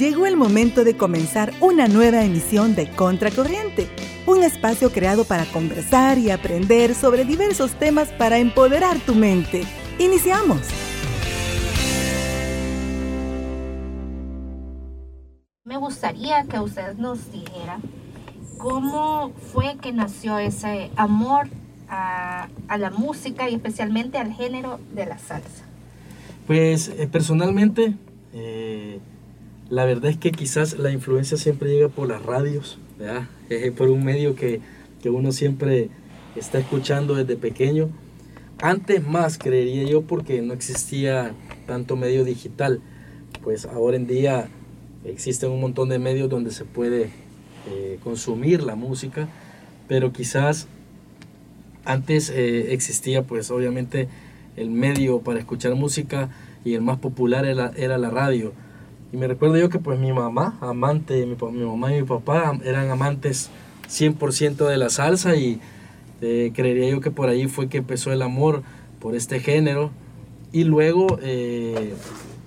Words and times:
Llegó 0.00 0.24
el 0.24 0.38
momento 0.38 0.82
de 0.82 0.96
comenzar 0.96 1.52
una 1.60 1.86
nueva 1.86 2.24
emisión 2.24 2.74
de 2.74 2.90
Contracorriente, 2.90 3.86
un 4.26 4.42
espacio 4.42 4.90
creado 4.90 5.26
para 5.26 5.44
conversar 5.44 6.16
y 6.16 6.30
aprender 6.30 6.94
sobre 6.94 7.26
diversos 7.26 7.72
temas 7.72 8.08
para 8.08 8.38
empoderar 8.38 8.98
tu 9.00 9.14
mente. 9.14 9.62
Iniciamos. 9.98 10.62
Me 15.64 15.76
gustaría 15.76 16.44
que 16.44 16.58
usted 16.60 16.94
nos 16.96 17.30
dijera 17.30 17.78
cómo 18.56 19.32
fue 19.52 19.76
que 19.82 19.92
nació 19.92 20.38
ese 20.38 20.90
amor 20.96 21.46
a, 21.90 22.48
la 22.78 22.88
música 22.88 23.50
y 23.50 23.56
especialmente 23.56 24.16
al 24.16 24.32
género 24.32 24.80
de 24.94 25.04
la 25.04 25.18
salsa. 25.18 25.66
Pues 26.46 26.88
eh, 26.88 27.06
personalmente, 27.06 27.96
eh, 28.32 28.98
la 29.70 29.84
verdad 29.84 30.10
es 30.10 30.16
que 30.16 30.32
quizás 30.32 30.78
la 30.78 30.90
influencia 30.90 31.36
siempre 31.36 31.70
llega 31.70 31.88
por 31.88 32.08
las 32.08 32.22
radios, 32.22 32.78
¿verdad? 32.98 33.28
por 33.76 33.88
un 33.88 34.04
medio 34.04 34.34
que, 34.34 34.60
que 35.00 35.10
uno 35.10 35.30
siempre 35.30 35.88
está 36.34 36.58
escuchando 36.58 37.14
desde 37.14 37.36
pequeño. 37.36 37.88
Antes 38.60 39.06
más, 39.06 39.38
creería 39.38 39.84
yo, 39.84 40.02
porque 40.02 40.42
no 40.42 40.54
existía 40.54 41.32
tanto 41.66 41.96
medio 41.96 42.24
digital. 42.24 42.80
Pues 43.42 43.64
ahora 43.64 43.96
en 43.96 44.08
día 44.08 44.48
existen 45.04 45.50
un 45.50 45.60
montón 45.60 45.88
de 45.88 46.00
medios 46.00 46.28
donde 46.28 46.50
se 46.50 46.64
puede 46.64 47.10
eh, 47.70 47.98
consumir 48.02 48.64
la 48.64 48.74
música, 48.74 49.28
pero 49.86 50.12
quizás 50.12 50.66
antes 51.84 52.28
eh, 52.28 52.74
existía 52.74 53.22
pues 53.22 53.50
obviamente 53.50 54.08
el 54.56 54.68
medio 54.68 55.20
para 55.20 55.38
escuchar 55.38 55.74
música 55.76 56.28
y 56.64 56.74
el 56.74 56.82
más 56.82 56.98
popular 56.98 57.44
era 57.46 57.98
la 57.98 58.10
radio. 58.10 58.52
Y 59.12 59.16
me 59.16 59.26
recuerdo 59.26 59.56
yo 59.56 59.68
que 59.68 59.78
pues 59.78 59.98
mi 59.98 60.12
mamá, 60.12 60.56
amante, 60.60 61.26
mi, 61.26 61.36
mi 61.52 61.64
mamá 61.64 61.92
y 61.94 62.00
mi 62.00 62.06
papá 62.06 62.58
eran 62.64 62.90
amantes 62.90 63.50
100% 63.88 64.68
de 64.68 64.76
la 64.76 64.88
salsa 64.88 65.34
y 65.36 65.60
eh, 66.20 66.52
creería 66.54 66.90
yo 66.90 67.00
que 67.00 67.10
por 67.10 67.28
ahí 67.28 67.48
fue 67.48 67.68
que 67.68 67.78
empezó 67.78 68.12
el 68.12 68.22
amor 68.22 68.62
por 69.00 69.14
este 69.14 69.40
género. 69.40 69.90
Y 70.52 70.64
luego 70.64 71.18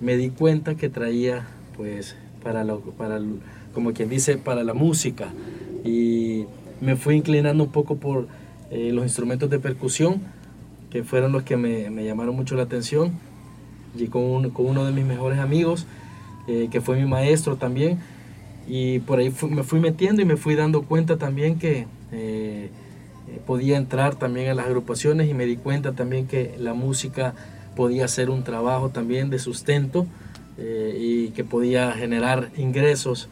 me 0.02 0.18
di 0.18 0.30
cuenta 0.30 0.76
que 0.76 0.90
traía 0.90 1.48
pues 1.78 2.16
para, 2.44 2.64
lo, 2.64 2.82
para 2.82 3.20
como 3.74 3.94
quien 3.94 4.10
dice, 4.10 4.38
para 4.38 4.64
la 4.64 4.74
música. 4.74 5.34
Y 5.84 6.46
me 6.82 6.96
fui 6.96 7.16
inclinando 7.16 7.64
un 7.64 7.72
poco 7.72 7.96
por 7.96 8.28
eh, 8.70 8.92
los 8.92 9.04
instrumentos 9.04 9.50
de 9.50 9.60
percusión, 9.60 10.22
que 10.90 11.04
fueron 11.04 11.32
los 11.32 11.44
que 11.44 11.58
me, 11.58 11.90
me 11.90 12.06
llamaron 12.06 12.36
mucho 12.36 12.56
la 12.56 12.64
atención. 12.64 13.12
Y 13.98 14.08
con, 14.08 14.50
con 14.52 14.66
uno 14.66 14.86
de 14.86 14.92
mis 14.92 15.06
mejores 15.06 15.40
amigos, 15.40 15.88
eh, 16.48 16.68
que 16.72 16.82
fue 16.82 16.98
mi 16.98 17.06
maestro 17.06 17.56
también. 17.56 18.00
Y 18.68 19.00
por 19.00 19.20
ahí 19.20 19.34
me 19.50 19.64
fui 19.64 19.80
metiendo 19.80 20.22
y 20.22 20.26
me 20.26 20.38
fui 20.38 20.56
dando 20.56 20.84
cuenta 20.84 21.18
también 21.18 21.60
que 21.60 21.86
eh, 22.12 22.70
podía 23.46 23.78
entrar 23.78 24.16
también 24.16 24.50
a 24.50 24.54
las 24.54 24.68
agrupaciones 24.68 25.30
y 25.30 25.34
me 25.34 25.46
di 25.46 25.58
cuenta 25.58 25.94
también 25.94 26.28
que 26.28 26.56
la 26.60 26.74
música 26.74 27.34
podía 27.76 28.08
ser 28.08 28.30
un 28.30 28.44
trabajo 28.44 28.90
también 28.90 29.30
de 29.30 29.40
sustento 29.40 30.06
y 30.56 31.30
que 31.30 31.44
podía 31.44 31.92
generar 31.94 32.52
ingresos 32.58 33.28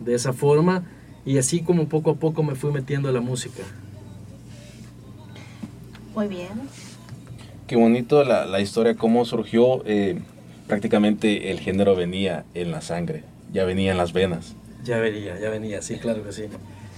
de 0.00 0.14
esa 0.16 0.32
forma 0.32 0.82
y 1.24 1.38
así 1.38 1.62
como 1.62 1.88
poco 1.88 2.10
a 2.10 2.14
poco 2.16 2.42
me 2.42 2.54
fui 2.54 2.70
metiendo 2.72 3.08
a 3.08 3.12
la 3.12 3.20
música. 3.20 3.62
Muy 6.14 6.28
bien. 6.28 6.50
Qué 7.66 7.76
bonito 7.76 8.22
la, 8.24 8.44
la 8.44 8.60
historia, 8.60 8.94
cómo 8.94 9.24
surgió. 9.24 9.82
Eh, 9.86 10.20
prácticamente 10.66 11.50
el 11.50 11.60
género 11.60 11.94
venía 11.94 12.44
en 12.54 12.70
la 12.70 12.80
sangre, 12.80 13.22
ya 13.52 13.64
venía 13.64 13.92
en 13.92 13.98
las 13.98 14.12
venas. 14.12 14.54
Ya 14.84 14.98
venía, 14.98 15.38
ya 15.40 15.50
venía, 15.50 15.82
sí, 15.82 15.96
claro 15.96 16.22
que 16.24 16.32
sí. 16.32 16.44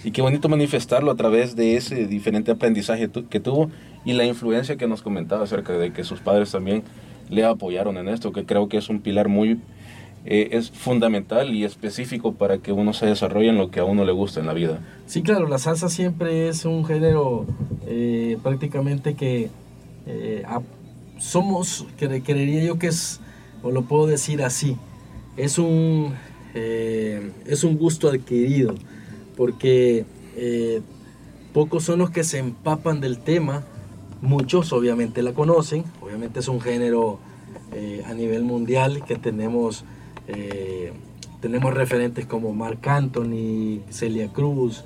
Y 0.04 0.10
qué 0.10 0.22
bonito 0.22 0.48
manifestarlo 0.48 1.10
a 1.10 1.16
través 1.16 1.56
de 1.56 1.76
ese 1.76 2.06
diferente 2.06 2.50
aprendizaje 2.50 3.08
que 3.28 3.40
tuvo 3.40 3.70
y 4.04 4.12
la 4.12 4.24
influencia 4.24 4.76
que 4.76 4.86
nos 4.86 5.02
comentaba 5.02 5.44
acerca 5.44 5.72
de 5.72 5.92
que 5.92 6.04
sus 6.04 6.20
padres 6.20 6.50
también 6.50 6.82
le 7.28 7.44
apoyaron 7.44 7.96
en 7.96 8.08
esto, 8.08 8.32
que 8.32 8.44
creo 8.44 8.68
que 8.68 8.76
es 8.76 8.88
un 8.88 9.00
pilar 9.00 9.28
muy 9.28 9.58
eh, 10.28 10.56
es 10.56 10.72
fundamental 10.72 11.54
y 11.54 11.64
específico 11.64 12.32
para 12.32 12.58
que 12.58 12.72
uno 12.72 12.92
se 12.92 13.06
desarrolle 13.06 13.48
en 13.48 13.58
lo 13.58 13.70
que 13.70 13.78
a 13.78 13.84
uno 13.84 14.04
le 14.04 14.10
gusta 14.10 14.40
en 14.40 14.46
la 14.46 14.54
vida. 14.54 14.80
Sí, 15.06 15.22
claro, 15.22 15.46
la 15.46 15.58
salsa 15.58 15.88
siempre 15.88 16.48
es 16.48 16.64
un 16.64 16.84
género 16.84 17.46
eh, 17.86 18.36
prácticamente 18.42 19.14
que 19.14 19.50
eh, 20.06 20.42
somos, 21.18 21.86
que 21.96 22.22
creería 22.22 22.64
yo 22.64 22.76
que 22.76 22.88
es, 22.88 23.20
o 23.62 23.70
lo 23.70 23.82
puedo 23.82 24.06
decir 24.06 24.42
así, 24.42 24.76
es 25.36 25.58
un, 25.58 26.14
es 26.54 27.64
un 27.64 27.76
gusto 27.76 28.08
adquirido, 28.08 28.74
porque 29.36 30.04
pocos 31.52 31.84
son 31.84 31.98
los 31.98 32.10
que 32.10 32.24
se 32.24 32.38
empapan 32.38 33.00
del 33.00 33.18
tema, 33.18 33.64
muchos 34.22 34.72
obviamente 34.72 35.22
la 35.22 35.32
conocen, 35.32 35.84
obviamente 36.00 36.40
es 36.40 36.48
un 36.48 36.60
género 36.60 37.18
a 38.06 38.14
nivel 38.14 38.44
mundial 38.44 39.04
que 39.04 39.16
tenemos 39.16 39.84
eh, 40.28 40.92
tenemos 41.40 41.74
referentes 41.74 42.26
como 42.26 42.52
Marc 42.52 42.86
Anthony, 42.88 43.80
Celia 43.90 44.32
Cruz, 44.32 44.84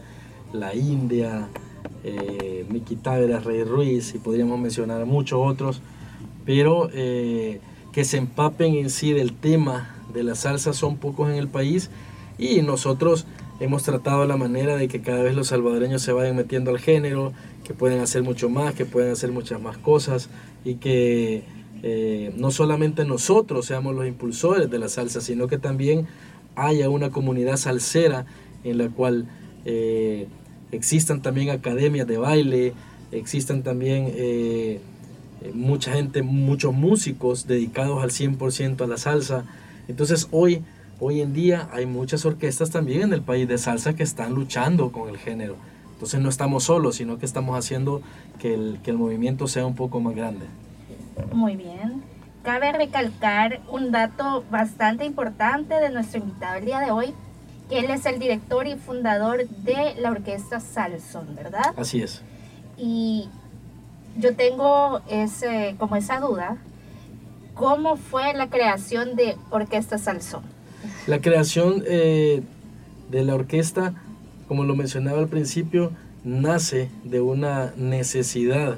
La 0.52 0.74
India, 0.74 1.48
eh, 2.04 2.66
Miki 2.68 2.96
Távera, 2.96 3.40
Rey 3.40 3.64
Ruiz, 3.64 4.14
y 4.14 4.18
podríamos 4.18 4.58
mencionar 4.58 5.06
muchos 5.06 5.40
otros, 5.42 5.80
pero 6.44 6.90
eh, 6.92 7.60
que 7.92 8.04
se 8.04 8.18
empapen 8.18 8.74
en 8.74 8.90
sí 8.90 9.12
del 9.12 9.32
tema 9.32 9.96
de 10.12 10.22
la 10.22 10.34
salsa 10.34 10.72
son 10.72 10.96
pocos 10.96 11.30
en 11.30 11.36
el 11.36 11.48
país 11.48 11.90
y 12.38 12.62
nosotros 12.62 13.26
hemos 13.60 13.82
tratado 13.82 14.24
la 14.26 14.36
manera 14.36 14.76
de 14.76 14.88
que 14.88 15.02
cada 15.02 15.22
vez 15.22 15.34
los 15.34 15.48
salvadoreños 15.48 16.02
se 16.02 16.12
vayan 16.12 16.36
metiendo 16.36 16.70
al 16.70 16.78
género, 16.78 17.32
que 17.64 17.74
pueden 17.74 18.00
hacer 18.00 18.22
mucho 18.22 18.48
más, 18.48 18.74
que 18.74 18.86
pueden 18.86 19.12
hacer 19.12 19.30
muchas 19.30 19.60
más 19.60 19.76
cosas 19.76 20.30
y 20.64 20.76
que 20.76 21.44
eh, 21.82 22.32
no 22.36 22.50
solamente 22.50 23.04
nosotros 23.04 23.66
seamos 23.66 23.94
los 23.94 24.06
impulsores 24.06 24.70
de 24.70 24.78
la 24.78 24.88
salsa, 24.88 25.20
sino 25.20 25.46
que 25.46 25.58
también 25.58 26.06
haya 26.56 26.88
una 26.88 27.10
comunidad 27.10 27.56
salsera 27.56 28.26
en 28.64 28.78
la 28.78 28.88
cual 28.88 29.26
eh, 29.64 30.26
existan 30.72 31.22
también 31.22 31.50
academias 31.50 32.06
de 32.06 32.18
baile, 32.18 32.72
existan 33.12 33.62
también 33.62 34.10
eh, 34.14 34.80
mucha 35.54 35.92
gente, 35.92 36.22
muchos 36.22 36.72
músicos 36.74 37.46
dedicados 37.46 38.02
al 38.02 38.10
100% 38.10 38.82
a 38.82 38.86
la 38.86 38.96
salsa. 38.96 39.44
Entonces 39.88 40.28
hoy, 40.30 40.62
hoy 40.98 41.20
en 41.20 41.32
día 41.32 41.68
hay 41.72 41.86
muchas 41.86 42.24
orquestas 42.24 42.70
también 42.70 43.02
en 43.02 43.12
el 43.12 43.22
país 43.22 43.48
de 43.48 43.58
salsa 43.58 43.94
que 43.94 44.02
están 44.02 44.34
luchando 44.34 44.92
con 44.92 45.08
el 45.08 45.18
género. 45.18 45.56
Entonces 45.92 46.20
no 46.20 46.28
estamos 46.28 46.64
solos, 46.64 46.96
sino 46.96 47.18
que 47.18 47.26
estamos 47.26 47.58
haciendo 47.58 48.00
que 48.38 48.54
el, 48.54 48.80
que 48.82 48.90
el 48.90 48.98
movimiento 48.98 49.46
sea 49.48 49.66
un 49.66 49.74
poco 49.74 50.00
más 50.00 50.14
grande. 50.14 50.46
Muy 51.32 51.56
bien. 51.56 52.02
Cabe 52.42 52.72
recalcar 52.72 53.60
un 53.70 53.92
dato 53.92 54.44
bastante 54.50 55.04
importante 55.04 55.74
de 55.74 55.90
nuestro 55.90 56.20
invitado 56.20 56.56
el 56.56 56.64
día 56.64 56.80
de 56.80 56.90
hoy, 56.90 57.12
que 57.68 57.80
él 57.80 57.90
es 57.90 58.06
el 58.06 58.18
director 58.18 58.66
y 58.66 58.76
fundador 58.76 59.46
de 59.46 59.94
la 59.98 60.10
orquesta 60.10 60.58
Salson, 60.58 61.34
¿verdad? 61.36 61.74
Así 61.76 62.00
es. 62.00 62.22
Y 62.78 63.28
yo 64.20 64.36
tengo 64.36 65.00
ese, 65.08 65.74
como 65.78 65.96
esa 65.96 66.20
duda, 66.20 66.58
¿cómo 67.54 67.96
fue 67.96 68.34
la 68.34 68.48
creación 68.48 69.16
de 69.16 69.36
Orquesta 69.50 69.98
Salson? 69.98 70.42
La 71.06 71.20
creación 71.20 71.82
eh, 71.86 72.42
de 73.10 73.24
la 73.24 73.34
orquesta, 73.34 73.94
como 74.46 74.64
lo 74.64 74.76
mencionaba 74.76 75.18
al 75.18 75.28
principio, 75.28 75.92
nace 76.22 76.90
de 77.04 77.20
una 77.20 77.72
necesidad 77.76 78.76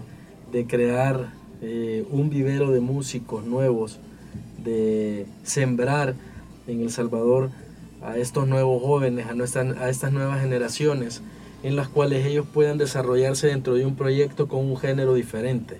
de 0.52 0.66
crear 0.66 1.32
eh, 1.60 2.06
un 2.10 2.30
vivero 2.30 2.70
de 2.70 2.80
músicos 2.80 3.44
nuevos, 3.44 3.98
de 4.62 5.26
sembrar 5.42 6.14
en 6.66 6.82
El 6.82 6.90
Salvador 6.90 7.50
a 8.02 8.16
estos 8.16 8.46
nuevos 8.46 8.82
jóvenes, 8.82 9.26
a, 9.26 9.60
a 9.82 9.88
estas 9.88 10.12
nuevas 10.12 10.40
generaciones, 10.40 11.22
en 11.62 11.76
las 11.76 11.88
cuales 11.88 12.26
ellos 12.26 12.46
puedan 12.52 12.78
desarrollarse 12.78 13.48
dentro 13.48 13.74
de 13.74 13.86
un 13.86 13.96
proyecto 13.96 14.48
con 14.48 14.60
un 14.60 14.76
género 14.76 15.14
diferente. 15.14 15.78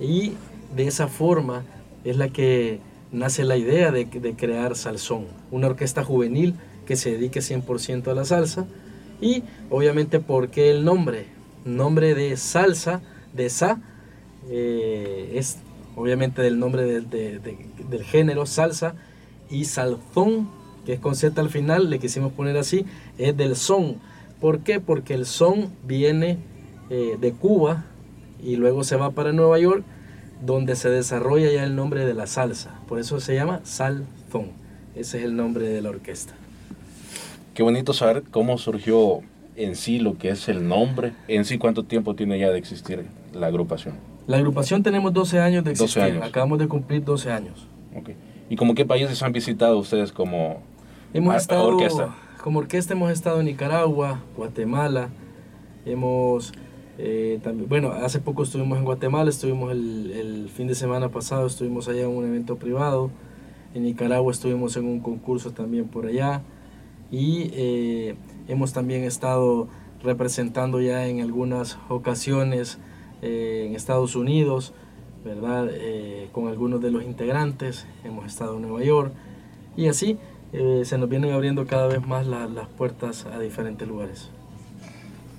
Y 0.00 0.32
de 0.74 0.86
esa 0.86 1.08
forma 1.08 1.64
es 2.04 2.16
la 2.16 2.28
que 2.28 2.80
nace 3.12 3.44
la 3.44 3.56
idea 3.56 3.92
de, 3.92 4.06
de 4.06 4.34
crear 4.34 4.76
Salsón, 4.76 5.26
una 5.50 5.68
orquesta 5.68 6.02
juvenil 6.02 6.54
que 6.86 6.96
se 6.96 7.12
dedique 7.12 7.40
100% 7.40 8.08
a 8.08 8.14
la 8.14 8.24
salsa. 8.24 8.66
Y 9.20 9.44
obviamente, 9.70 10.18
¿por 10.18 10.48
qué 10.48 10.70
el 10.70 10.84
nombre? 10.84 11.26
Nombre 11.64 12.14
de 12.14 12.36
salsa, 12.36 13.00
de 13.32 13.48
sa, 13.48 13.80
eh, 14.50 15.32
es 15.34 15.58
obviamente 15.94 16.42
del 16.42 16.58
nombre 16.58 16.84
del 16.84 18.04
género 18.04 18.46
salsa 18.46 18.94
y 19.50 19.66
salzón, 19.66 20.48
que 20.84 20.94
es 20.94 21.00
con 21.00 21.14
Z 21.14 21.40
al 21.40 21.50
final, 21.50 21.90
le 21.90 21.98
quisimos 21.98 22.32
poner 22.32 22.56
así, 22.56 22.84
es 23.18 23.36
del 23.36 23.54
son. 23.54 23.96
¿Por 24.42 24.58
qué? 24.60 24.80
Porque 24.80 25.14
el 25.14 25.24
son 25.24 25.68
viene 25.84 26.36
eh, 26.90 27.16
de 27.20 27.32
Cuba 27.32 27.84
y 28.42 28.56
luego 28.56 28.82
se 28.82 28.96
va 28.96 29.12
para 29.12 29.32
Nueva 29.32 29.56
York, 29.60 29.84
donde 30.44 30.74
se 30.74 30.90
desarrolla 30.90 31.50
ya 31.52 31.62
el 31.62 31.76
nombre 31.76 32.04
de 32.04 32.12
la 32.12 32.26
salsa. 32.26 32.80
Por 32.88 32.98
eso 32.98 33.20
se 33.20 33.36
llama 33.36 33.60
salzón. 33.62 34.48
Ese 34.96 35.18
es 35.18 35.24
el 35.26 35.36
nombre 35.36 35.68
de 35.68 35.80
la 35.80 35.90
orquesta. 35.90 36.34
Qué 37.54 37.62
bonito 37.62 37.92
saber 37.92 38.24
cómo 38.32 38.58
surgió 38.58 39.20
en 39.54 39.76
sí 39.76 40.00
lo 40.00 40.18
que 40.18 40.30
es 40.30 40.48
el 40.48 40.66
nombre, 40.66 41.12
en 41.28 41.44
sí 41.44 41.56
cuánto 41.58 41.84
tiempo 41.84 42.16
tiene 42.16 42.36
ya 42.40 42.50
de 42.50 42.58
existir 42.58 43.06
la 43.32 43.46
agrupación. 43.46 43.94
La 44.26 44.38
agrupación 44.38 44.82
tenemos 44.82 45.12
12 45.12 45.38
años 45.38 45.62
de 45.62 45.70
12 45.70 45.84
existir, 45.84 46.02
años. 46.02 46.24
acabamos 46.26 46.58
de 46.58 46.66
cumplir 46.66 47.04
12 47.04 47.30
años. 47.30 47.68
Ok. 47.96 48.10
¿Y 48.50 48.56
como 48.56 48.74
qué 48.74 48.84
países 48.84 49.22
han 49.22 49.30
visitado 49.32 49.78
ustedes 49.78 50.10
como 50.10 50.60
Hemos 51.14 51.36
estado, 51.36 51.68
orquesta? 51.68 52.14
Como 52.42 52.58
orquesta 52.58 52.94
hemos 52.94 53.12
estado 53.12 53.38
en 53.38 53.46
Nicaragua, 53.46 54.20
Guatemala, 54.36 55.10
hemos, 55.86 56.52
eh, 56.98 57.38
también, 57.42 57.68
bueno, 57.68 57.92
hace 57.92 58.18
poco 58.18 58.42
estuvimos 58.42 58.78
en 58.78 58.84
Guatemala, 58.84 59.30
estuvimos 59.30 59.70
el, 59.70 60.50
fin 60.52 60.66
de 60.66 60.74
semana 60.74 61.08
pasado, 61.08 61.46
estuvimos 61.46 61.88
allá 61.88 62.02
en 62.02 62.08
un 62.08 62.26
evento 62.26 62.56
privado, 62.56 63.10
en 63.74 63.84
Nicaragua 63.84 64.32
estuvimos 64.32 64.76
en 64.76 64.86
un 64.86 64.98
concurso 64.98 65.52
también 65.52 65.86
por 65.86 66.06
allá. 66.06 66.42
Y 67.12 67.50
eh, 67.52 68.16
hemos 68.48 68.72
también 68.72 69.04
estado 69.04 69.68
representando 70.02 70.80
ya 70.80 71.06
en 71.06 71.20
algunas 71.20 71.78
ocasiones 71.88 72.78
eh, 73.22 73.66
en 73.68 73.76
Estados 73.76 74.16
Unidos, 74.16 74.74
¿verdad? 75.24 75.68
Eh, 75.70 76.28
con 76.32 76.48
algunos 76.48 76.80
de 76.82 76.90
los 76.90 77.04
integrantes, 77.04 77.86
hemos 78.02 78.26
estado 78.26 78.56
en 78.56 78.62
Nueva 78.62 78.82
York. 78.82 79.12
Y 79.76 79.86
así 79.86 80.18
eh, 80.52 80.82
se 80.84 80.98
nos 80.98 81.08
vienen 81.08 81.32
abriendo 81.32 81.66
cada 81.66 81.86
vez 81.86 82.06
más 82.06 82.26
la- 82.26 82.46
las 82.46 82.68
puertas 82.68 83.26
a 83.26 83.38
diferentes 83.38 83.86
lugares. 83.88 84.28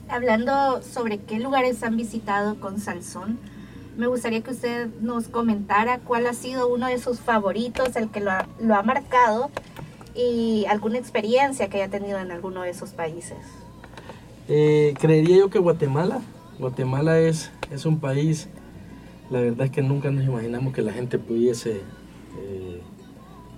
Hablando 0.09 0.81
sobre 0.81 1.17
qué 1.19 1.39
lugares 1.39 1.81
han 1.83 1.97
visitado 1.97 2.55
con 2.59 2.79
Salsón, 2.79 3.39
me 3.97 4.07
gustaría 4.07 4.41
que 4.41 4.51
usted 4.51 4.87
nos 5.01 5.27
comentara 5.27 5.99
cuál 5.99 6.25
ha 6.27 6.33
sido 6.33 6.67
uno 6.67 6.87
de 6.87 6.97
sus 6.97 7.19
favoritos, 7.19 7.95
el 7.95 8.09
que 8.09 8.19
lo 8.19 8.31
ha, 8.31 8.47
lo 8.59 8.75
ha 8.75 8.83
marcado 8.83 9.49
y 10.15 10.65
alguna 10.67 10.97
experiencia 10.97 11.69
que 11.69 11.77
haya 11.81 11.89
tenido 11.91 12.19
en 12.19 12.31
alguno 12.31 12.61
de 12.63 12.71
esos 12.71 12.91
países. 12.91 13.37
Eh, 14.47 14.93
creería 14.99 15.37
yo 15.37 15.49
que 15.49 15.59
Guatemala, 15.59 16.21
Guatemala 16.59 17.19
es, 17.19 17.51
es 17.71 17.85
un 17.85 17.99
país, 17.99 18.49
la 19.29 19.39
verdad 19.39 19.65
es 19.67 19.71
que 19.71 19.81
nunca 19.81 20.11
nos 20.11 20.25
imaginamos 20.25 20.73
que 20.73 20.81
la 20.81 20.91
gente 20.91 21.17
pudiese, 21.17 21.81
eh, 22.39 22.72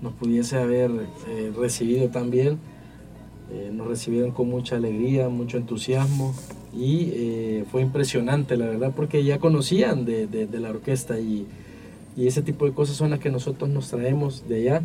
nos 0.06 0.14
pudiese 0.14 0.58
haber 0.58 0.92
eh, 1.28 1.52
recibido 1.58 2.08
tan 2.10 2.30
bien. 2.30 2.58
Eh, 3.52 3.72
nos 3.74 3.88
recibieron 3.88 4.32
con 4.32 4.50
mucha 4.50 4.76
alegría, 4.78 5.30
mucho 5.30 5.58
entusiasmo 5.58 6.34
y 6.76 7.12
eh, 7.14 7.66
fue 7.72 7.82
impresionante, 7.82 8.58
la 8.58 8.66
verdad, 8.68 8.92
porque 8.96 9.24
ya 9.24 9.38
conocían 9.40 10.06
de, 10.06 10.28
de- 10.28 10.48
de 10.48 10.60
la 10.60 10.70
orquesta 10.70 11.20
y, 11.20 11.46
y 12.18 12.28
ese 12.28 12.42
tipo 12.42 12.66
de 12.66 12.72
cosas 12.72 12.96
son 12.96 13.10
las 13.12 13.20
que 13.20 13.30
nosotros 13.30 13.70
nos 13.70 13.90
traemos 13.90 14.48
de 14.48 14.56
allá. 14.62 14.84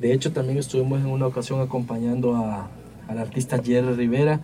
De 0.00 0.12
hecho, 0.12 0.32
también 0.32 0.58
estuvimos 0.58 1.00
en 1.00 1.06
una 1.06 1.26
ocasión 1.26 1.60
acompañando 1.60 2.34
a, 2.36 2.68
al 3.08 3.18
artista 3.18 3.60
Jerry 3.62 3.94
Rivera, 3.94 4.40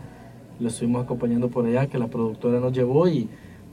lo 0.58 0.69
estuvimos 0.69 1.05
acompañando 1.05 1.49
por 1.49 1.67
allá, 1.67 1.87
que 1.87 1.99
la 1.99 2.06
productora 2.08 2.61
nos 2.61 2.72
llevó 2.72 3.08
y, 3.08 3.28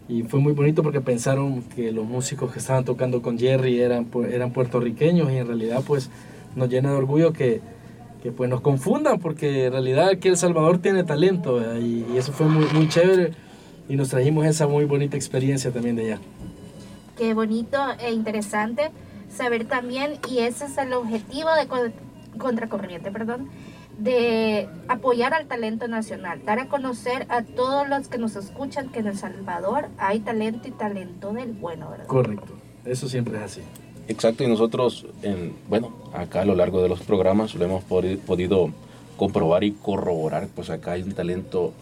y 0.10 0.24
fue 0.24 0.40
muy 0.42 0.54
bonito 0.54 0.84
porque 0.84 1.02
pensaron 1.02 1.62
que 1.76 1.92
los 1.94 2.06
músicos 2.06 2.52
que 2.52 2.60
estaban 2.60 2.84
tocando 2.84 3.22
con 3.22 3.38
Jerry 3.40 3.80
eran, 3.80 4.08
eran 4.32 4.52
puertorriqueños 4.52 5.32
y 5.32 5.38
en 5.38 5.48
realidad 5.48 5.82
pues 5.88 6.10
nos 6.58 6.70
llena 6.70 6.90
de 6.92 6.96
orgullo 6.98 7.32
que, 7.32 7.62
que 8.22 8.32
pues 8.32 8.50
nos 8.50 8.62
confundan 8.62 9.20
porque 9.20 9.66
en 9.68 9.72
realidad 9.72 10.10
aquí 10.10 10.28
El 10.28 10.38
Salvador 10.38 10.80
tiene 10.80 11.04
talento 11.04 11.62
y, 11.78 12.06
y 12.14 12.18
eso 12.18 12.34
fue 12.34 12.48
muy, 12.48 12.66
muy 12.74 12.90
chévere 12.90 13.32
y 13.88 13.96
nos 13.96 14.10
trajimos 14.10 14.46
esa 14.46 14.68
muy 14.68 14.86
bonita 14.86 15.16
experiencia 15.16 15.72
también 15.72 15.96
de 15.96 16.06
allá. 16.14 16.20
Qué 17.18 17.34
bonito 17.34 17.78
e 18.00 18.12
interesante 18.12 18.92
saber 19.36 19.66
también, 19.66 20.14
y 20.30 20.40
ese 20.40 20.66
es 20.66 20.78
el 20.78 20.94
objetivo 20.94 21.54
de 21.54 21.68
Con- 21.68 21.94
Contracorriente, 22.38 23.12
perdón, 23.12 23.50
de 23.98 24.70
apoyar 24.88 25.34
al 25.34 25.48
talento 25.48 25.88
nacional, 25.88 26.42
dar 26.46 26.60
a 26.60 26.68
conocer 26.68 27.26
a 27.30 27.42
todos 27.42 27.90
los 27.90 28.08
que 28.08 28.18
nos 28.20 28.36
escuchan 28.36 28.90
que 28.90 29.00
en 29.00 29.08
El 29.08 29.18
Salvador 29.18 29.88
hay 29.98 30.20
talento 30.20 30.68
y 30.68 30.72
talento 30.72 31.34
del 31.34 31.54
bueno, 31.54 31.90
¿verdad? 31.90 32.06
Correcto, 32.08 32.54
eso 32.86 33.10
siempre 33.10 33.38
es 33.38 33.44
así. 33.44 33.62
Exacto, 34.08 34.44
y 34.44 34.48
nosotros, 34.48 35.06
en, 35.22 35.54
bueno, 35.70 35.92
acá 36.14 36.42
a 36.42 36.46
lo 36.46 36.56
largo 36.56 36.82
de 36.82 36.90
los 36.90 37.02
programas 37.02 37.54
lo 37.56 37.66
hemos 37.66 37.84
podi- 37.84 38.18
podido 38.18 38.70
comprobar 39.18 39.64
y 39.64 39.72
corroborar, 39.72 40.48
pues 40.56 40.70
acá 40.70 40.92
hay 40.94 41.02
un 41.04 41.12
talento 41.14 41.74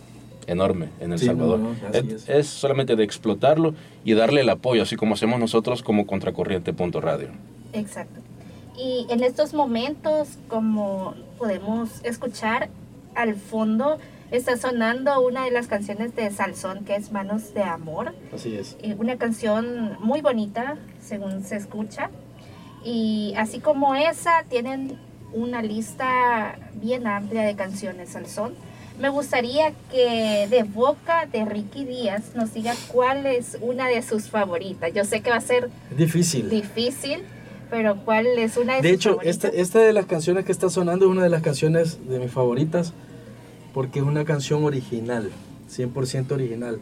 enorme 0.48 0.90
en 1.00 1.12
El 1.14 1.20
Sí, 1.20 1.26
Salvador. 1.28 1.60
no, 1.60 1.70
no, 1.70 1.76
así 1.90 1.98
es, 2.08 2.14
es. 2.24 2.30
es 2.30 2.48
solamente 2.48 2.96
de 2.96 3.04
explotarlo 3.04 3.74
y 4.04 4.14
darle 4.14 4.42
el 4.42 4.50
apoyo, 4.50 4.84
así 4.84 4.96
como 4.96 5.14
hacemos 5.16 5.40
nosotros 5.40 5.84
como 5.84 6.06
Contracorriente.radio. 6.08 7.30
Exacto. 7.74 8.22
Y 8.78 9.06
en 9.10 9.24
estos 9.24 9.54
momentos, 9.54 10.30
como 10.48 11.14
podemos 11.38 11.90
escuchar 12.04 12.70
al 13.16 13.36
fondo, 13.36 13.98
está 14.32 14.58
sonando 14.58 15.20
una 15.22 15.46
de 15.46 15.52
las 15.52 15.68
canciones 15.68 16.16
de 16.16 16.30
Salsón, 16.32 16.84
que 16.86 16.96
es 16.96 17.12
Manos 17.12 17.54
de 17.54 17.64
Amor. 17.64 18.14
Así 18.34 18.56
es. 18.56 18.76
Eh, 18.82 18.96
Una 18.98 19.18
canción 19.18 19.98
muy 20.00 20.22
bonita, 20.22 20.78
según 21.02 21.44
se 21.44 21.56
escucha. 21.58 22.10
Y 22.84 23.34
así 23.38 23.60
como 23.60 23.96
esa, 23.96 24.44
tienen 24.50 24.98
una 25.34 25.62
lista 25.62 26.58
bien 26.76 27.08
amplia 27.08 27.44
de 27.44 27.56
canciones 27.56 28.10
Salsón. 28.10 28.54
Me 29.00 29.10
gustaría 29.10 29.74
que 29.92 30.48
de 30.50 30.64
boca 30.64 31.26
de 31.26 31.44
Ricky 31.44 31.84
Díaz 31.84 32.34
nos 32.36 32.54
diga 32.54 32.74
cuál 32.88 33.26
es 33.26 33.58
una 33.60 33.88
de 33.90 34.02
sus 34.02 34.30
favoritas. 34.30 34.94
Yo 34.94 35.04
sé 35.04 35.22
que 35.22 35.30
va 35.32 35.38
a 35.38 35.42
ser 35.42 35.70
difícil. 35.98 36.50
difícil, 36.50 37.24
pero 37.70 37.98
¿cuál 38.06 38.26
es 38.28 38.56
una 38.56 38.76
de, 38.76 38.82
De 38.84 38.90
sus 38.90 38.96
hecho, 38.96 39.10
favoritas? 39.16 39.36
esta, 39.36 39.48
esta 39.50 39.80
de 39.80 39.92
las 39.92 40.06
canciones 40.06 40.46
que 40.46 40.54
está 40.54 40.70
sonando 40.70 41.06
es 41.08 41.12
una 41.12 41.24
de 41.24 41.30
las 41.30 41.42
canciones 41.42 42.08
de 42.08 42.20
mis 42.20 42.32
favoritas 42.32 42.94
porque 43.76 44.00
es 44.00 44.06
una 44.06 44.24
canción 44.24 44.64
original, 44.64 45.32
100% 45.70 46.32
original. 46.32 46.80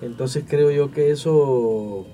Entonces 0.00 0.42
creo 0.48 0.70
yo 0.70 0.90
que 0.90 1.10
eso 1.10 2.06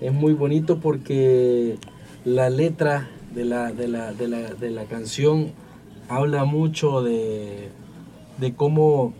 es 0.00 0.12
muy 0.12 0.32
bonito 0.32 0.80
porque 0.80 1.78
la 2.24 2.50
letra 2.50 3.08
de 3.32 3.44
la, 3.44 3.72
de 3.72 3.86
la, 3.86 4.12
de 4.14 4.26
la, 4.26 4.52
de 4.54 4.70
la 4.72 4.84
canción 4.86 5.52
habla 6.08 6.44
mucho 6.44 7.02
de, 7.02 7.68
de 8.38 8.52
cómo 8.52 9.14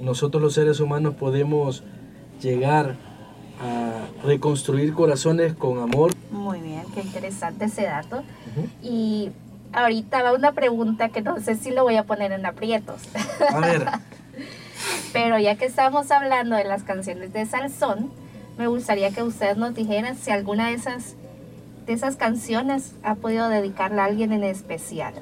nosotros 0.00 0.40
los 0.40 0.54
seres 0.54 0.78
humanos 0.78 1.16
podemos 1.16 1.82
llegar 2.40 2.94
a 3.60 4.06
reconstruir 4.24 4.94
corazones 4.94 5.52
con 5.54 5.80
amor. 5.80 6.12
Muy 6.30 6.60
bien, 6.60 6.84
qué 6.94 7.00
interesante 7.00 7.64
ese 7.64 7.82
dato. 7.82 8.22
Y 8.84 9.30
ahorita 9.72 10.22
va 10.22 10.32
una 10.34 10.52
pregunta 10.52 11.08
que 11.10 11.22
no 11.22 11.38
sé 11.40 11.54
si 11.56 11.70
lo 11.70 11.82
voy 11.84 11.96
a 11.96 12.04
poner 12.04 12.32
en 12.32 12.44
aprietos. 12.46 13.00
A 13.52 13.60
ver, 13.60 13.86
Pero 15.12 15.38
ya 15.38 15.56
que 15.56 15.66
estamos 15.66 16.10
hablando 16.10 16.56
de 16.56 16.64
las 16.64 16.82
canciones 16.84 17.32
de 17.32 17.44
Salsón, 17.46 18.10
me 18.58 18.66
gustaría 18.66 19.10
que 19.10 19.22
ustedes 19.22 19.56
nos 19.56 19.74
dijeran 19.74 20.16
si 20.16 20.30
alguna 20.30 20.68
de 20.68 20.74
esas, 20.74 21.14
de 21.86 21.92
esas 21.92 22.16
canciones 22.16 22.92
ha 23.02 23.14
podido 23.16 23.48
dedicarla 23.48 24.02
a 24.04 24.06
alguien 24.06 24.32
en 24.32 24.44
especial. 24.44 25.14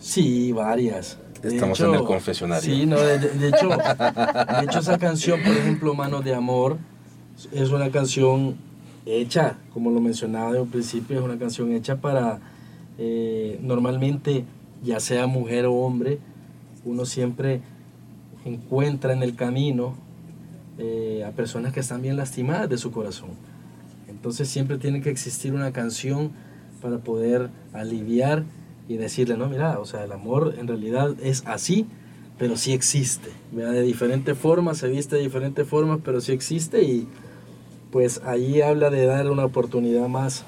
Sí, 0.00 0.52
varias. 0.52 1.18
De 1.42 1.54
Estamos 1.54 1.78
en 1.80 1.94
el 1.94 2.04
confesionario. 2.04 2.62
Sí, 2.74 2.86
no, 2.86 2.98
de, 2.98 3.18
de- 3.18 3.28
de 3.30 3.48
hecho, 3.48 3.68
de 3.68 4.64
hecho 4.64 4.78
esa 4.78 4.98
canción, 4.98 5.42
por 5.42 5.52
ejemplo, 5.54 5.94
Manos 5.94 6.24
de 6.24 6.34
Amor, 6.34 6.78
es 7.52 7.68
una 7.70 7.90
canción 7.90 8.56
hecha, 9.04 9.56
como 9.74 9.90
lo 9.90 10.00
mencionaba 10.00 10.52
de 10.52 10.60
un 10.62 10.70
principio, 10.70 11.18
es 11.18 11.24
una 11.24 11.38
canción 11.38 11.70
hecha 11.72 11.96
para, 11.96 12.38
eh, 12.98 13.58
normalmente, 13.62 14.44
ya 14.82 15.00
sea 15.00 15.26
mujer 15.26 15.66
o 15.66 15.74
hombre, 15.74 16.18
uno 16.84 17.04
siempre 17.04 17.60
encuentra 18.44 19.12
en 19.12 19.22
el 19.22 19.34
camino 19.34 19.94
eh, 20.78 21.24
a 21.26 21.30
personas 21.32 21.72
que 21.72 21.80
están 21.80 22.02
bien 22.02 22.16
lastimadas 22.16 22.68
de 22.68 22.78
su 22.78 22.90
corazón. 22.90 23.30
Entonces 24.08 24.48
siempre 24.48 24.78
tiene 24.78 25.00
que 25.00 25.10
existir 25.10 25.52
una 25.52 25.72
canción 25.72 26.32
para 26.82 26.98
poder 26.98 27.50
aliviar 27.72 28.44
y 28.88 28.96
decirle, 28.96 29.36
no, 29.36 29.48
mira, 29.48 29.78
o 29.78 29.86
sea, 29.86 30.04
el 30.04 30.12
amor 30.12 30.54
en 30.58 30.68
realidad 30.68 31.14
es 31.22 31.42
así, 31.46 31.86
pero 32.38 32.56
sí 32.56 32.72
existe. 32.72 33.30
De 33.52 33.82
diferentes 33.82 34.36
formas, 34.36 34.78
se 34.78 34.88
viste 34.88 35.16
de 35.16 35.22
diferentes 35.22 35.66
formas, 35.66 36.00
pero 36.04 36.20
sí 36.20 36.32
existe 36.32 36.82
y 36.82 37.06
pues 37.90 38.20
ahí 38.24 38.60
habla 38.60 38.90
de 38.90 39.06
dar 39.06 39.30
una 39.30 39.44
oportunidad 39.44 40.08
más, 40.08 40.44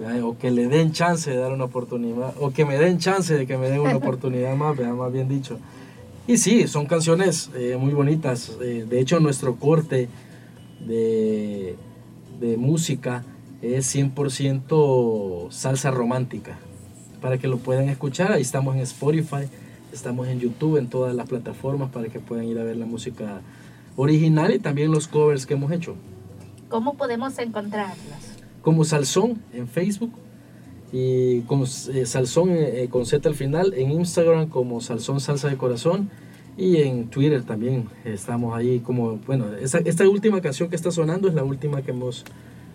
¿verdad? 0.00 0.22
o 0.24 0.38
que 0.38 0.50
le 0.50 0.66
den 0.66 0.92
chance 0.92 1.30
de 1.30 1.36
dar 1.36 1.52
una 1.52 1.64
oportunidad, 1.64 2.34
o 2.40 2.50
que 2.50 2.64
me 2.64 2.78
den 2.78 2.98
chance 2.98 3.34
de 3.34 3.46
que 3.46 3.56
me 3.56 3.68
den 3.68 3.80
una 3.80 3.96
oportunidad 4.02 4.56
más, 4.56 4.76
¿verdad? 4.76 4.94
más 4.94 5.12
bien 5.12 5.28
dicho. 5.28 5.58
Y 6.26 6.38
sí, 6.38 6.66
son 6.68 6.86
canciones 6.86 7.50
eh, 7.54 7.76
muy 7.78 7.92
bonitas. 7.92 8.56
eh, 8.62 8.86
de 8.88 9.00
hecho, 9.00 9.20
nuestro 9.20 9.56
corte 9.56 10.08
de, 10.80 11.76
de 12.40 12.56
música 12.56 13.24
es 13.62 13.94
100% 13.94 15.50
salsa 15.50 15.90
romántica. 15.90 16.58
Para 17.20 17.36
que 17.36 17.48
lo 17.48 17.58
puedan 17.58 17.88
escuchar, 17.88 18.32
ahí 18.32 18.42
estamos 18.42 18.76
en 18.76 18.82
Spotify, 18.82 19.48
estamos 19.92 20.28
en 20.28 20.40
YouTube, 20.40 20.78
en 20.78 20.88
todas 20.88 21.14
las 21.14 21.28
plataformas 21.28 21.90
para 21.90 22.08
que 22.08 22.20
puedan 22.20 22.46
ir 22.46 22.58
a 22.58 22.64
ver 22.64 22.76
la 22.76 22.86
música 22.86 23.40
original 23.96 24.54
y 24.54 24.58
también 24.58 24.90
los 24.90 25.06
covers 25.08 25.44
que 25.46 25.54
hemos 25.54 25.70
hecho. 25.72 25.96
¿Cómo 26.68 26.94
podemos 26.94 27.38
encontrarlas? 27.38 28.29
Como 28.62 28.84
Salsón 28.84 29.40
en 29.52 29.68
Facebook 29.68 30.12
y 30.92 31.40
como 31.42 31.64
eh, 31.64 32.04
Salsón 32.04 32.50
eh, 32.50 32.88
con 32.90 33.06
Z 33.06 33.28
al 33.28 33.34
final 33.34 33.74
en 33.74 33.92
Instagram 33.92 34.48
como 34.48 34.80
Salsón 34.80 35.20
Salsa 35.20 35.48
de 35.48 35.56
Corazón 35.56 36.10
Y 36.56 36.78
en 36.78 37.08
Twitter 37.08 37.42
también 37.44 37.88
estamos 38.04 38.56
ahí 38.56 38.80
como, 38.80 39.18
bueno, 39.26 39.46
esta, 39.54 39.78
esta 39.78 40.08
última 40.08 40.40
canción 40.40 40.68
que 40.68 40.76
está 40.76 40.90
sonando 40.90 41.28
es 41.28 41.34
la 41.34 41.44
última 41.44 41.82
que 41.82 41.92
hemos 41.92 42.24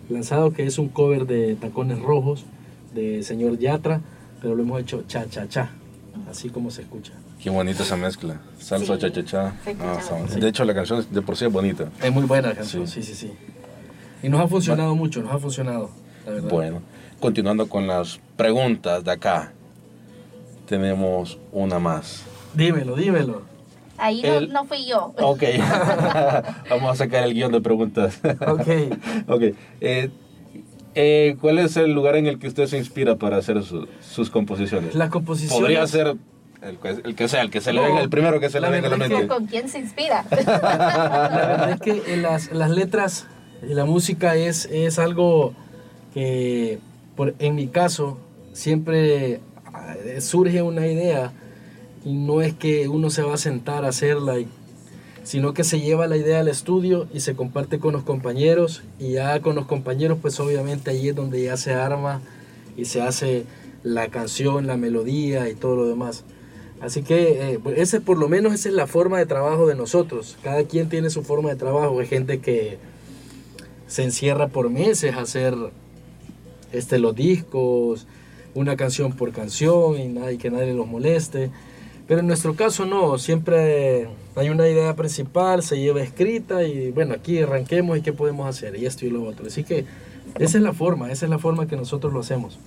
lanzado, 0.08 0.52
que 0.52 0.64
es 0.66 0.78
un 0.78 0.88
cover 0.88 1.26
de 1.26 1.54
Tacones 1.56 2.00
Rojos 2.00 2.44
de 2.94 3.22
señor 3.22 3.58
Yatra, 3.58 4.00
pero 4.40 4.54
lo 4.54 4.62
hemos 4.62 4.80
hecho 4.80 5.04
cha 5.06 5.28
cha 5.28 5.46
cha, 5.48 5.70
así 6.30 6.48
como 6.48 6.70
se 6.70 6.82
escucha. 6.82 7.12
Qué 7.40 7.50
bonita 7.50 7.82
esa 7.82 7.96
mezcla. 7.96 8.40
Salsa, 8.58 8.94
Sí, 8.94 9.00
cha, 9.00 9.12
cha, 9.12 9.24
cha. 9.24 9.54
Ah, 9.80 10.00
de 10.40 10.48
hecho, 10.48 10.64
la 10.64 10.74
canción 10.74 11.04
de 11.10 11.22
por 11.22 11.36
sí 11.36 11.44
es 11.44 11.52
bonita. 11.52 11.90
Es 12.02 12.12
muy 12.12 12.24
buena 12.24 12.48
la 12.48 12.54
canción, 12.54 12.88
sí, 12.88 13.02
sí, 13.02 13.14
sí. 13.14 13.30
Y 14.26 14.28
nos 14.28 14.40
ha 14.40 14.48
funcionado 14.48 14.96
mucho, 14.96 15.22
nos 15.22 15.32
ha 15.32 15.38
funcionado, 15.38 15.88
la 16.26 16.32
verdad. 16.32 16.50
Bueno, 16.50 16.82
continuando 17.20 17.68
con 17.68 17.86
las 17.86 18.18
preguntas 18.36 19.04
de 19.04 19.12
acá. 19.12 19.52
Tenemos 20.66 21.38
una 21.52 21.78
más. 21.78 22.24
Dímelo, 22.52 22.96
dímelo. 22.96 23.42
Ahí 23.96 24.22
no, 24.22 24.34
El- 24.34 24.52
no 24.52 24.64
fui 24.64 24.84
yo. 24.84 25.14
Ok. 25.20 25.44
Vamos 26.70 26.90
a 26.90 26.94
sacar 26.96 27.22
el 27.22 27.34
guion 27.34 27.52
de 27.52 27.60
preguntas. 27.60 28.18
Ok. 28.48 28.66
ok. 29.28 29.42
Eh, 29.80 30.10
eh, 30.96 31.36
¿Cuál 31.40 31.60
es 31.60 31.76
el 31.76 31.92
lugar 31.92 32.16
en 32.16 32.26
el 32.26 32.40
que 32.40 32.48
usted 32.48 32.66
se 32.66 32.78
inspira 32.78 33.14
para 33.14 33.36
hacer 33.36 33.62
su- 33.62 33.86
sus 34.00 34.28
composiciones? 34.28 34.96
Las 34.96 35.10
composiciones... 35.10 35.60
Podría 35.60 35.86
ser 35.86 36.16
el, 36.62 36.78
que- 36.78 36.88
el 36.88 37.14
que 37.14 37.28
sea, 37.28 37.42
el 37.42 37.50
que 37.52 37.60
se 37.60 37.72
le 37.72 37.80
venga, 37.80 38.00
el 38.00 38.10
primero 38.10 38.40
que 38.40 38.50
se 38.50 38.58
le 38.60 38.68
venga 38.70 38.88
a 38.88 38.90
la 38.90 38.96
mente. 38.96 39.28
¿Con 39.28 39.46
quién 39.46 39.68
se 39.68 39.78
inspira? 39.78 40.24
La 40.32 41.46
verdad 41.46 41.70
es 41.70 41.80
que 41.80 42.16
las, 42.16 42.50
las 42.50 42.70
letras 42.70 43.28
la 43.62 43.84
música 43.84 44.36
es, 44.36 44.66
es 44.66 44.98
algo 44.98 45.54
que, 46.14 46.78
por, 47.16 47.34
en 47.38 47.54
mi 47.54 47.68
caso, 47.68 48.18
siempre 48.52 49.40
ah, 49.72 49.94
surge 50.20 50.62
una 50.62 50.86
idea 50.86 51.32
y 52.04 52.14
no 52.14 52.40
es 52.40 52.54
que 52.54 52.88
uno 52.88 53.10
se 53.10 53.22
va 53.22 53.34
a 53.34 53.38
sentar 53.38 53.84
a 53.84 53.88
hacerla, 53.88 54.36
sino 55.24 55.54
que 55.54 55.64
se 55.64 55.80
lleva 55.80 56.06
la 56.06 56.16
idea 56.16 56.40
al 56.40 56.48
estudio 56.48 57.08
y 57.12 57.20
se 57.20 57.34
comparte 57.34 57.78
con 57.78 57.92
los 57.92 58.04
compañeros 58.04 58.82
y 58.98 59.12
ya 59.12 59.40
con 59.40 59.56
los 59.56 59.66
compañeros 59.66 60.18
pues 60.22 60.38
obviamente 60.38 60.90
ahí 60.90 61.08
es 61.08 61.16
donde 61.16 61.42
ya 61.42 61.56
se 61.56 61.74
arma 61.74 62.20
y 62.76 62.84
se 62.84 63.02
hace 63.02 63.44
la 63.82 64.08
canción, 64.08 64.66
la 64.66 64.76
melodía 64.76 65.48
y 65.48 65.54
todo 65.54 65.76
lo 65.76 65.86
demás. 65.86 66.24
Así 66.80 67.02
que 67.02 67.54
eh, 67.54 67.58
pues, 67.62 67.78
ese 67.78 68.00
por 68.00 68.18
lo 68.18 68.28
menos 68.28 68.52
esa 68.52 68.68
es 68.68 68.74
la 68.74 68.86
forma 68.86 69.18
de 69.18 69.26
trabajo 69.26 69.66
de 69.66 69.74
nosotros. 69.74 70.36
Cada 70.42 70.64
quien 70.64 70.88
tiene 70.88 71.10
su 71.10 71.22
forma 71.22 71.48
de 71.50 71.56
trabajo. 71.56 71.98
Hay 71.98 72.06
gente 72.06 72.38
que 72.38 72.78
se 73.86 74.02
encierra 74.04 74.48
por 74.48 74.70
meses 74.70 75.14
a 75.14 75.20
hacer 75.20 75.54
este, 76.72 76.98
los 76.98 77.14
discos, 77.14 78.06
una 78.54 78.76
canción 78.76 79.12
por 79.12 79.32
canción 79.32 79.98
y, 80.00 80.08
nadie, 80.08 80.38
que 80.38 80.50
nadie 80.50 80.72
los 80.74 80.86
moleste. 80.86 81.50
Pero 82.08 82.20
en 82.20 82.26
nuestro 82.28 82.54
caso 82.54 82.84
no, 82.86 83.18
siempre 83.18 84.06
hay 84.36 84.48
una 84.48 84.68
idea 84.68 84.94
principal, 84.94 85.62
se 85.62 85.78
lleva 85.78 86.02
escrita 86.02 86.62
y 86.62 86.90
bueno, 86.92 87.14
aquí 87.14 87.40
arranquemos 87.40 87.98
y 87.98 88.02
qué 88.02 88.12
podemos 88.12 88.46
hacer 88.48 88.76
y 88.76 88.86
esto 88.86 89.04
y 89.06 89.10
lo 89.10 89.24
otro. 89.24 89.46
Así 89.46 89.64
que 89.64 89.84
esa 90.38 90.58
es 90.58 90.62
la 90.62 90.72
forma, 90.72 91.10
esa 91.10 91.26
es 91.26 91.30
la 91.30 91.38
forma 91.38 91.66
que 91.66 91.76
nosotros 91.76 92.12
lo 92.12 92.20
hacemos. 92.20 92.58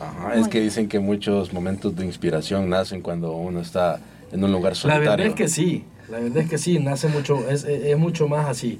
Ajá, 0.00 0.34
es 0.34 0.48
que 0.48 0.60
dicen 0.60 0.88
que 0.88 0.98
muchos 1.00 1.52
momentos 1.52 1.94
de 1.96 2.04
inspiración 2.04 2.68
nacen 2.68 3.00
cuando 3.00 3.32
uno 3.32 3.60
está 3.60 4.00
en 4.32 4.42
un 4.42 4.50
lugar 4.52 4.72
La 4.72 4.76
solitario. 4.76 5.10
verdad 5.10 5.26
es 5.26 5.34
que 5.34 5.48
sí, 5.48 5.84
la 6.10 6.18
verdad 6.18 6.38
es 6.38 6.50
que 6.50 6.58
sí, 6.58 6.78
nace 6.78 7.08
mucho, 7.08 7.38
es, 7.48 7.64
es- 7.64 7.84
es 7.86 7.98
mucho 7.98 8.28
más 8.28 8.48
así. 8.48 8.78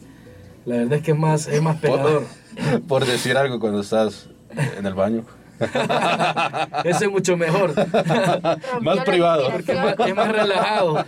La 0.66 0.76
verdad 0.76 0.94
es 0.94 1.02
que 1.02 1.10
es 1.12 1.18
más, 1.18 1.46
es 1.46 1.60
más 1.62 1.76
pegador. 1.80 2.24
Por 2.88 3.04
decir 3.04 3.36
algo 3.36 3.60
cuando 3.60 3.80
estás 3.80 4.28
en 4.78 4.86
el 4.86 4.94
baño. 4.94 5.24
Eso 6.84 7.04
es 7.04 7.10
mucho 7.10 7.36
mejor. 7.36 7.74
Rompió 7.74 8.80
Más 8.80 9.04
privado. 9.04 9.50
Porque 9.50 9.72
es 9.72 9.78
más, 9.78 9.94
es 10.08 10.14
más 10.14 10.32
relajado. 10.32 11.04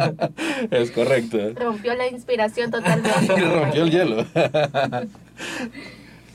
es 0.70 0.90
correcto. 0.90 1.38
Rompió 1.56 1.94
la 1.94 2.06
inspiración 2.08 2.68
Y 2.68 2.72
totalmente. 2.72 3.36
rompió 3.36 3.84
el 3.84 3.90
hielo. 3.90 4.26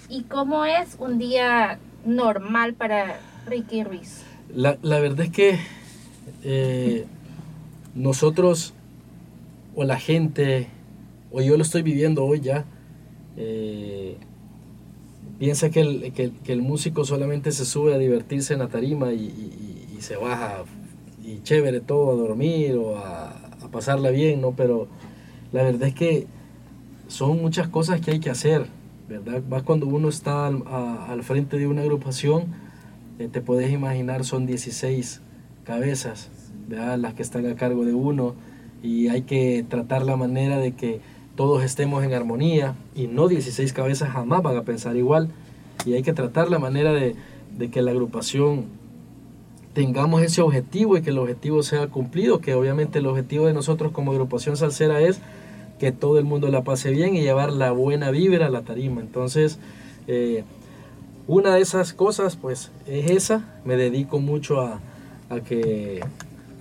¿Y 0.09 0.23
cómo 0.23 0.65
es 0.65 0.95
un 0.99 1.19
día 1.19 1.77
normal 2.05 2.73
para 2.73 3.19
Ricky 3.47 3.83
Ruiz? 3.83 4.23
La, 4.53 4.77
la 4.81 4.99
verdad 4.99 5.21
es 5.27 5.31
que 5.31 5.59
eh, 6.43 7.05
nosotros, 7.95 8.73
o 9.75 9.83
la 9.83 9.99
gente, 9.99 10.67
o 11.33 11.41
yo 11.41 11.57
lo 11.57 11.63
estoy 11.63 11.81
viviendo 11.81 12.23
hoy 12.23 12.39
ya, 12.39 12.65
eh, 13.35 14.15
piensa 15.39 15.69
que 15.69 15.81
el, 15.81 16.13
que, 16.13 16.31
que 16.43 16.53
el 16.53 16.61
músico 16.61 17.05
solamente 17.05 17.51
se 17.51 17.65
sube 17.65 17.93
a 17.93 17.97
divertirse 17.97 18.53
en 18.53 18.59
la 18.59 18.67
tarima 18.67 19.13
y, 19.13 19.25
y- 19.25 19.69
se 20.03 20.17
baja 20.17 20.65
y 21.23 21.41
chévere 21.43 21.79
todo 21.79 22.11
a 22.11 22.15
dormir 22.15 22.75
o 22.75 22.97
a, 22.97 23.39
pasarla 23.71 24.09
bien, 24.09 24.41
¿no? 24.41 24.51
Pero 24.51 24.89
la 25.53 25.63
verdad 25.63 25.87
es 25.87 25.95
que 25.95 26.27
son 27.07 27.41
muchas 27.41 27.69
cosas 27.69 28.01
que 28.01 28.11
hay 28.11 28.19
que 28.19 28.29
hacer, 28.29 28.65
¿verdad? 29.07 29.41
Más 29.49 29.63
cuando 29.63 29.87
uno 29.87 30.09
está 30.09 30.45
al, 30.47 30.61
al 30.67 31.23
frente 31.23 31.57
de 31.57 31.67
una 31.67 31.83
agrupación, 31.83 32.47
eh, 33.17 33.29
te 33.31 33.39
puedes 33.39 33.71
imaginar, 33.71 34.25
son 34.25 34.45
16 34.45 35.21
cabezas, 35.63 36.29
¿verdad? 36.67 36.97
Las 36.97 37.13
que 37.13 37.21
están 37.21 37.45
a 37.45 37.55
cargo 37.55 37.85
de 37.85 37.93
uno 37.93 38.35
y 38.83 39.07
hay 39.07 39.21
que 39.21 39.65
tratar 39.69 40.03
la 40.03 40.17
manera 40.17 40.57
de 40.57 40.73
que 40.73 40.99
todos 41.35 41.63
estemos 41.63 42.03
en 42.03 42.13
armonía 42.13 42.75
y 42.95 43.07
no 43.07 43.27
16 43.27 43.73
cabezas 43.73 44.11
jamás 44.11 44.41
van 44.43 44.57
a 44.57 44.63
pensar 44.63 44.95
igual 44.95 45.29
y 45.85 45.93
hay 45.93 46.03
que 46.03 46.13
tratar 46.13 46.49
la 46.49 46.59
manera 46.59 46.93
de, 46.93 47.15
que 47.71 47.81
la 47.81 47.91
agrupación 47.91 48.65
tengamos 49.73 50.21
ese 50.21 50.41
objetivo 50.41 50.97
y 50.97 51.01
que 51.01 51.09
el 51.09 51.17
objetivo 51.17 51.63
sea 51.63 51.87
cumplido, 51.87 52.39
que 52.39 52.53
obviamente 52.53 52.99
el 52.99 53.07
objetivo 53.07 53.47
de 53.47 53.53
nosotros 53.53 53.91
como 53.91 54.11
agrupación 54.11 54.55
salsera 54.57 55.01
es 55.01 55.19
que 55.79 55.91
todo 55.91 56.19
el 56.19 56.25
mundo 56.25 56.47
la 56.49 56.63
pase 56.63 56.91
bien 56.91 57.15
y 57.15 57.21
llevar 57.21 57.51
la 57.51 57.71
buena 57.71 58.11
vibra 58.11 58.45
a 58.45 58.49
la 58.49 58.61
tarima. 58.61 59.01
Entonces, 59.01 59.59
eh, 60.07 60.43
una 61.27 61.55
de 61.55 61.61
esas 61.61 61.93
cosas 61.93 62.35
pues 62.35 62.71
es 62.85 63.09
esa, 63.09 63.59
me 63.65 63.75
dedico 63.75 64.19
mucho 64.19 64.61
a 64.61 64.79
que 65.47 66.01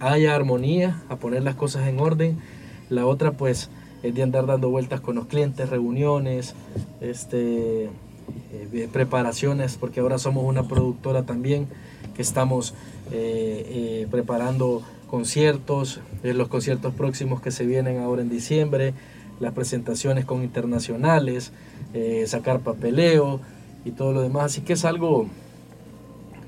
haya 0.02 0.34
armonía, 0.34 1.00
a 1.08 1.16
poner 1.16 1.42
las 1.42 1.54
cosas 1.54 1.86
en 1.86 2.00
orden. 2.00 2.38
La 2.90 3.06
otra 3.06 3.32
pues 3.32 3.70
es 4.02 4.14
de 4.14 4.22
andar 4.22 4.46
dando 4.46 4.68
vueltas 4.70 5.00
con 5.00 5.16
los 5.16 5.26
clientes, 5.26 5.68
reuniones, 5.68 6.54
este, 7.00 7.84
eh, 7.84 8.88
preparaciones, 8.92 9.76
porque 9.76 10.00
ahora 10.00 10.18
somos 10.18 10.44
una 10.44 10.64
productora 10.68 11.24
también 11.24 11.68
que 12.14 12.22
estamos 12.22 12.74
eh, 13.10 13.66
eh, 14.02 14.06
preparando 14.10 14.82
conciertos, 15.08 16.00
eh, 16.22 16.32
los 16.32 16.48
conciertos 16.48 16.94
próximos 16.94 17.40
que 17.40 17.50
se 17.50 17.66
vienen 17.66 17.98
ahora 17.98 18.22
en 18.22 18.30
diciembre, 18.30 18.94
las 19.40 19.52
presentaciones 19.52 20.24
con 20.24 20.42
internacionales, 20.42 21.52
eh, 21.94 22.24
sacar 22.26 22.60
papeleo 22.60 23.40
y 23.84 23.90
todo 23.90 24.12
lo 24.12 24.22
demás. 24.22 24.44
Así 24.46 24.62
que 24.62 24.72
es 24.72 24.84
algo 24.84 25.26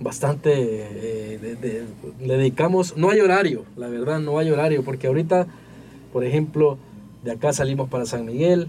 bastante, 0.01 0.53
eh, 0.55 1.87
le 2.21 2.37
dedicamos, 2.37 2.97
no 2.97 3.11
hay 3.11 3.21
horario, 3.21 3.65
la 3.77 3.89
verdad, 3.89 4.21
no 4.21 4.39
hay 4.39 4.51
horario, 4.51 4.83
porque 4.83 5.09
ahorita, 5.09 5.47
por 6.13 6.25
ejemplo, 6.25 6.79
de 7.25 7.33
acá 7.33 7.53
salimos 7.53 7.89
para 7.89 8.07
San 8.07 8.25
Miguel, 8.27 8.69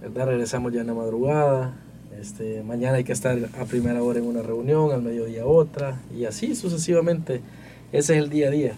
¿verdad? 0.00 0.26
regresamos 0.26 0.72
ya 0.72 0.80
en 0.82 0.86
la 0.86 0.94
madrugada, 0.94 1.74
este, 2.20 2.62
mañana 2.62 2.96
hay 2.98 3.04
que 3.04 3.12
estar 3.12 3.36
a 3.60 3.64
primera 3.64 4.02
hora 4.02 4.18
en 4.18 4.26
una 4.26 4.42
reunión, 4.42 4.92
al 4.92 5.02
mediodía 5.02 5.44
otra, 5.46 6.00
y 6.16 6.24
así 6.24 6.54
sucesivamente. 6.54 7.40
Ese 7.92 8.16
es 8.16 8.22
el 8.24 8.30
día 8.30 8.48
a 8.48 8.50
día. 8.50 8.72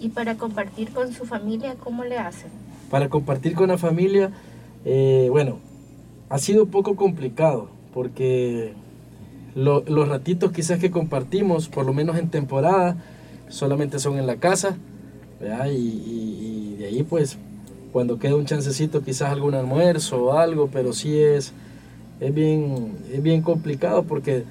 Y 0.00 0.10
para 0.10 0.36
compartir 0.36 0.90
con 0.90 1.12
su 1.12 1.24
familia, 1.24 1.74
¿cómo 1.82 2.04
le 2.04 2.18
hacen? 2.18 2.50
Para 2.90 3.08
compartir 3.08 3.54
con 3.54 3.68
la 3.68 3.78
familia, 3.78 4.30
eh, 4.84 5.28
bueno, 5.30 5.58
ha 6.28 6.38
sido 6.38 6.64
un 6.64 6.70
poco 6.70 6.94
complicado, 6.94 7.68
porque 7.92 8.74
lo- 9.54 9.82
los 9.86 10.08
ratitos 10.08 10.52
quizás 10.52 10.78
que 10.78 10.90
compartimos, 10.90 11.68
por 11.68 11.84
lo 11.84 11.92
menos 11.92 12.16
en 12.16 12.28
temporada, 12.30 12.96
solamente 13.48 13.98
son 13.98 14.18
en 14.18 14.26
la 14.26 14.36
casa, 14.36 14.76
¿verdad? 15.40 15.66
Y, 15.66 15.76
y- 15.76 16.74
y 16.74 16.76
de 16.76 16.86
ahí 16.86 17.02
pues, 17.02 17.38
cuando 17.92 18.18
queda 18.18 18.36
un 18.36 18.44
chancecito 18.44 19.02
quizás 19.02 19.30
algún 19.30 19.54
almuerzo 19.54 20.24
o 20.24 20.32
algo, 20.38 20.68
pero 20.72 20.92
sí 20.92 21.18
es, 21.18 21.52
es, 22.20 22.34
bien, 22.34 22.96
es 23.12 23.22
bien 23.22 23.42
complicado 23.42 24.02
porque 24.04 24.44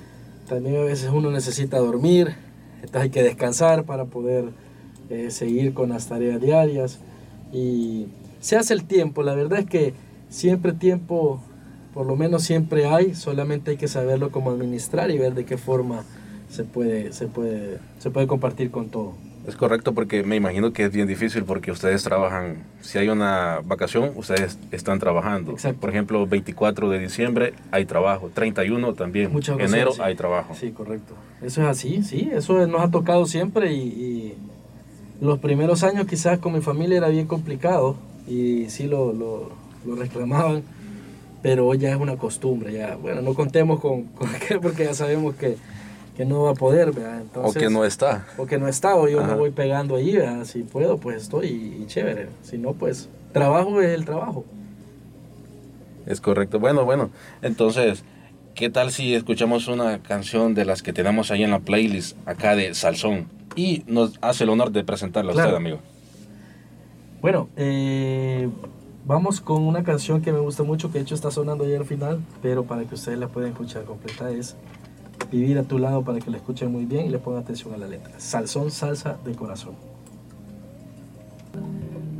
también 0.48 0.78
a 0.78 0.82
veces 0.82 1.10
uno 1.14 1.32
necesita 1.32 1.78
dormir, 1.78 2.36
entonces 2.76 3.02
hay 3.02 3.10
que 3.10 3.24
descansar 3.24 3.84
para 3.84 4.06
poder 4.06 4.46
eh, 5.10 5.32
seguir 5.32 5.74
con 5.74 5.90
las 5.90 6.08
tareas 6.08 6.42
diarias 6.42 7.00
y 7.54 8.08
se 8.40 8.56
hace 8.56 8.74
el 8.74 8.86
tiempo, 8.86 9.24
la 9.24 9.36
verdad 9.36 9.60
es 9.60 9.66
que 9.66 9.94
siempre 10.30 10.74
tiempo, 10.74 11.42
por 11.94 12.06
lo 12.06 12.16
menos 12.16 12.44
siempre 12.44 12.86
hay, 12.86 13.16
solamente 13.16 13.72
hay 13.72 13.78
que 13.78 13.88
saberlo 13.88 14.32
cómo 14.32 14.52
administrar 14.52 15.12
y 15.12 15.18
ver 15.18 15.34
de 15.34 15.46
qué 15.46 15.58
forma 15.58 16.04
se 16.50 16.64
puede, 16.64 17.14
se 17.14 17.28
puede, 17.28 17.80
se 18.00 18.10
puede 18.10 18.28
compartir 18.28 18.72
con 18.72 18.90
todo. 18.90 19.14
Es 19.48 19.56
correcto 19.56 19.94
porque 19.94 20.24
me 20.24 20.36
imagino 20.36 20.74
que 20.74 20.84
es 20.86 20.92
bien 20.92 21.08
difícil 21.08 21.44
porque 21.46 21.72
ustedes 21.72 22.04
trabajan, 22.04 22.58
si 22.82 22.98
hay 22.98 23.08
una 23.08 23.60
vacación, 23.64 24.12
ustedes 24.16 24.60
están 24.72 25.00
trabajando. 25.00 25.52
Exacto. 25.54 25.80
Por 25.80 25.90
ejemplo, 25.90 26.28
24 26.28 26.90
de 26.90 27.00
diciembre 27.00 27.54
hay 27.72 27.86
trabajo, 27.86 28.30
31 28.34 28.94
también, 28.94 29.32
Muchas 29.32 29.58
enero 29.60 29.94
sí. 29.94 30.02
hay 30.04 30.16
trabajo. 30.16 30.54
Sí, 30.54 30.72
correcto. 30.72 31.14
Eso 31.42 31.62
es 31.62 31.68
así, 31.68 32.04
sí, 32.04 32.30
eso 32.34 32.68
nos 32.68 32.82
ha 32.82 32.92
tocado 32.92 33.26
siempre 33.26 33.72
y, 33.74 33.80
y- 33.82 34.34
Los 35.22 35.40
primeros 35.40 35.82
años 35.84 36.06
quizás 36.08 36.40
con 36.40 36.54
mi 36.54 36.62
familia 36.62 36.98
era 36.98 37.08
bien 37.08 37.26
complicado 37.26 37.96
y 38.28 38.66
sí 38.70 38.86
lo, 38.88 39.14
lo, 39.14 39.50
lo 39.86 39.96
reclamaban, 39.96 40.62
pero 41.42 41.66
hoy 41.68 41.78
ya 41.78 41.92
es 41.92 41.98
una 41.98 42.18
costumbre, 42.18 42.74
ya, 42.74 42.98
bueno, 42.98 43.22
no 43.22 43.34
contemos 43.34 43.80
con, 43.80 44.04
con 44.18 44.28
aquel 44.36 44.60
porque 44.60 44.84
ya 44.84 44.94
sabemos 44.94 45.36
que, 45.36 45.56
que 46.18 46.26
no 46.26 46.42
va 46.42 46.52
a 46.52 46.56
poder, 46.56 46.92
¿verdad? 46.92 47.22
o 47.36 47.54
que 47.54 47.70
no 47.70 47.86
está. 47.86 48.26
O 48.40 48.48
que 48.48 48.58
no 48.58 48.68
está, 48.68 48.96
o 48.96 49.08
yo 49.08 49.24
me 49.24 49.36
voy 49.36 49.52
pegando 49.52 49.96
ahí, 49.96 50.18
¿verdad? 50.18 50.46
Si 50.46 50.64
puedo, 50.64 50.98
pues 50.98 51.22
estoy 51.22 51.48
y, 51.48 51.86
chévere, 51.86 52.30
si 52.42 52.58
no, 52.58 52.74
pues 52.74 53.08
trabajo 53.32 53.80
es 53.82 53.90
el 53.90 54.04
trabajo. 54.04 54.44
Es 56.08 56.20
correcto, 56.20 56.60
bueno, 56.60 56.84
bueno, 56.84 57.12
entonces... 57.42 58.04
¿Qué 58.56 58.72
tal 58.72 58.92
si 58.92 59.14
escuchamos 59.14 59.68
una 59.68 60.00
canción 60.00 60.56
de 60.56 60.66
las 60.66 60.82
que 60.82 60.92
tenemos 60.92 61.30
ahí 61.30 61.44
en 61.44 61.52
la 61.52 61.60
playlist 61.60 62.18
acá 62.28 62.56
de 62.56 62.74
Salsón? 62.74 63.28
Y 63.56 63.84
nos 63.86 64.18
hace 64.20 64.46
el 64.46 64.50
honor 64.50 64.72
de 64.72 64.84
presentarla 64.84 65.32
a 65.32 65.36
usted, 65.36 65.54
amigo. 65.54 65.78
Bueno, 67.22 67.50
eh, 67.56 68.50
vamos 69.06 69.42
con 69.42 69.62
una 69.62 69.84
canción 69.84 70.24
que 70.24 70.34
me 70.34 70.40
gusta 70.40 70.64
mucho, 70.64 70.92
que 70.92 70.98
de 70.98 71.04
hecho 71.04 71.14
está 71.14 71.30
sonando 71.30 71.66
ahí 71.66 71.76
al 71.76 71.86
final, 71.86 72.20
pero 72.42 72.64
para 72.64 72.84
que 72.86 72.96
ustedes 72.96 73.20
la 73.20 73.28
puedan 73.28 73.52
escuchar 73.52 73.84
completa 73.84 74.32
es 74.32 74.56
Vivir 75.32 75.58
a 75.58 75.64
tu 75.64 75.78
lado 75.78 76.04
para 76.04 76.20
que 76.20 76.32
la 76.32 76.38
escuchen 76.38 76.72
muy 76.72 76.86
bien 76.86 77.08
y 77.08 77.10
le 77.10 77.20
pongan 77.20 77.42
atención 77.42 77.74
a 77.74 77.78
la 77.78 77.88
letra. 77.88 78.14
Salsón, 78.18 78.72
salsa 78.72 79.18
de 79.26 79.36
corazón. 79.36 79.76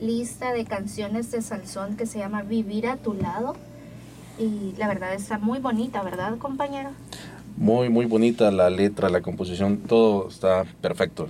lista 0.00 0.52
de 0.52 0.64
canciones 0.64 1.30
de 1.32 1.42
Salsón 1.42 1.96
que 1.96 2.06
se 2.06 2.18
llama 2.18 2.42
Vivir 2.42 2.86
a 2.86 2.96
tu 2.96 3.14
lado 3.14 3.56
y 4.38 4.74
la 4.76 4.88
verdad 4.88 5.14
está 5.14 5.38
muy 5.38 5.58
bonita, 5.58 6.02
¿verdad, 6.02 6.36
compañero? 6.38 6.90
Muy, 7.56 7.88
muy 7.88 8.04
bonita 8.04 8.50
la 8.50 8.68
letra, 8.68 9.08
la 9.08 9.22
composición, 9.22 9.78
todo 9.78 10.28
está 10.28 10.64
perfecto. 10.80 11.28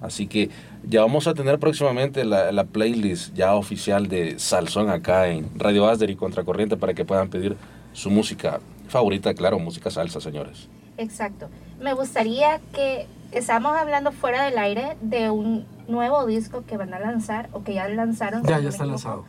Así 0.00 0.26
que 0.26 0.50
ya 0.82 1.00
vamos 1.02 1.26
a 1.26 1.34
tener 1.34 1.58
próximamente 1.58 2.24
la, 2.24 2.64
playlist 2.64 3.34
ya 3.34 3.54
oficial 3.54 4.08
de 4.08 4.38
Salsón 4.38 4.90
acá 4.90 5.28
en 5.28 5.48
Radio 5.58 5.86
Asder 5.88 6.10
y 6.10 6.16
Contracorriente 6.16 6.76
para 6.76 6.94
que 6.94 7.04
puedan 7.04 7.28
pedir 7.28 7.56
su 7.92 8.10
música 8.10 8.60
favorita, 8.88 9.34
claro, 9.34 9.58
música 9.58 9.90
salsa, 9.90 10.20
señores. 10.20 10.68
Exacto. 10.98 11.48
Me 11.80 11.94
gustaría 11.94 12.60
que 12.72 13.06
estamos 13.32 13.76
hablando 13.76 14.12
fuera 14.12 14.44
del 14.44 14.58
aire 14.58 14.96
de 15.00 15.30
un 15.30 15.64
nuevo 15.88 16.26
disco 16.26 16.64
que 16.66 16.76
van 16.76 16.92
a 16.92 16.98
lanzar 16.98 17.48
o 17.52 17.62
que 17.62 17.74
ya 17.74 17.88
lanzaron. 17.88 18.42
Ya, 18.44 18.60
ya 18.60 18.68
está 18.68 18.84
lanzado 18.84 19.24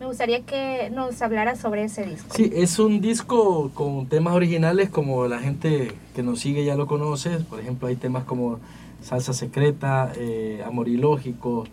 me 0.00 0.06
gustaría 0.06 0.40
que 0.46 0.88
nos 0.90 1.20
hablara 1.20 1.56
sobre 1.56 1.84
ese 1.84 2.06
disco. 2.06 2.34
Sí, 2.34 2.50
es 2.54 2.78
un 2.78 3.02
disco 3.02 3.70
con 3.74 4.06
temas 4.06 4.32
originales 4.34 4.88
como 4.88 5.26
la 5.28 5.40
gente 5.40 5.92
que 6.14 6.22
nos 6.22 6.40
sigue 6.40 6.64
ya 6.64 6.74
lo 6.74 6.86
conoce. 6.86 7.36
Por 7.40 7.60
ejemplo, 7.60 7.86
hay 7.86 7.96
temas 7.96 8.24
como 8.24 8.60
Salsa 9.02 9.34
Secreta, 9.34 10.10
eh, 10.16 10.62
Amor 10.64 10.88
Ilógico, 10.88 11.66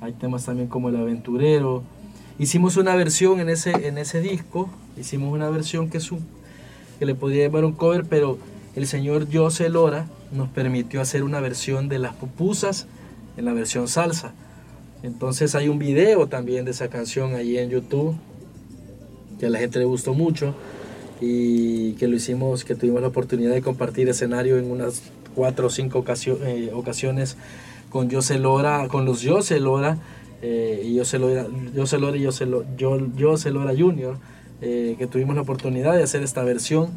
hay 0.00 0.12
temas 0.12 0.44
también 0.44 0.66
como 0.66 0.88
El 0.88 0.96
Aventurero. 0.96 1.84
Hicimos 2.40 2.76
una 2.76 2.96
versión 2.96 3.38
en 3.38 3.48
ese, 3.48 3.70
en 3.86 3.96
ese 3.96 4.20
disco, 4.20 4.68
hicimos 4.96 5.32
una 5.32 5.48
versión 5.48 5.88
que, 5.88 5.98
es 5.98 6.10
que 6.98 7.06
le 7.06 7.14
podría 7.14 7.46
llamar 7.46 7.64
un 7.64 7.74
cover, 7.74 8.06
pero 8.06 8.38
el 8.74 8.88
señor 8.88 9.28
José 9.32 9.68
Lora 9.68 10.06
nos 10.32 10.48
permitió 10.48 11.00
hacer 11.00 11.22
una 11.22 11.38
versión 11.38 11.88
de 11.88 12.00
Las 12.00 12.16
Pupusas 12.16 12.88
en 13.36 13.44
la 13.44 13.52
versión 13.52 13.86
salsa. 13.86 14.32
Entonces 15.02 15.54
hay 15.54 15.68
un 15.68 15.78
video 15.78 16.26
también 16.26 16.64
de 16.64 16.72
esa 16.72 16.88
canción 16.88 17.34
ahí 17.34 17.56
en 17.56 17.70
YouTube 17.70 18.16
que 19.38 19.46
a 19.46 19.50
la 19.50 19.58
gente 19.58 19.78
le 19.78 19.84
gustó 19.84 20.14
mucho 20.14 20.54
y 21.20 21.92
que 21.92 22.08
lo 22.08 22.16
hicimos, 22.16 22.64
que 22.64 22.74
tuvimos 22.74 23.00
la 23.00 23.08
oportunidad 23.08 23.52
de 23.52 23.62
compartir 23.62 24.08
escenario 24.08 24.58
en 24.58 24.70
unas 24.70 25.02
cuatro 25.34 25.68
o 25.68 25.70
cinco 25.70 26.04
eh, 26.44 26.70
ocasiones 26.74 27.36
con 27.90 28.10
José 28.10 28.38
Lora, 28.38 28.88
con 28.88 29.04
los 29.04 29.24
José 29.24 29.60
Lora 29.60 29.98
eh, 30.42 30.82
y 30.84 30.98
José 30.98 31.18
Lora, 31.18 31.46
José 31.76 31.98
y 32.16 32.24
José, 32.24 33.50
Lora 33.50 33.72
Junior, 33.76 34.18
eh, 34.60 34.96
que 34.98 35.06
tuvimos 35.06 35.36
la 35.36 35.42
oportunidad 35.42 35.94
de 35.94 36.02
hacer 36.02 36.22
esta 36.22 36.42
versión 36.42 36.90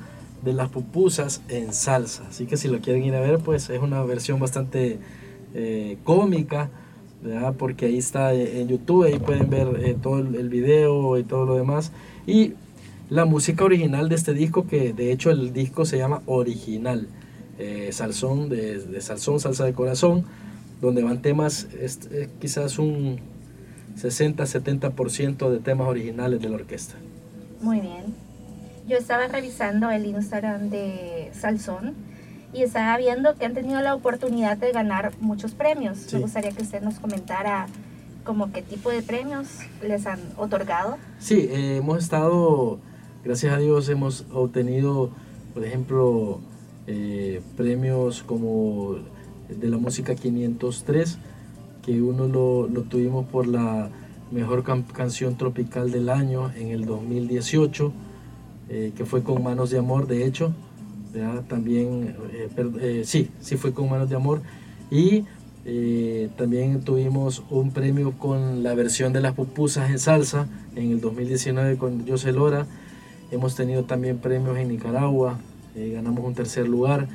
de 0.43 0.53
las 0.53 0.69
pupusas 0.69 1.41
en 1.49 1.71
salsa. 1.71 2.23
Así 2.27 2.47
que 2.47 2.57
si 2.57 2.67
lo 2.67 2.79
quieren 2.79 3.03
ir 3.03 3.13
a 3.13 3.21
ver, 3.21 3.39
pues 3.39 3.69
es 3.69 3.79
una 3.79 4.01
versión 4.03 4.39
bastante 4.39 4.97
cómica 6.05 6.69
porque 7.57 7.85
ahí 7.85 7.97
está 7.97 8.33
eh, 8.33 8.61
en 8.61 8.67
YouTube, 8.67 9.05
ahí 9.05 9.19
pueden 9.19 9.49
ver 9.49 9.67
eh, 9.83 9.95
todo 10.01 10.19
el 10.19 10.49
video 10.49 11.17
y 11.17 11.23
todo 11.23 11.45
lo 11.45 11.55
demás. 11.55 11.91
Y 12.25 12.53
la 13.09 13.25
música 13.25 13.63
original 13.63 14.09
de 14.09 14.15
este 14.15 14.33
disco, 14.33 14.67
que 14.67 14.93
de 14.93 15.11
hecho 15.11 15.31
el 15.31 15.53
disco 15.53 15.85
se 15.85 15.97
llama 15.97 16.21
Original, 16.25 17.07
eh, 17.59 17.89
Salsón, 17.91 18.49
de, 18.49 18.79
de, 18.79 19.01
Salsón, 19.01 19.39
Salsa 19.39 19.65
de 19.65 19.73
Corazón, 19.73 20.25
donde 20.81 21.03
van 21.03 21.21
temas, 21.21 21.67
quizás 22.39 22.79
un 22.79 23.19
60-70% 23.99 25.49
de 25.49 25.59
temas 25.59 25.87
originales 25.87 26.41
de 26.41 26.49
la 26.49 26.55
orquesta. 26.55 26.95
Muy 27.61 27.81
bien. 27.81 28.15
Yo 28.87 28.97
estaba 28.97 29.27
revisando 29.27 29.91
el 29.91 30.05
Instagram 30.07 30.69
de 30.69 31.29
Salsón 31.33 31.93
y 32.53 32.63
estaba 32.63 32.97
viendo 32.97 33.35
que 33.35 33.45
han 33.45 33.53
tenido 33.53 33.81
la 33.81 33.95
oportunidad 33.95 34.57
de 34.57 34.71
ganar 34.71 35.11
muchos 35.19 35.53
premios. 35.53 36.11
Me 36.13 36.19
gustaría 36.19 36.51
que 36.51 36.61
usted 36.61 36.81
nos 36.81 36.99
comentara 36.99 37.67
como 38.23 38.51
qué 38.51 38.61
tipo 38.61 38.89
de 38.89 39.01
premios 39.01 39.47
les 39.81 40.05
han 40.05 40.19
otorgado. 40.37 40.97
Sí, 41.19 41.47
eh, 41.49 41.77
hemos 41.77 41.99
estado, 41.99 42.79
gracias 43.23 43.53
a 43.53 43.57
Dios, 43.57 43.89
hemos 43.89 44.25
obtenido, 44.31 45.09
por 45.53 45.65
ejemplo, 45.65 46.39
eh, 46.87 47.41
premios 47.57 48.23
como 48.23 48.97
de 49.49 49.69
la 49.69 49.77
música 49.77 50.15
503, 50.15 51.17
que 51.83 52.01
uno 52.01 52.27
lo, 52.27 52.67
lo 52.67 52.83
tuvimos 52.83 53.25
por 53.25 53.47
la 53.47 53.89
mejor 54.31 54.63
canción 54.93 55.35
tropical 55.35 55.91
del 55.91 56.09
año 56.09 56.51
en 56.55 56.69
el 56.69 56.85
2018, 56.85 57.91
eh, 58.69 58.93
que 58.95 59.05
fue 59.05 59.23
con 59.23 59.43
Manos 59.43 59.69
de 59.69 59.79
Amor, 59.79 60.07
de 60.07 60.25
hecho. 60.25 60.53
También, 61.47 62.15
eh, 62.31 62.49
eh, 62.81 63.01
sí, 63.05 63.29
sí 63.41 63.57
fue 63.57 63.73
con 63.73 63.89
Manos 63.89 64.09
de 64.09 64.15
Amor. 64.15 64.41
Y 64.89 65.25
eh, 65.65 66.29
también 66.37 66.81
tuvimos 66.81 67.43
un 67.49 67.71
premio 67.71 68.13
con 68.13 68.63
la 68.63 68.73
versión 68.73 69.13
de 69.13 69.21
las 69.21 69.33
pupusas 69.33 69.89
en 69.89 69.99
salsa 69.99 70.47
en 70.75 70.91
el 70.91 71.01
2019 71.01 71.77
con 71.77 72.07
José 72.07 72.31
Lora. 72.31 72.65
Hemos 73.31 73.55
tenido 73.55 73.83
también 73.83 74.17
premios 74.17 74.57
en 74.57 74.69
Nicaragua, 74.69 75.39
ganamos 75.75 76.25
un 76.25 76.33
tercer 76.33 76.67
lugar. 76.67 77.07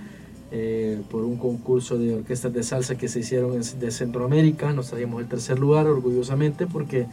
por 1.10 1.24
un 1.24 1.36
concurso 1.36 1.98
de 1.98 2.14
orquestas 2.14 2.52
de 2.52 2.62
salsa 2.62 2.96
que 2.96 3.08
se 3.08 3.20
hicieron 3.20 3.60
de 3.60 3.90
Centroamérica. 3.90 4.72
Nos 4.72 4.90
traímos 4.90 5.20
el 5.20 5.28
tercer 5.28 5.58
lugar 5.58 5.86
orgullosamente 5.86 6.66
porque 6.66 7.06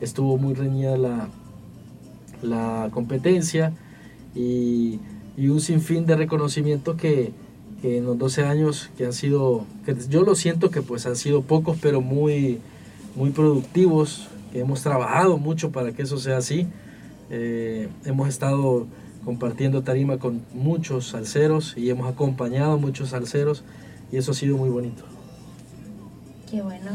estuvo 0.00 0.38
muy 0.38 0.54
reñida 0.54 0.96
la, 0.96 1.28
la 2.42 2.88
competencia 2.92 3.72
y, 4.34 4.98
y, 5.36 5.48
un 5.48 5.60
sinfín 5.60 6.06
de 6.06 6.16
reconocimiento 6.16 6.96
que, 6.96 7.32
que, 7.82 7.98
en 7.98 8.04
los 8.06 8.18
12 8.18 8.44
años 8.44 8.90
que 8.96 9.06
han 9.06 9.12
sido, 9.12 9.64
que 9.84 9.96
yo 10.08 10.22
lo 10.22 10.34
siento 10.34 10.70
que 10.70 10.82
pues 10.82 11.06
han 11.06 11.16
sido 11.16 11.42
pocos 11.42 11.78
pero 11.80 12.00
muy, 12.00 12.60
muy 13.14 13.30
productivos, 13.30 14.28
que 14.52 14.60
hemos 14.60 14.82
trabajado 14.82 15.38
mucho 15.38 15.72
para 15.72 15.92
que 15.92 16.02
eso 16.02 16.18
sea 16.18 16.38
así. 16.38 16.66
Eh, 17.30 17.88
hemos 18.04 18.28
estado 18.28 18.86
compartiendo 19.24 19.82
tarima 19.82 20.18
con 20.18 20.42
muchos 20.54 21.08
salseros 21.08 21.76
y 21.76 21.90
hemos 21.90 22.08
acompañado 22.08 22.74
a 22.74 22.76
muchos 22.76 23.10
salseros 23.10 23.64
y 24.12 24.18
eso 24.18 24.30
ha 24.30 24.34
sido 24.34 24.56
muy 24.56 24.70
bonito. 24.70 25.02
Qué 26.48 26.62
bueno. 26.62 26.92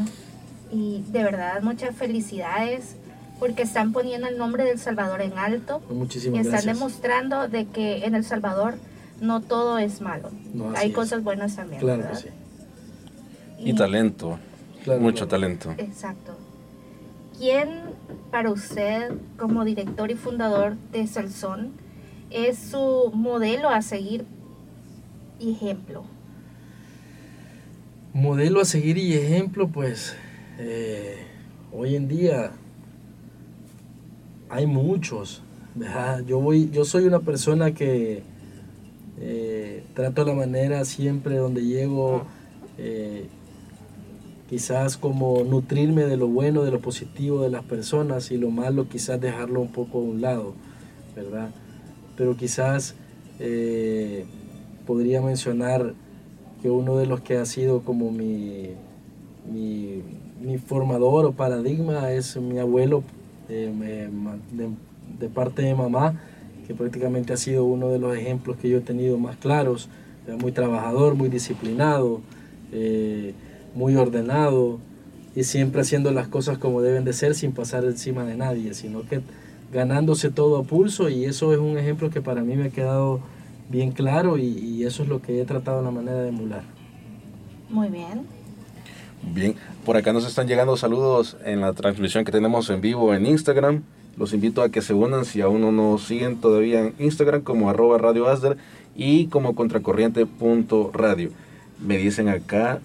Y 0.70 1.04
de 1.12 1.22
verdad 1.22 1.62
muchas 1.62 1.94
felicidades 1.94 2.96
porque 3.42 3.62
están 3.62 3.92
poniendo 3.92 4.28
el 4.28 4.38
nombre 4.38 4.62
del 4.62 4.78
Salvador 4.78 5.20
en 5.20 5.36
alto 5.36 5.82
Muchísimas 5.90 6.36
y 6.36 6.38
están 6.42 6.52
gracias. 6.52 6.76
demostrando 6.78 7.48
de 7.48 7.66
que 7.66 8.04
en 8.04 8.14
El 8.14 8.22
Salvador 8.24 8.74
no 9.20 9.40
todo 9.40 9.78
es 9.78 10.00
malo. 10.00 10.30
No, 10.54 10.72
Hay 10.76 10.90
es. 10.90 10.94
cosas 10.94 11.24
buenas 11.24 11.56
también. 11.56 11.80
Claro 11.80 12.08
que 12.08 12.14
sí. 12.14 12.28
Y 13.58 13.74
talento, 13.74 14.38
Claro, 14.84 15.00
mucho 15.00 15.26
claro. 15.26 15.30
talento. 15.30 15.74
Exacto. 15.76 16.36
¿Quién 17.36 17.80
para 18.30 18.48
usted, 18.52 19.10
como 19.36 19.64
director 19.64 20.08
y 20.12 20.14
fundador 20.14 20.76
de 20.92 21.04
Salsón, 21.08 21.72
es 22.30 22.56
su 22.60 23.10
modelo 23.12 23.70
a 23.70 23.82
seguir 23.82 24.24
y 25.40 25.50
ejemplo? 25.50 26.04
Modelo 28.14 28.60
a 28.60 28.64
seguir 28.64 28.98
y 28.98 29.14
ejemplo, 29.14 29.66
pues 29.66 30.14
eh, 30.60 31.26
hoy 31.72 31.96
en 31.96 32.06
día 32.06 32.52
hay 34.52 34.66
muchos. 34.66 35.42
¿verdad? 35.74 36.22
Yo 36.26 36.38
voy, 36.38 36.70
yo 36.70 36.84
soy 36.84 37.06
una 37.06 37.20
persona 37.20 37.72
que 37.72 38.22
eh, 39.18 39.82
trato 39.94 40.24
la 40.24 40.34
manera 40.34 40.84
siempre 40.84 41.36
donde 41.36 41.64
llego, 41.64 42.24
eh, 42.76 43.26
quizás 44.50 44.98
como 44.98 45.42
nutrirme 45.44 46.04
de 46.04 46.18
lo 46.18 46.28
bueno, 46.28 46.62
de 46.62 46.70
lo 46.70 46.80
positivo 46.80 47.42
de 47.42 47.48
las 47.48 47.64
personas 47.64 48.30
y 48.30 48.36
lo 48.36 48.50
malo 48.50 48.88
quizás 48.88 49.18
dejarlo 49.18 49.62
un 49.62 49.72
poco 49.72 49.98
a 49.98 50.02
un 50.02 50.20
lado, 50.20 50.52
¿verdad? 51.16 51.50
Pero 52.18 52.36
quizás 52.36 52.94
eh, 53.40 54.26
podría 54.86 55.22
mencionar 55.22 55.94
que 56.60 56.68
uno 56.68 56.98
de 56.98 57.06
los 57.06 57.22
que 57.22 57.38
ha 57.38 57.46
sido 57.46 57.80
como 57.80 58.12
mi, 58.12 58.72
mi, 59.50 60.02
mi 60.42 60.58
formador 60.58 61.24
o 61.24 61.32
paradigma 61.32 62.12
es 62.12 62.36
mi 62.36 62.58
abuelo 62.58 63.02
de, 63.52 64.08
de 65.18 65.28
parte 65.28 65.62
de 65.62 65.74
mamá, 65.74 66.14
que 66.66 66.74
prácticamente 66.74 67.32
ha 67.32 67.36
sido 67.36 67.64
uno 67.64 67.88
de 67.88 67.98
los 67.98 68.16
ejemplos 68.16 68.56
que 68.56 68.68
yo 68.68 68.78
he 68.78 68.82
tenido 68.82 69.18
más 69.18 69.36
claros, 69.36 69.88
muy 70.40 70.52
trabajador, 70.52 71.14
muy 71.14 71.28
disciplinado, 71.28 72.20
eh, 72.72 73.34
muy 73.74 73.96
ordenado 73.96 74.78
y 75.34 75.44
siempre 75.44 75.80
haciendo 75.80 76.10
las 76.12 76.28
cosas 76.28 76.58
como 76.58 76.82
deben 76.82 77.04
de 77.04 77.12
ser 77.12 77.34
sin 77.34 77.52
pasar 77.52 77.84
encima 77.84 78.24
de 78.24 78.36
nadie, 78.36 78.74
sino 78.74 79.02
que 79.02 79.20
ganándose 79.72 80.30
todo 80.30 80.58
a 80.58 80.64
pulso 80.64 81.08
y 81.08 81.24
eso 81.24 81.52
es 81.52 81.58
un 81.58 81.78
ejemplo 81.78 82.10
que 82.10 82.20
para 82.20 82.42
mí 82.42 82.54
me 82.56 82.66
ha 82.66 82.70
quedado 82.70 83.20
bien 83.70 83.92
claro 83.92 84.36
y, 84.36 84.46
y 84.46 84.84
eso 84.84 85.02
es 85.02 85.08
lo 85.08 85.22
que 85.22 85.40
he 85.40 85.44
tratado 85.44 85.82
la 85.82 85.90
manera 85.90 86.20
de 86.22 86.28
emular. 86.28 86.62
Muy 87.70 87.88
bien. 87.88 88.26
Bien, 89.34 89.54
por 89.84 89.96
acá 89.96 90.12
nos 90.12 90.26
están 90.26 90.46
llegando 90.46 90.76
saludos 90.76 91.36
en 91.44 91.60
la 91.60 91.72
transmisión 91.72 92.24
que 92.24 92.32
tenemos 92.32 92.70
en 92.70 92.80
vivo 92.80 93.14
en 93.14 93.26
Instagram. 93.26 93.82
Los 94.16 94.32
invito 94.32 94.62
a 94.62 94.68
que 94.68 94.82
se 94.82 94.94
unan 94.94 95.24
si 95.24 95.40
aún 95.40 95.60
no 95.60 95.72
nos 95.72 96.04
siguen 96.04 96.36
todavía 96.40 96.80
en 96.80 96.94
Instagram 96.98 97.42
como 97.42 97.68
arroba 97.68 97.98
Radio 97.98 98.28
Asder 98.28 98.56
y 98.94 99.26
como 99.26 99.54
contracorriente.radio. 99.54 101.30
Me 101.80 101.96
dicen 101.96 102.28
acá, 102.28 102.80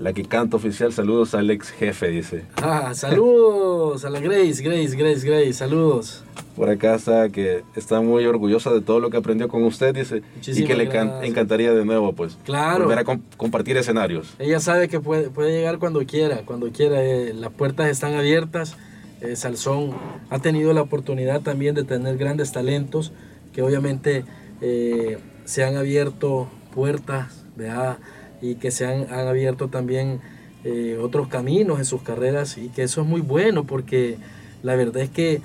la 0.00 0.12
que 0.14 0.24
canta 0.24 0.56
oficial, 0.56 0.92
saludos 0.92 1.34
al 1.34 1.48
ex 1.50 1.70
jefe, 1.70 2.08
dice. 2.08 2.44
Ah, 2.56 2.92
saludos 2.94 4.04
a 4.04 4.10
la 4.10 4.18
Grace, 4.18 4.62
Grace, 4.62 4.96
Grace, 4.96 5.26
Grace, 5.28 5.52
saludos. 5.52 6.24
Por 6.56 6.68
acá 6.70 6.94
está 6.96 7.28
que 7.28 7.62
está 7.76 8.00
muy 8.00 8.24
orgullosa 8.24 8.72
de 8.72 8.80
todo 8.80 8.98
lo 8.98 9.10
que 9.10 9.18
aprendió 9.18 9.46
con 9.48 9.62
usted, 9.62 9.94
dice, 9.94 10.18
y 10.18 10.36
Muchísimas 10.36 10.68
que 10.68 10.76
le 10.76 11.26
encantaría 11.28 11.72
de 11.72 11.84
nuevo, 11.84 12.12
pues, 12.14 12.36
Claro. 12.44 12.84
volver 12.84 12.98
a 13.00 13.04
com- 13.04 13.20
compartir 13.36 13.76
escenarios. 13.76 14.34
Ella 14.38 14.58
sabe 14.58 14.88
que 14.88 15.00
puede, 15.00 15.28
puede 15.30 15.52
llegar 15.52 15.78
cuando 15.78 16.00
quiera, 16.06 16.42
cuando 16.46 16.70
quiera. 16.70 17.04
eh, 17.04 17.32
las 17.34 17.52
puertas 17.52 17.88
están 17.88 18.14
abiertas. 18.14 18.76
Eh, 19.20 19.36
Salsón 19.36 19.90
ha 20.30 20.38
tenido 20.38 20.72
la 20.72 20.80
oportunidad 20.80 21.42
también 21.42 21.74
de 21.74 21.84
tener 21.84 22.16
grandes 22.16 22.52
talentos 22.52 23.12
que 23.52 23.60
obviamente 23.62 24.24
eh, 24.62 25.18
se 25.44 25.62
han 25.62 25.76
abierto 25.76 26.48
puertas, 26.74 27.44
¿verdad? 27.54 27.98
Y 28.42 28.56
que 28.56 28.70
se 28.70 28.86
han, 28.86 29.12
han 29.12 29.28
abierto 29.28 29.68
también 29.68 30.20
eh, 30.62 30.98
otros 31.00 31.28
caminos 31.28 31.78
en 31.78 31.86
sus 31.86 32.02
carreras 32.02 32.58
y 32.58 32.68
que 32.68 32.82
eso 32.82 33.00
es 33.00 33.06
muy 33.06 33.22
bueno 33.22 33.64
porque 33.64 34.18
la 34.62 34.76
verdad 34.76 35.02
es 35.02 35.08
que 35.08 35.40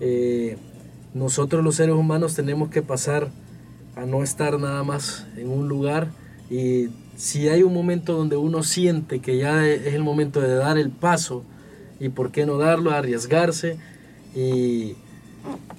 eh, 0.00 0.56
nosotros 1.14 1.62
los 1.62 1.76
seres 1.76 1.94
humanos 1.94 2.34
tenemos 2.34 2.68
que 2.68 2.82
pasar 2.82 3.30
a 3.94 4.06
no 4.06 4.24
estar 4.24 4.58
nada 4.58 4.82
más 4.82 5.24
en 5.36 5.50
un 5.50 5.68
lugar 5.68 6.08
y 6.50 6.88
si 7.16 7.48
hay 7.48 7.62
un 7.62 7.72
momento 7.72 8.14
donde 8.14 8.36
uno 8.36 8.64
siente 8.64 9.20
que 9.20 9.38
ya 9.38 9.64
es 9.64 9.94
el 9.94 10.02
momento 10.02 10.40
de 10.40 10.56
dar 10.56 10.78
el 10.78 10.90
paso 10.90 11.44
y 12.00 12.08
por 12.08 12.32
qué 12.32 12.44
no 12.44 12.58
darlo, 12.58 12.90
arriesgarse 12.90 13.76
y 14.34 14.96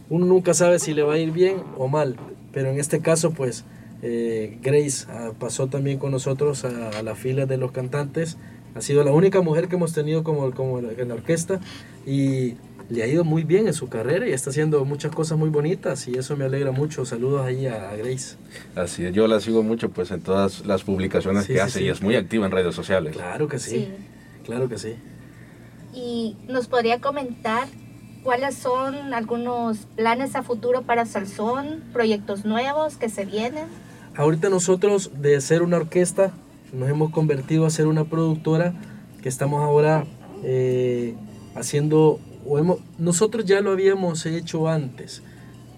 uno 0.10 0.26
nunca 0.26 0.54
sabe 0.54 0.80
si 0.80 0.94
le 0.94 1.04
va 1.04 1.16
a 1.16 1.20
ir 1.20 1.32
bien 1.32 1.58
o 1.78 1.90
mal, 1.90 2.16
pero 2.54 2.70
en 2.70 2.80
este 2.80 3.02
caso 3.02 3.32
pues 3.32 3.66
eh, 4.02 4.58
Grace 4.62 5.06
ah, 5.10 5.32
pasó 5.40 5.68
también 5.68 5.98
con 5.98 6.12
nosotros 6.12 6.66
a, 6.66 6.90
a 6.90 7.04
la 7.04 7.16
fila 7.16 7.46
de 7.46 7.58
los 7.58 7.72
cantantes, 7.72 8.38
ha 8.76 8.82
sido 8.82 9.04
la 9.04 9.12
única 9.12 9.42
mujer 9.42 9.68
que 9.68 9.76
hemos 9.76 9.94
tenido 9.94 10.24
como, 10.24 10.52
como 10.52 10.80
en 10.80 11.08
la 11.08 11.14
orquesta 11.16 11.60
y 12.06 12.56
le 12.90 13.04
ha 13.04 13.08
ido 13.08 13.24
muy 13.24 13.44
bien 13.44 13.68
en 13.68 13.74
su 13.74 13.90
carrera 13.90 14.28
y 14.28 14.32
está 14.32 14.52
haciendo 14.52 14.86
muchas 14.86 15.12
cosas 15.14 15.38
muy 15.38 15.50
bonitas 15.50 16.08
y 16.08 16.14
eso 16.18 16.38
me 16.38 16.46
alegra 16.46 16.72
mucho. 16.72 17.04
Saludos 17.06 17.46
ahí 17.46 17.66
a, 17.66 17.90
a 17.90 17.96
Grace. 17.98 18.38
Así 18.76 19.04
es, 19.06 19.14
yo 19.14 19.28
la 19.28 19.40
sigo 19.40 19.64
mucho 19.64 19.90
pues 19.90 20.12
en 20.12 20.22
todas 20.22 20.66
las 20.66 20.84
publicaciones 20.84 21.44
Sí, 21.46 21.54
que 21.54 21.54
sí, 21.56 21.60
hace 21.60 21.80
sí. 21.80 21.86
y 21.86 21.90
es 21.90 22.02
muy 22.02 22.16
activa 22.16 22.46
en 22.46 22.52
redes 22.52 22.76
sociales. 22.76 23.14
Claro 23.16 23.48
que 23.48 23.60
sí, 23.60 23.70
Sí. 23.72 23.90
claro 24.46 24.70
que 24.70 24.78
sí. 24.78 24.94
Y 25.94 26.38
nos 26.48 26.68
podría 26.68 27.02
comentar 27.02 27.68
cuáles 28.24 28.56
son 28.56 29.14
algunos 29.14 29.80
planes 29.96 30.36
a 30.36 30.44
futuro 30.44 30.84
para 30.84 31.06
Salsón, 31.06 31.84
proyectos 31.94 32.46
nuevos 32.46 32.96
que 32.98 33.10
se 33.10 33.26
vienen. 33.26 33.66
Ahorita 34.18 34.50
nosotros 34.50 35.12
de 35.22 35.40
ser 35.42 35.62
una 35.62 35.78
orquesta 35.78 36.32
nos 36.74 36.90
hemos 36.90 37.12
convertido 37.12 37.68
a 37.68 37.70
ser 37.70 37.86
una 37.86 38.06
productora 38.06 38.74
que 39.22 39.30
estamos 39.30 39.64
ahora 39.64 40.06
eh, 40.44 41.14
haciendo, 41.54 42.20
o 42.48 42.58
hemos, 42.58 42.80
nosotros 42.98 43.46
ya 43.46 43.62
lo 43.62 43.70
habíamos 43.70 44.26
hecho 44.26 44.70
antes. 44.70 45.22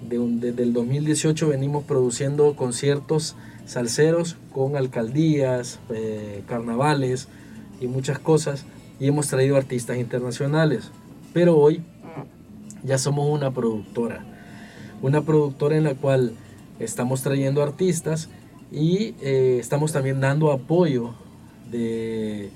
Desde 0.01 0.63
el 0.63 0.71
2018 0.71 1.49
venimos 1.49 1.83
produciendo 1.83 2.55
conciertos 2.55 3.35
salseros 3.65 4.37
con 4.53 4.77
alcaldías, 4.77 5.81
eh, 5.89 6.41
carnavales 6.47 7.27
y 7.81 7.87
muchas 7.87 8.19
cosas 8.19 8.63
y 9.01 9.07
hemos 9.07 9.27
traído 9.27 9.57
artistas 9.57 9.97
internacionales. 9.97 10.91
Pero 11.33 11.57
hoy 11.57 11.83
ya 12.85 12.97
somos 12.97 13.27
una 13.29 13.51
productora, 13.51 14.23
una 15.01 15.23
productora 15.23 15.75
en 15.75 15.83
la 15.83 15.95
cual 15.95 16.31
estamos 16.79 17.21
trayendo 17.21 17.61
artistas 17.61 18.29
y 18.71 19.15
eh, 19.21 19.57
estamos 19.59 19.91
también 19.91 20.19
dando 20.21 20.51
apoyo 20.51 21.13
de, 21.71 22.49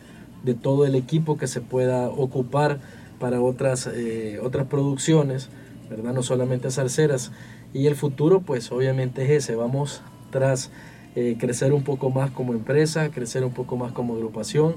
de 0.44 0.54
todo 0.54 0.86
el 0.86 0.96
equipo 0.96 1.38
que 1.38 1.48
se 1.48 1.62
pueda 1.62 2.10
ocupar 2.10 2.80
para 3.20 3.42
otras, 3.42 3.88
eh, 3.88 4.40
otras 4.44 4.68
producciones, 4.68 5.50
¿verdad? 5.90 6.14
No 6.14 6.24
solamente 6.24 6.70
salseras. 6.72 7.32
Y 7.74 7.88
el 7.88 7.96
futuro, 7.96 8.42
pues 8.42 8.72
obviamente 8.72 9.24
es 9.24 9.46
ese. 9.46 9.56
Vamos 9.56 10.02
tras 10.30 10.72
eh, 11.16 11.38
crecer 11.40 11.74
un 11.74 11.84
poco 11.84 12.10
más 12.10 12.32
como 12.32 12.54
empresa, 12.54 13.10
crecer 13.12 13.46
un 13.46 13.54
poco 13.54 13.78
más 13.78 13.94
como 13.94 14.16
agrupación. 14.16 14.76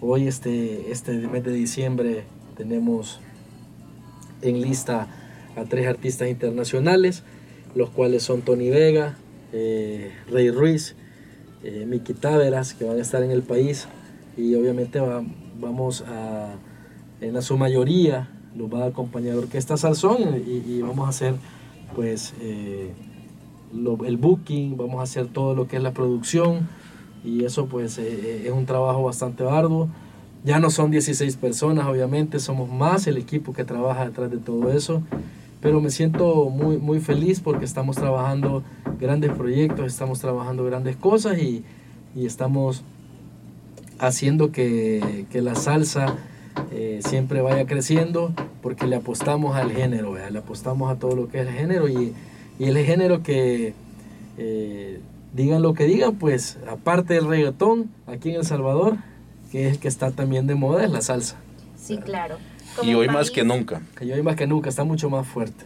Hoy, 0.00 0.26
este, 0.26 0.90
este 0.90 1.12
mes 1.28 1.44
de 1.44 1.52
diciembre, 1.52 2.24
tenemos 2.56 3.20
en 4.42 4.60
lista 4.60 5.08
a 5.56 5.64
tres 5.64 5.86
artistas 5.86 6.28
internacionales, 6.28 7.24
los 7.76 7.90
cuales 7.90 8.22
son 8.22 8.40
Tony 8.42 8.70
Vega, 8.70 9.16
eh, 9.52 10.10
Rey 10.30 10.50
Ruiz, 10.50 10.96
eh, 11.62 11.84
Miki 11.86 12.14
Táveras, 12.14 12.74
que 12.74 12.84
van 12.84 12.98
a 12.98 13.02
estar 13.02 13.22
en 13.22 13.30
el 13.30 13.42
país. 13.42 13.86
Y 14.36 14.54
obviamente 14.54 14.98
va- 14.98 15.22
vamos 15.60 16.02
a, 16.08 16.54
en 17.20 17.34
la 17.34 17.42
su 17.42 17.56
mayoría, 17.56 18.28
los 18.56 18.72
va 18.72 18.84
a 18.84 18.86
acompañar 18.86 19.36
Orquesta 19.36 19.76
Salsón. 19.76 20.42
Y, 20.46 20.80
vamos 20.80 21.06
a 21.06 21.10
hacer 21.10 21.34
pues 21.94 22.34
eh, 22.40 22.90
el 24.06 24.16
booking, 24.16 24.76
vamos 24.76 25.00
a 25.00 25.02
hacer 25.02 25.26
todo 25.26 25.54
lo 25.54 25.68
que 25.68 25.76
es 25.76 25.82
la 25.82 25.92
producción. 25.92 26.68
Y 27.24 27.44
eso 27.44 27.66
pues 27.66 27.98
es 27.98 28.50
un 28.50 28.64
trabajo 28.66 29.02
bastante 29.02 29.44
arduo. 29.44 29.88
Ya 30.44 30.60
no 30.60 30.70
son 30.70 30.90
16 30.92 31.36
personas, 31.36 31.86
obviamente, 31.88 32.38
somos 32.38 32.70
más 32.70 33.06
el 33.08 33.16
equipo 33.16 33.52
que 33.52 33.64
trabaja 33.64 34.04
detrás 34.06 34.30
de 34.30 34.36
todo 34.38 34.70
eso, 34.70 35.02
pero 35.66 35.80
me 35.80 35.90
siento 35.90 36.48
muy, 36.48 36.78
muy 36.78 37.00
feliz 37.00 37.40
porque 37.40 37.64
estamos 37.64 37.96
trabajando 37.96 38.62
grandes 39.00 39.32
proyectos, 39.32 39.86
estamos 39.86 40.20
trabajando 40.20 40.64
grandes 40.64 40.94
cosas 40.94 41.38
y, 41.38 41.64
y 42.14 42.24
estamos 42.24 42.84
haciendo 43.98 44.52
que, 44.52 45.26
que 45.32 45.42
la 45.42 45.56
salsa 45.56 46.18
eh, 46.70 47.00
siempre 47.04 47.40
vaya 47.40 47.66
creciendo 47.66 48.32
porque 48.62 48.86
le 48.86 48.94
apostamos 48.94 49.56
al 49.56 49.72
género, 49.72 50.14
le 50.30 50.38
apostamos 50.38 50.88
a 50.88 51.00
todo 51.00 51.16
lo 51.16 51.26
que 51.26 51.40
es 51.40 51.48
el 51.48 51.52
género 51.52 51.88
y, 51.88 52.14
y 52.60 52.66
el 52.66 52.78
género 52.86 53.24
que, 53.24 53.74
eh, 54.38 55.00
digan 55.34 55.62
lo 55.62 55.74
que 55.74 55.86
digan, 55.86 56.14
pues 56.14 56.58
aparte 56.70 57.14
del 57.14 57.26
reggaetón, 57.26 57.90
aquí 58.06 58.30
en 58.30 58.36
El 58.36 58.44
Salvador, 58.44 58.98
que 59.50 59.66
es 59.66 59.72
el 59.72 59.78
que 59.80 59.88
está 59.88 60.12
también 60.12 60.46
de 60.46 60.54
moda, 60.54 60.84
es 60.84 60.92
la 60.92 61.00
salsa. 61.00 61.34
Sí, 61.76 61.98
claro. 61.98 62.36
Y 62.82 62.94
hoy 62.94 63.08
más 63.08 63.30
que 63.30 63.44
nunca. 63.44 63.82
Que 63.96 64.12
hoy 64.12 64.22
más 64.22 64.36
que 64.36 64.46
nunca, 64.46 64.68
está 64.68 64.84
mucho 64.84 65.10
más 65.10 65.26
fuerte. 65.26 65.64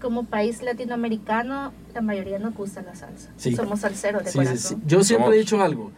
Como 0.00 0.24
país 0.24 0.62
latinoamericano, 0.62 1.72
la 1.94 2.00
mayoría 2.00 2.38
nos 2.38 2.54
gusta 2.54 2.82
la 2.82 2.94
salsa. 2.94 3.30
Somos 3.36 3.80
salseros 3.80 4.24
de 4.24 4.30
sí, 4.30 4.38
corazón. 4.38 4.82
Yo 4.86 5.04
siempre 5.04 5.36
he 5.36 5.38
dicho 5.38 5.62
algo. 5.62 5.92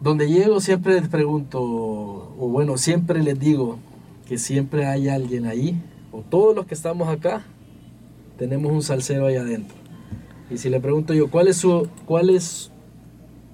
Donde 0.00 0.28
llego 0.28 0.60
siempre 0.60 0.94
les 0.94 1.08
pregunto, 1.08 1.60
o 1.62 2.48
bueno, 2.50 2.76
siempre 2.76 3.22
les 3.22 3.38
digo 3.38 3.78
que 4.26 4.38
siempre 4.38 4.86
hay 4.86 5.08
alguien 5.08 5.46
ahí, 5.46 5.80
o 6.12 6.20
todos 6.22 6.54
los 6.54 6.66
que 6.66 6.74
estamos 6.74 7.08
acá, 7.08 7.42
tenemos 8.38 8.72
un 8.72 8.82
salsero 8.82 9.26
ahí 9.26 9.36
adentro. 9.36 9.76
Y 10.50 10.58
si 10.58 10.68
le 10.68 10.80
pregunto 10.80 11.14
yo, 11.14 11.30
¿cuál 11.30 11.48
es, 11.48 11.56
su, 11.56 11.88
cuál 12.06 12.30
es 12.30 12.70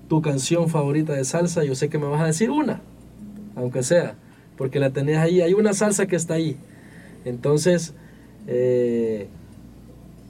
tu 0.08 0.20
canción 0.22 0.68
favorita 0.68 1.12
de 1.12 1.24
salsa, 1.24 1.62
yo 1.62 1.76
sé 1.76 1.88
que 1.88 1.98
me 1.98 2.06
vas 2.06 2.20
a 2.20 2.26
decir 2.26 2.50
una, 2.50 2.80
aunque 3.54 3.84
sea, 3.84 4.16
porque 4.60 4.78
la 4.78 4.90
tenés 4.90 5.16
ahí, 5.16 5.40
hay 5.40 5.54
una 5.54 5.72
salsa 5.72 6.04
que 6.04 6.16
está 6.16 6.34
ahí. 6.34 6.54
Entonces, 7.24 7.94
eh, 8.46 9.26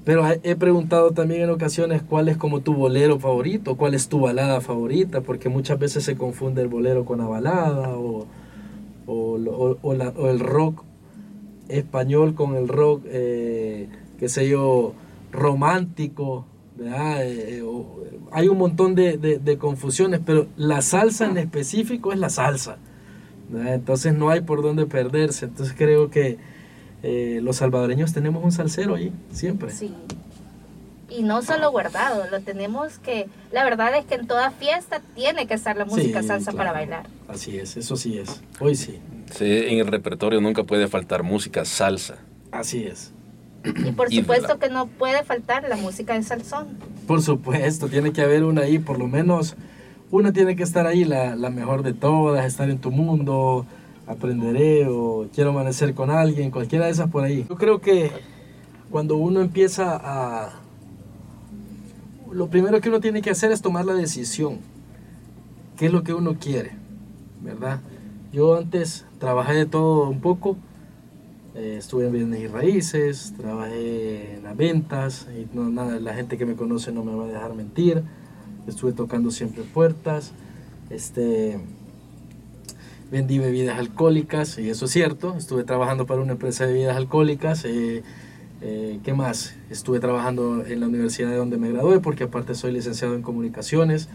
pero 0.04 0.22
he 0.44 0.54
preguntado 0.54 1.10
también 1.10 1.42
en 1.42 1.50
ocasiones 1.50 2.00
cuál 2.08 2.28
es 2.28 2.36
como 2.36 2.60
tu 2.60 2.74
bolero 2.74 3.18
favorito, 3.18 3.76
cuál 3.76 3.94
es 3.94 4.08
tu 4.08 4.20
balada 4.20 4.60
favorita, 4.60 5.22
porque 5.22 5.48
muchas 5.48 5.80
veces 5.80 6.04
se 6.04 6.14
confunde 6.14 6.62
el 6.62 6.68
bolero 6.68 7.04
con 7.04 7.18
la 7.18 7.24
balada 7.24 7.96
o, 7.96 8.24
el 9.08 10.38
rock 10.38 10.84
español 11.68 12.36
con 12.36 12.54
el 12.54 12.68
rock, 12.68 13.02
eh, 13.06 13.88
qué 14.20 14.28
sé 14.28 14.48
yo, 14.48 14.92
romántico. 15.32 16.44
Eh, 16.80 17.64
hay 18.30 18.46
un 18.46 18.58
montón 18.58 18.94
de, 18.94 19.58
confusiones, 19.58 20.20
pero 20.24 20.46
la 20.56 20.82
salsa 20.82 21.26
en 21.26 21.36
específico 21.36 22.12
es 22.12 22.20
la 22.20 22.30
salsa. 22.30 22.78
Entonces 23.52 24.14
no 24.14 24.30
hay 24.30 24.40
por 24.40 24.62
dónde 24.62 24.86
perderse. 24.86 25.46
Entonces 25.46 25.74
creo 25.76 26.10
que 26.10 26.38
eh, 27.02 27.40
los 27.42 27.56
salvadoreños 27.56 28.12
tenemos 28.12 28.44
un 28.44 28.52
salsero 28.52 28.94
ahí, 28.94 29.12
siempre. 29.32 29.70
Sí. 29.70 29.92
Y 31.08 31.22
no 31.24 31.42
solo 31.42 31.72
guardado, 31.72 32.24
lo 32.30 32.40
tenemos 32.40 32.98
que... 32.98 33.26
La 33.50 33.64
verdad 33.64 33.96
es 33.96 34.04
que 34.04 34.14
en 34.14 34.28
toda 34.28 34.52
fiesta 34.52 35.02
tiene 35.16 35.48
que 35.48 35.54
estar 35.54 35.76
la 35.76 35.84
música 35.84 36.22
salsa 36.22 36.52
para 36.52 36.72
bailar. 36.72 37.06
Así 37.26 37.58
es, 37.58 37.76
eso 37.76 37.96
sí 37.96 38.18
es. 38.18 38.40
Hoy 38.60 38.76
sí. 38.76 39.00
Sí, 39.34 39.44
en 39.44 39.78
el 39.78 39.88
repertorio 39.88 40.40
nunca 40.40 40.62
puede 40.62 40.86
faltar 40.86 41.24
música 41.24 41.64
salsa. 41.64 42.18
Así 42.52 42.84
es. 42.84 43.12
Y 43.64 43.92
por 43.92 44.12
supuesto 44.12 44.58
que 44.58 44.68
no 44.68 44.86
puede 44.86 45.24
faltar 45.24 45.68
la 45.68 45.76
música 45.76 46.14
de 46.14 46.22
salsón. 46.22 46.68
Por 47.06 47.22
supuesto, 47.22 47.88
tiene 47.88 48.12
que 48.12 48.22
haber 48.22 48.44
una 48.44 48.62
ahí, 48.62 48.78
por 48.78 48.98
lo 48.98 49.06
menos 49.06 49.56
una 50.10 50.32
tiene 50.32 50.56
que 50.56 50.62
estar 50.62 50.86
ahí, 50.86 51.04
la, 51.04 51.34
mejor 51.50 51.82
de 51.82 51.92
todas, 51.92 52.44
estar 52.44 52.70
en 52.70 52.78
tu 52.78 52.90
mundo, 52.90 53.66
aprenderé 54.06 54.86
o 54.88 55.28
quiero 55.34 55.50
amanecer 55.50 55.94
con 55.94 56.10
alguien, 56.10 56.50
cualquiera 56.50 56.86
de 56.86 56.92
esas 56.92 57.10
por 57.10 57.24
ahí. 57.24 57.46
Yo 57.48 57.56
creo 57.56 57.80
que 57.80 58.10
cuando 58.90 59.16
uno 59.16 59.40
empieza 59.40 59.96
a... 59.96 60.60
Lo 62.32 62.48
primero 62.48 62.80
que 62.80 62.88
uno 62.88 63.00
tiene 63.00 63.22
que 63.22 63.30
hacer 63.30 63.50
es 63.50 63.60
tomar 63.60 63.84
la 63.84 63.94
decisión. 63.94 64.58
¿Qué 65.76 65.86
es 65.86 65.92
lo 65.92 66.02
que 66.02 66.14
uno 66.14 66.36
quiere? 66.38 66.72
¿Verdad? 67.42 67.80
Yo 68.32 68.56
antes 68.56 69.06
trabajé 69.18 69.54
de 69.54 69.66
todo 69.66 70.08
un 70.08 70.20
poco 70.20 70.56
eh, 71.54 71.76
estuve 71.78 72.06
en 72.06 72.12
bienes 72.12 72.40
y 72.40 72.46
raíces, 72.46 73.34
trabajé 73.36 74.36
en 74.36 74.44
las 74.44 74.56
ventas, 74.56 75.26
y 75.36 75.54
no, 75.54 75.68
nada, 75.68 75.98
la 75.98 76.14
gente 76.14 76.38
que 76.38 76.46
me 76.46 76.54
conoce 76.54 76.92
no 76.92 77.04
me 77.04 77.14
va 77.14 77.24
a 77.24 77.28
dejar 77.28 77.54
mentir. 77.54 78.04
Estuve 78.66 78.92
tocando 78.92 79.30
siempre 79.30 79.62
puertas, 79.62 80.32
este, 80.90 81.58
vendí 83.10 83.38
bebidas 83.38 83.78
alcohólicas, 83.78 84.58
y 84.58 84.70
eso 84.70 84.84
es 84.84 84.90
cierto. 84.90 85.34
Estuve 85.36 85.64
trabajando 85.64 86.06
para 86.06 86.20
una 86.20 86.32
empresa 86.32 86.66
de 86.66 86.74
bebidas 86.74 86.96
alcohólicas. 86.96 87.64
Eh, 87.64 88.02
eh, 88.62 89.00
¿Qué 89.02 89.14
más? 89.14 89.54
Estuve 89.70 90.00
trabajando 90.00 90.64
en 90.66 90.80
la 90.80 90.86
universidad 90.86 91.30
de 91.30 91.36
donde 91.36 91.56
me 91.56 91.70
gradué, 91.70 92.00
porque 92.00 92.24
aparte 92.24 92.54
soy 92.54 92.72
licenciado 92.72 93.14
en 93.14 93.22
comunicaciones. 93.22 94.08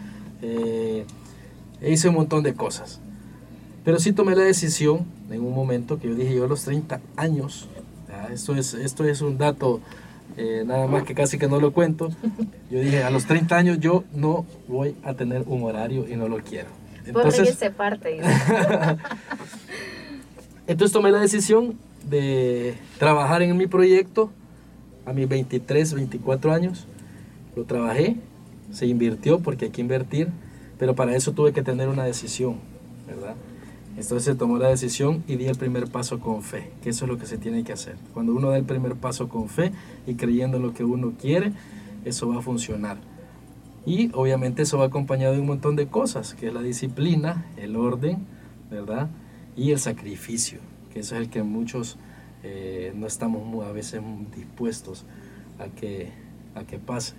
hice 1.82 2.08
un 2.08 2.14
montón 2.14 2.42
de 2.42 2.54
cosas. 2.54 3.00
Pero 3.84 4.00
sí 4.00 4.12
tomé 4.12 4.34
la 4.34 4.42
decisión 4.42 5.06
en 5.30 5.44
un 5.44 5.54
momento 5.54 5.98
que 5.98 6.08
yo 6.08 6.14
dije, 6.14 6.34
yo 6.34 6.44
a 6.44 6.48
los 6.48 6.62
30 6.62 7.00
años, 7.16 7.68
esto, 8.32 8.56
es, 8.56 8.74
esto 8.74 9.04
es 9.04 9.20
un 9.20 9.38
dato 9.38 9.80
eh, 10.36 10.64
nada 10.66 10.86
más 10.86 11.04
que 11.04 11.14
casi 11.14 11.38
que 11.38 11.48
no 11.48 11.60
lo 11.60 11.72
cuento, 11.72 12.10
yo 12.70 12.80
dije, 12.80 13.02
a 13.02 13.10
los 13.10 13.26
30 13.26 13.56
años 13.56 13.80
yo 13.80 14.04
no 14.12 14.44
voy 14.68 14.94
a 15.02 15.14
tener 15.14 15.44
un 15.46 15.62
horario 15.62 16.06
y 16.08 16.16
no 16.16 16.28
lo 16.28 16.38
quiero. 16.38 16.68
Entonces, 17.06 17.54
se 17.54 17.70
parte. 17.70 18.18
entonces 20.66 20.92
tomé 20.92 21.10
la 21.10 21.20
decisión 21.20 21.78
de 22.08 22.74
trabajar 22.98 23.42
en 23.42 23.56
mi 23.56 23.66
proyecto 23.66 24.30
a 25.04 25.12
mis 25.12 25.28
23, 25.28 25.94
24 25.94 26.52
años. 26.52 26.86
Lo 27.54 27.64
trabajé, 27.64 28.16
se 28.72 28.86
invirtió 28.86 29.40
porque 29.40 29.66
hay 29.66 29.70
que 29.70 29.80
invertir, 29.80 30.28
pero 30.78 30.94
para 30.94 31.14
eso 31.14 31.32
tuve 31.32 31.52
que 31.52 31.62
tener 31.62 31.88
una 31.88 32.04
decisión, 32.04 32.56
¿verdad? 33.06 33.34
Entonces 33.96 34.24
se 34.24 34.34
tomó 34.34 34.58
la 34.58 34.68
decisión 34.68 35.24
y 35.26 35.36
di 35.36 35.46
el 35.46 35.56
primer 35.56 35.90
paso 35.90 36.20
con 36.20 36.42
fe, 36.42 36.70
que 36.82 36.90
eso 36.90 37.06
es 37.06 37.10
lo 37.10 37.16
que 37.16 37.26
se 37.26 37.38
tiene 37.38 37.64
que 37.64 37.72
hacer. 37.72 37.96
Cuando 38.12 38.34
uno 38.34 38.50
da 38.50 38.58
el 38.58 38.64
primer 38.64 38.94
paso 38.94 39.28
con 39.28 39.48
fe 39.48 39.72
y 40.06 40.14
creyendo 40.14 40.58
en 40.58 40.64
lo 40.64 40.74
que 40.74 40.84
uno 40.84 41.14
quiere, 41.18 41.52
eso 42.04 42.28
va 42.28 42.38
a 42.38 42.42
funcionar. 42.42 42.98
Y 43.86 44.10
obviamente 44.12 44.62
eso 44.62 44.78
va 44.78 44.86
acompañado 44.86 45.32
de 45.32 45.40
un 45.40 45.46
montón 45.46 45.76
de 45.76 45.86
cosas, 45.86 46.34
que 46.34 46.48
es 46.48 46.52
la 46.52 46.60
disciplina, 46.60 47.46
el 47.56 47.76
orden, 47.76 48.18
¿verdad? 48.70 49.08
Y 49.56 49.70
el 49.70 49.78
sacrificio, 49.78 50.58
que 50.92 51.00
eso 51.00 51.14
es 51.14 51.22
el 51.22 51.30
que 51.30 51.42
muchos 51.42 51.96
eh, 52.42 52.92
no 52.94 53.06
estamos 53.06 53.64
a 53.64 53.72
veces 53.72 54.02
dispuestos 54.36 55.04
a 55.58 55.68
que, 55.68 56.10
a 56.54 56.64
que 56.64 56.78
pase. 56.78 57.14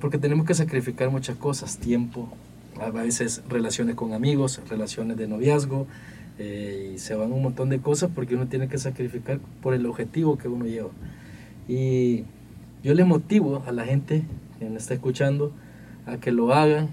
Porque 0.00 0.18
tenemos 0.18 0.46
que 0.46 0.54
sacrificar 0.54 1.10
muchas 1.10 1.36
cosas, 1.36 1.76
tiempo, 1.76 2.28
a 2.80 2.90
veces 2.90 3.42
relaciones 3.48 3.94
con 3.94 4.12
amigos, 4.12 4.60
relaciones 4.68 5.16
de 5.16 5.28
noviazgo, 5.28 5.86
eh, 6.38 6.92
y 6.94 6.98
se 6.98 7.14
van 7.14 7.32
un 7.32 7.42
montón 7.42 7.68
de 7.68 7.78
cosas 7.78 8.10
porque 8.12 8.34
uno 8.34 8.48
tiene 8.48 8.68
que 8.68 8.78
sacrificar 8.78 9.38
por 9.62 9.74
el 9.74 9.86
objetivo 9.86 10.36
que 10.36 10.48
uno 10.48 10.66
lleva. 10.66 10.90
Y 11.68 12.24
yo 12.82 12.94
les 12.94 13.06
motivo 13.06 13.62
a 13.66 13.72
la 13.72 13.84
gente 13.84 14.24
que 14.58 14.68
me 14.68 14.76
está 14.76 14.94
escuchando 14.94 15.52
a 16.06 16.18
que 16.18 16.32
lo 16.32 16.52
hagan, 16.52 16.88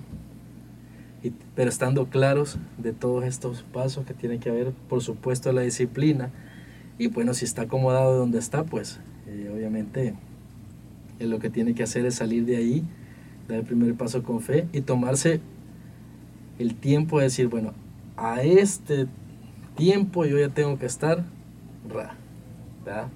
y, 1.24 1.32
pero 1.56 1.70
estando 1.70 2.08
claros 2.08 2.58
de 2.78 2.94
todos 2.94 3.26
estos 3.26 3.64
pasos 3.64 4.06
que 4.06 4.14
tiene 4.14 4.40
que 4.40 4.50
haber, 4.50 4.72
por 4.90 5.02
supuesto, 5.02 5.52
la 5.52 5.62
disciplina. 5.62 6.30
Y 6.98 7.08
bueno, 7.08 7.34
si 7.34 7.46
está 7.46 7.64
acomodado 7.64 8.18
donde 8.18 8.40
está, 8.40 8.64
pues 8.64 9.00
eh, 9.28 9.52
obviamente 9.54 10.14
eh, 11.20 11.26
lo 11.26 11.40
que 11.40 11.50
tiene 11.50 11.74
que 11.74 11.84
hacer 11.84 12.06
es 12.06 12.16
salir 12.16 12.46
de 12.46 12.58
ahí, 12.58 12.84
dar 13.48 13.60
el 13.60 13.66
primer 13.66 13.96
paso 13.96 14.24
con 14.24 14.42
fe 14.42 14.68
y 14.72 14.82
tomarse 14.82 15.42
el 16.60 16.76
tiempo 16.76 17.20
de 17.20 17.26
decir, 17.26 17.48
bueno, 17.48 17.74
a 18.18 18.42
este 18.42 19.08
tiempo 19.76 20.26
yo 20.26 20.38
ya 20.38 20.50
tengo 20.50 20.78
que 20.78 20.86
estar 20.86 21.24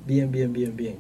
bien, 0.06 0.32
bien, 0.32 0.54
bien, 0.54 0.76
bien. 0.76 0.96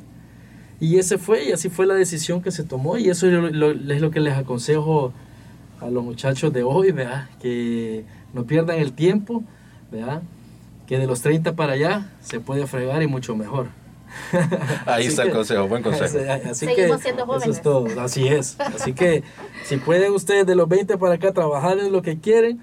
Y 0.79 0.97
ese 0.97 1.17
fue, 1.17 1.45
y 1.45 1.51
así 1.51 1.69
fue 1.69 1.85
la 1.85 1.93
decisión 1.93 2.41
que 2.41 2.51
se 2.51 2.63
tomó, 2.63 2.97
y 2.97 3.09
eso 3.09 3.27
es 3.27 3.53
lo, 3.53 4.11
que 4.11 4.19
les 4.19 4.35
aconsejo 4.35 5.13
a 5.79 5.89
los 5.89 6.03
muchachos 6.03 6.51
de 6.51 6.63
hoy, 6.63 6.91
¿verdad? 6.91 7.29
que 7.41 8.05
no 8.33 8.45
pierdan 8.45 8.79
el 8.79 8.93
tiempo, 8.93 9.43
¿verdad? 9.91 10.21
que 10.87 10.99
de 10.99 11.07
los 11.07 11.21
30 11.21 11.55
para 11.55 11.73
allá 11.73 12.09
se 12.21 12.39
puede 12.39 12.67
fregar 12.67 13.01
y 13.01 13.07
mucho 13.07 13.35
mejor. 13.35 13.67
Ahí 14.85 15.07
está 15.07 15.23
el 15.23 15.31
consejo, 15.31 15.67
buen 15.67 15.83
consejo. 15.83 16.17
Así 16.49 16.65
Seguimos 16.65 17.01
siendo 17.01 17.25
jóvenes. 17.25 17.47
Eso 17.47 17.51
es 17.51 17.61
todo, 17.61 18.01
así 18.01 18.27
es. 18.27 18.59
Así 18.59 18.93
que 18.93 19.23
si 19.63 19.77
pueden 19.77 20.13
ustedes 20.13 20.45
de 20.45 20.55
los 20.55 20.67
20 20.67 20.97
para 20.97 21.15
acá 21.15 21.31
trabajar 21.31 21.77
en 21.79 21.91
lo 21.91 22.01
que 22.01 22.19
quieren, 22.19 22.61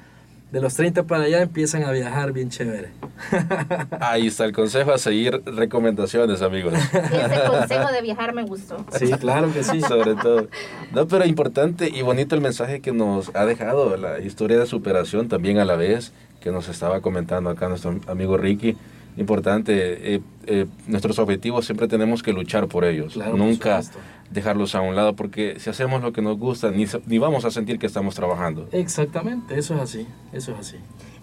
de 0.53 0.61
los 0.61 0.75
30 0.75 1.05
para 1.05 1.25
allá 1.25 1.41
empiezan 1.41 1.83
a 1.85 1.91
viajar 1.93 2.33
bien 2.33 2.51
chévere. 2.51 2.91
Ahí 4.01 4.27
está 4.27 4.45
el 4.45 4.53
consejo 4.53 4.93
a 4.93 4.99
seguir 4.99 5.43
recomendaciones, 5.47 6.43
amigos. 6.43 6.75
Ese 6.75 7.41
consejo 7.49 7.91
de 7.91 8.03
viajar 8.03 8.35
me 8.35 8.43
gustó. 8.43 8.85
Sí, 8.99 9.11
claro 9.13 9.51
que 9.51 9.65
sí. 9.65 9.81
Sobre 9.81 10.15
todo. 10.15 10.49
No, 10.93 11.09
pero 11.09 11.25
importante 11.25 11.89
y 11.89 12.03
bonito 12.03 12.35
el 12.35 12.43
mensaje 12.43 12.81
que 12.81 12.93
nos 12.93 13.35
ha 13.35 13.47
dejado, 13.47 13.97
la 13.97 14.21
historia 14.21 14.59
de 14.59 14.67
superación 14.67 15.29
también 15.29 15.59
a 15.59 15.65
la 15.65 15.77
vez, 15.77 16.13
que 16.43 16.51
nos 16.51 16.69
estaba 16.69 17.01
comentando 17.01 17.49
acá 17.49 17.71
nuestro 17.71 17.99
amigo 18.07 18.37
Ricky. 18.37 18.77
Importante, 19.17 20.15
eh, 20.15 20.21
eh, 20.47 20.67
nuestros 20.87 21.19
objetivos 21.19 21.67
siempre 21.67 21.87
tenemos 21.89 22.23
que 22.23 22.33
luchar 22.33 22.67
por 22.69 22.85
ellos. 22.85 23.17
Nunca 23.17 23.83
dejarlos 24.31 24.75
a 24.75 24.81
un 24.81 24.97
lado 24.97 25.15
porque 25.15 25.61
si 25.61 25.69
hacemos 25.69 26.03
lo 26.03 26.13
que 26.13 26.23
nos 26.23 26.39
gusta 26.39 26.71
ni, 26.71 26.87
ni 27.07 27.19
vamos 27.19 27.45
a 27.45 27.51
sentir 27.51 27.79
que 27.79 27.87
estamos 27.87 28.15
trabajando. 28.15 28.69
Exactamente, 28.73 29.59
eso 29.59 29.75
es 29.75 29.81
así, 29.81 30.07
eso 30.33 30.53
es 30.53 30.59
así. 30.59 30.77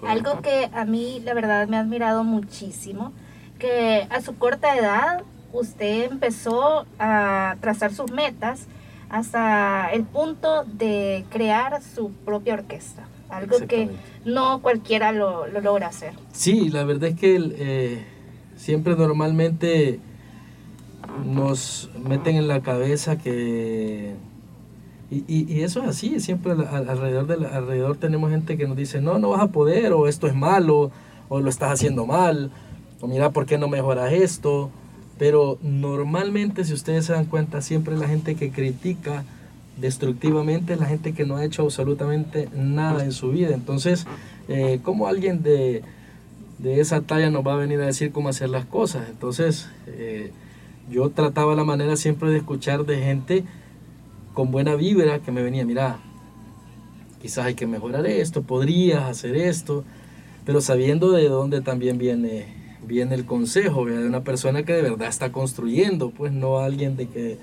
Algo 0.06 0.42
que 0.42 0.70
a 0.74 0.86
mí 0.86 1.22
la 1.26 1.34
verdad 1.34 1.68
me 1.68 1.78
ha 1.78 1.80
admirado 1.82 2.24
muchísimo, 2.24 3.12
que 3.58 4.08
a 4.10 4.22
su 4.22 4.36
corta 4.36 4.78
edad 4.78 5.24
usted 5.52 6.12
empezó 6.12 6.86
a 7.00 7.56
trazar 7.60 7.94
sus 7.94 8.12
metas 8.12 8.68
hasta 9.10 9.90
el 9.92 10.04
punto 10.04 10.64
de 10.66 11.26
crear 11.30 11.82
su 11.82 12.12
propia 12.12 12.54
orquesta. 12.54 13.09
Algo 13.30 13.68
que 13.68 13.90
no 14.26 14.62
cualquiera 14.62 15.12
lo, 15.12 15.48
lo, 15.48 15.62
logra 15.62 15.88
hacer. 15.88 16.14
Sí, 16.32 16.70
la 16.70 16.84
verdad 16.84 17.10
es 17.10 17.20
que 17.20 17.38
eh, 17.38 18.06
siempre 18.56 18.96
normalmente 18.96 20.00
nos 21.26 21.90
meten 22.04 22.36
en 22.36 22.48
la 22.48 22.62
cabeza 22.62 23.18
que... 23.18 24.16
Y, 25.12 25.24
y, 25.28 25.62
eso 25.64 25.82
es 25.82 25.88
así, 25.90 26.20
siempre 26.20 26.52
alrededor, 26.52 27.26
de 27.26 27.48
alrededor 27.48 27.98
tenemos 27.98 28.30
gente 28.30 28.58
que 28.58 28.68
nos 28.68 28.78
dice, 28.78 29.02
no, 29.02 29.18
no 29.18 29.30
vas 29.30 29.42
a 29.42 29.48
poder, 29.48 29.92
o 29.94 30.08
esto 30.08 30.28
es 30.28 30.36
malo, 30.36 30.92
o 31.30 31.40
lo 31.40 31.50
estás 31.50 31.72
haciendo 31.72 32.06
mal, 32.06 32.52
o 33.02 33.08
mira, 33.08 33.32
¿por 33.32 33.48
qué 33.48 33.58
no 33.58 33.68
mejoras 33.68 34.14
esto? 34.14 34.70
Pero 35.18 35.58
normalmente, 35.64 36.64
si 36.64 36.74
ustedes 36.74 37.06
se 37.06 37.14
dan 37.14 37.26
cuenta, 37.26 37.62
siempre 37.62 37.98
la 37.98 38.08
gente 38.08 38.36
que 38.36 38.52
critica 38.52 39.24
destructivamente 39.80 40.74
es 40.74 40.80
la 40.80 40.86
gente 40.86 41.14
que 41.14 41.26
no 41.26 41.38
ha 41.38 41.46
hecho 41.46 41.64
absolutamente 41.64 42.50
nada 42.56 43.04
en 43.04 43.12
su 43.12 43.32
vida. 43.32 43.54
Entonces, 43.54 44.06
eh, 44.48 44.80
¿cómo 44.84 45.08
alguien 45.08 45.44
de, 45.44 45.84
de, 46.58 46.80
esa 46.80 47.02
talla 47.02 47.30
nos 47.30 47.46
va 47.46 47.54
a 47.54 47.58
venir 47.58 47.80
a 47.82 47.86
decir 47.86 48.12
cómo 48.12 48.30
hacer 48.30 48.50
las 48.50 48.66
cosas? 48.66 49.10
Entonces, 49.10 49.70
eh, 49.88 50.32
yo 50.90 51.10
trataba 51.10 51.56
la 51.56 51.64
manera 51.64 51.96
siempre 51.96 52.32
de 52.32 52.38
escuchar 52.38 52.86
de 52.86 52.98
gente 52.98 53.44
con 54.34 54.52
buena 54.52 54.76
vibra 54.76 55.20
que 55.20 55.32
me 55.32 55.44
venía, 55.44 55.66
mira, 55.66 56.00
quizás 57.22 57.46
hay 57.46 57.56
que 57.56 57.68
mejorar 57.68 58.06
esto, 58.06 58.42
podrías 58.42 59.04
hacer 59.04 59.36
esto, 59.36 59.84
pero 60.46 60.62
sabiendo 60.62 61.12
de 61.12 61.28
dónde 61.28 61.62
también 61.62 61.98
viene, 61.98 62.46
viene 62.88 63.16
el 63.16 63.26
consejo, 63.26 63.86
de 63.86 64.08
una 64.08 64.24
persona 64.24 64.64
que 64.64 64.74
de 64.74 64.82
verdad 64.82 65.10
está 65.10 65.32
construyendo, 65.32 66.12
pues 66.12 66.32
no 66.32 66.60
alguien 66.60 66.96
de 66.96 67.08
que, 67.08 67.38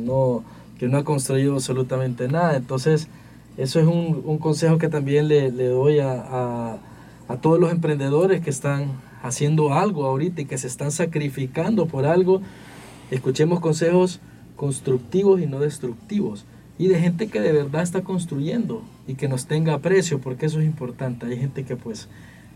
no, 0.00 0.44
que 0.78 0.88
no 0.88 0.98
ha 0.98 1.04
construido 1.04 1.54
absolutamente 1.54 2.28
nada. 2.28 2.56
Entonces, 2.56 3.08
eso 3.56 3.80
es 3.80 3.86
un, 3.86 4.38
consejo 4.38 4.78
que 4.78 4.88
también 4.88 5.28
le, 5.28 5.50
doy 5.50 6.00
a, 6.00 6.78
a 7.28 7.36
todos 7.40 7.58
los 7.58 7.70
emprendedores 7.70 8.40
que 8.40 8.50
están 8.50 8.92
haciendo 9.22 9.72
algo 9.72 10.04
ahorita 10.04 10.42
y 10.42 10.44
que 10.44 10.58
se 10.58 10.66
están 10.66 10.90
sacrificando 10.90 11.86
por 11.86 12.04
algo, 12.04 12.42
escuchemos 13.10 13.60
consejos 13.60 14.20
constructivos 14.56 15.40
y 15.40 15.46
no 15.46 15.60
destructivos. 15.60 16.44
Y 16.78 16.88
de 16.88 17.00
gente 17.00 17.28
que 17.28 17.40
de 17.40 17.52
verdad 17.52 17.82
está 17.82 18.02
construyendo 18.02 18.82
y 19.06 19.14
que 19.14 19.28
nos 19.28 19.46
tenga 19.46 19.74
aprecio, 19.74 20.20
porque 20.20 20.46
eso 20.46 20.60
es 20.60 20.66
importante. 20.66 21.26
Hay 21.26 21.38
gente 21.38 21.64
que 21.64 21.76
pues 21.76 22.08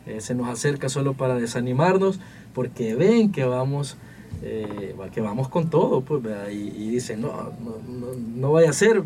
eh, 0.06 0.20
se 0.20 0.34
nos 0.34 0.48
acerca 0.48 0.88
solo 0.88 1.14
para 1.14 1.36
desanimarnos, 1.36 2.20
porque 2.52 2.94
ven 2.94 3.32
que 3.32 3.44
vamos, 3.44 3.96
eh, 4.42 4.94
que 5.12 5.20
vamos 5.20 5.48
con 5.48 5.68
todo, 5.68 6.02
pues, 6.02 6.22
y, 6.50 6.54
y, 6.54 6.90
dicen, 6.90 7.22
no, 7.22 7.52
no, 7.60 8.14
no, 8.14 8.52
vaya 8.52 8.70
a 8.70 8.72
ser. 8.72 9.02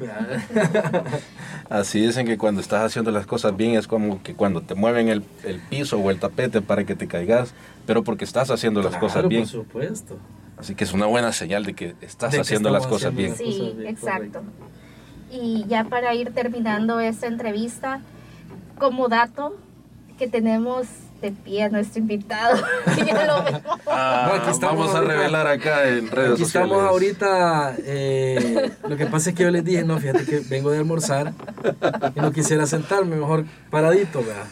Así 1.70 2.00
dicen 2.00 2.26
que 2.26 2.36
cuando 2.36 2.60
estás 2.60 2.84
haciendo 2.84 3.10
las 3.10 3.26
cosas 3.26 3.56
bien 3.56 3.76
es 3.76 3.86
como 3.86 4.22
que 4.22 4.34
cuando 4.34 4.60
te 4.60 4.74
mueven 4.74 5.08
el, 5.08 5.22
el 5.44 5.60
piso 5.60 5.98
o 5.98 6.10
el 6.10 6.18
tapete 6.18 6.60
para 6.60 6.84
que 6.84 6.94
te 6.94 7.06
caigas, 7.06 7.54
pero 7.86 8.04
porque 8.04 8.24
estás 8.24 8.50
haciendo 8.50 8.82
las 8.82 8.96
cosas 8.96 9.26
bien. 9.28 9.42
Por 9.42 9.50
supuesto. 9.50 10.18
Así 10.58 10.74
que 10.74 10.84
es 10.84 10.92
una 10.92 11.06
buena 11.06 11.32
señal 11.32 11.64
de 11.64 11.74
que 11.74 11.94
estás 12.02 12.38
haciendo 12.38 12.70
las 12.70 12.86
cosas 12.86 13.14
bien. 13.14 13.34
Sí, 13.36 13.74
exacto. 13.84 14.42
Y 15.30 15.64
ya 15.66 15.84
para 15.84 16.14
ir 16.14 16.32
terminando 16.34 17.00
esta 17.00 17.26
entrevista, 17.26 18.00
como 18.78 19.08
dato 19.08 19.56
que 20.18 20.28
tenemos 20.28 20.86
de 21.22 21.30
pie 21.30 21.62
a 21.62 21.68
nuestro 21.68 22.00
invitado. 22.00 22.62
Ah, 23.94 24.40
vamos 24.60 24.94
a 24.94 25.00
revelar 25.00 25.46
acá 25.46 25.88
en 25.88 26.10
redes 26.10 26.32
aquí 26.32 26.42
estamos 26.42 26.82
ahorita. 26.82 27.76
Eh, 27.84 28.70
lo 28.88 28.96
que 28.96 29.06
pasa 29.06 29.30
es 29.30 29.36
que 29.36 29.42
yo 29.42 29.50
les 29.50 29.64
dije, 29.64 29.84
no, 29.84 29.98
fíjate 29.98 30.24
que 30.24 30.40
vengo 30.40 30.70
de 30.70 30.78
almorzar 30.78 31.32
y 32.14 32.20
no 32.20 32.32
quisiera 32.32 32.66
sentarme, 32.66 33.16
mejor 33.16 33.44
paradito, 33.70 34.24
¿verdad? 34.24 34.46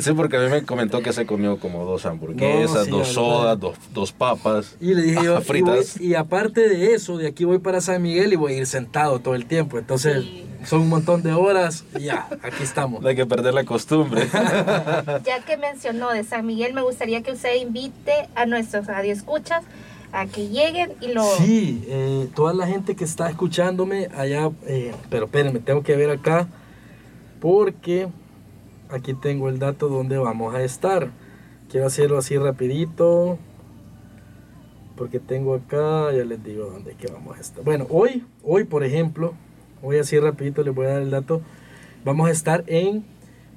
Sí, 0.00 0.12
porque 0.12 0.36
a 0.36 0.40
mí 0.40 0.50
me 0.50 0.62
comentó 0.62 1.00
que 1.00 1.12
se 1.12 1.24
comió 1.24 1.58
como 1.58 1.84
dos 1.84 2.04
hamburguesas, 2.04 2.88
dos 2.88 3.08
sodas, 3.08 3.58
dos, 3.58 3.76
dos, 3.94 4.12
papas. 4.12 4.76
Y 4.80 4.94
le 4.94 5.02
dije 5.02 5.24
yo, 5.24 5.40
fritas. 5.42 5.98
Y, 6.00 6.14
aparte 6.14 6.68
de 6.68 6.94
eso, 6.94 7.16
de 7.16 7.28
aquí 7.28 7.44
voy 7.44 7.58
para 7.58 7.80
San 7.80 8.02
Miguel 8.02 8.32
y 8.34 8.36
voy 8.36 8.52
a 8.52 8.56
ir 8.58 8.66
sentado 8.66 9.20
todo 9.20 9.34
el 9.34 9.46
tiempo. 9.46 9.78
Entonces, 9.78 10.24
son 10.64 10.82
un 10.82 10.88
montón 10.88 11.22
de 11.22 11.32
horas 11.32 11.84
y 11.96 12.04
ya, 12.04 12.28
aquí 12.42 12.62
estamos. 12.62 13.00
No 13.02 13.08
hay 13.08 13.16
que 13.16 13.26
perder 13.26 13.54
la 13.54 13.64
costumbre. 13.64 14.28
ya 15.24 15.40
que 15.44 15.56
mencionó 15.56 16.10
de 16.10 16.24
San 16.24 16.46
Miguel, 16.46 16.74
me 16.74 16.82
gustaría 16.82 17.22
que 17.22 17.32
usted 17.32 17.56
invite 17.56 18.28
a 18.34 18.46
nuestros 18.46 18.86
radioescuchas 18.86 19.64
a 20.12 20.26
que 20.26 20.48
lleguen 20.48 20.92
y 21.00 21.08
lo... 21.08 21.24
Sí, 21.36 21.84
eh, 21.86 22.28
toda 22.34 22.54
la 22.54 22.66
gente 22.66 22.96
que 22.96 23.04
está 23.04 23.28
escuchándome 23.28 24.08
allá, 24.16 24.50
eh, 24.66 24.94
pero 25.10 25.26
espérenme, 25.26 25.60
tengo 25.60 25.82
que 25.82 25.96
ver 25.96 26.10
acá 26.10 26.48
porque 27.40 28.08
aquí 28.90 29.14
tengo 29.14 29.48
el 29.48 29.58
dato 29.58 29.88
donde 29.88 30.18
vamos 30.18 30.54
a 30.54 30.62
estar. 30.62 31.10
Quiero 31.70 31.86
hacerlo 31.86 32.18
así 32.18 32.36
rapidito. 32.36 33.38
Porque 34.96 35.20
tengo 35.20 35.54
acá, 35.54 36.12
ya 36.12 36.24
les 36.24 36.42
digo 36.42 36.64
dónde 36.66 36.94
que 36.94 37.06
vamos 37.06 37.36
a 37.36 37.40
estar. 37.40 37.62
Bueno, 37.62 37.86
hoy, 37.88 38.26
hoy 38.42 38.64
por 38.64 38.82
ejemplo, 38.82 39.34
hoy 39.82 39.98
así 39.98 40.18
rapidito 40.18 40.62
les 40.62 40.74
voy 40.74 40.86
a 40.86 40.90
dar 40.90 41.02
el 41.02 41.10
dato. 41.10 41.40
Vamos 42.04 42.28
a 42.28 42.32
estar 42.32 42.64
en 42.66 43.04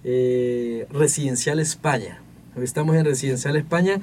eh, 0.03 0.87
Residencial 0.91 1.59
España. 1.59 2.21
Estamos 2.61 2.95
en 2.95 3.05
Residencial 3.05 3.55
España 3.55 4.01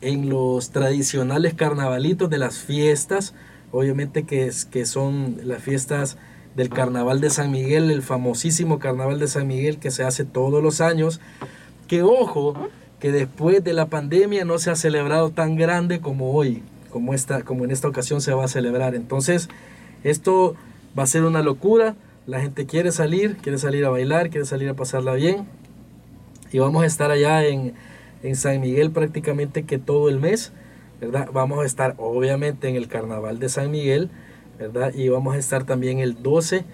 en 0.00 0.28
los 0.28 0.70
tradicionales 0.70 1.54
carnavalitos 1.54 2.28
de 2.30 2.38
las 2.38 2.58
fiestas. 2.58 3.34
Obviamente 3.72 4.24
que, 4.24 4.46
es, 4.46 4.64
que 4.64 4.86
son 4.86 5.38
las 5.44 5.62
fiestas 5.62 6.18
del 6.54 6.68
Carnaval 6.70 7.20
de 7.20 7.30
San 7.30 7.50
Miguel, 7.50 7.90
el 7.90 8.02
famosísimo 8.02 8.78
Carnaval 8.78 9.18
de 9.18 9.28
San 9.28 9.46
Miguel 9.46 9.78
que 9.78 9.90
se 9.90 10.04
hace 10.04 10.24
todos 10.24 10.62
los 10.62 10.80
años. 10.80 11.20
Que 11.88 12.02
ojo, 12.02 12.54
que 13.00 13.12
después 13.12 13.62
de 13.62 13.72
la 13.72 13.86
pandemia 13.86 14.44
no 14.44 14.58
se 14.58 14.70
ha 14.70 14.76
celebrado 14.76 15.30
tan 15.30 15.56
grande 15.56 16.00
como 16.00 16.32
hoy, 16.32 16.62
como, 16.90 17.14
esta, 17.14 17.42
como 17.42 17.64
en 17.64 17.70
esta 17.70 17.88
ocasión 17.88 18.20
se 18.20 18.34
va 18.34 18.44
a 18.44 18.48
celebrar. 18.48 18.94
Entonces, 18.94 19.48
esto 20.02 20.56
va 20.98 21.04
a 21.04 21.06
ser 21.06 21.24
una 21.24 21.42
locura. 21.42 21.96
La 22.26 22.40
gente 22.40 22.66
quiere 22.66 22.92
salir, 22.92 23.36
quiere 23.36 23.58
salir 23.58 23.84
a 23.84 23.90
bailar, 23.90 24.30
quiere 24.30 24.46
salir 24.46 24.68
a 24.68 24.74
pasarla 24.74 25.14
bien. 25.14 25.46
Y 26.52 26.58
vamos 26.58 26.82
a 26.82 26.86
estar 26.86 27.10
allá 27.10 27.44
en, 27.44 27.74
en 28.22 28.36
San 28.36 28.60
Miguel 28.60 28.90
prácticamente 28.90 29.64
que 29.64 29.78
todo 29.78 30.08
el 30.08 30.18
mes. 30.18 30.52
¿verdad? 31.00 31.28
Vamos 31.32 31.62
a 31.62 31.66
estar 31.66 31.94
obviamente 31.98 32.68
en 32.68 32.76
el 32.76 32.88
Carnaval 32.88 33.38
de 33.38 33.48
San 33.48 33.70
Miguel 33.70 34.10
¿verdad? 34.58 34.94
Y 34.94 35.08
vamos 35.08 35.34
a 35.34 35.38
estar 35.38 35.64
también 35.64 35.98
el 35.98 36.22
12 36.22 36.64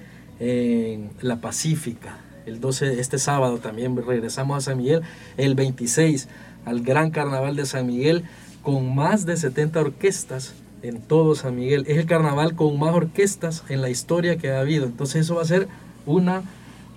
en 0.41 1.11
La 1.21 1.41
Pacífica. 1.41 2.19
El 2.47 2.61
12, 2.61 3.01
este 3.01 3.19
sábado 3.19 3.59
también 3.59 3.97
regresamos 3.97 4.59
a 4.59 4.61
San 4.61 4.79
Miguel. 4.79 5.03
El 5.37 5.55
26 5.55 6.29
al 6.65 6.83
Gran 6.83 7.11
Carnaval 7.11 7.57
de 7.57 7.67
San 7.67 7.87
Miguel 7.87 8.25
con 8.63 8.95
más 8.95 9.27
de 9.27 9.37
70 9.37 9.81
orquestas 9.81 10.55
en 10.83 11.01
todo 11.01 11.35
San 11.35 11.57
Miguel. 11.57 11.85
Es 11.87 11.99
el 11.99 12.07
carnaval 12.07 12.55
con 12.55 12.79
más 12.79 12.95
orquestas 12.95 13.65
en 13.69 13.81
la 13.83 13.91
historia 13.91 14.37
que 14.37 14.51
ha 14.51 14.61
habido. 14.61 14.87
Entonces 14.87 15.23
eso 15.23 15.37
va 15.37 15.43
a 15.43 15.47
ser 15.47 15.69
una 16.07 16.43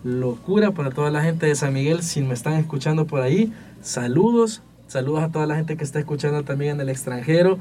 locura 0.04 0.72
para 0.72 0.92
toda 0.92 1.12
la 1.12 1.24
gente 1.24 1.46
de 1.46 1.56
San 1.56 1.74
Miguel. 1.74 2.04
Si 2.04 2.22
me 2.22 2.34
están 2.34 2.54
escuchando 2.54 3.06
por 3.06 3.22
ahí, 3.22 3.54
saludos. 3.82 4.62
Saludos 4.88 5.24
a 5.24 5.30
toda 5.30 5.48
la 5.48 5.56
gente 5.56 5.78
que 5.78 5.84
está 5.84 6.00
escuchando 6.00 6.44
también 6.44 6.76
en 6.76 6.82
el 6.82 6.90
extranjero. 6.90 7.58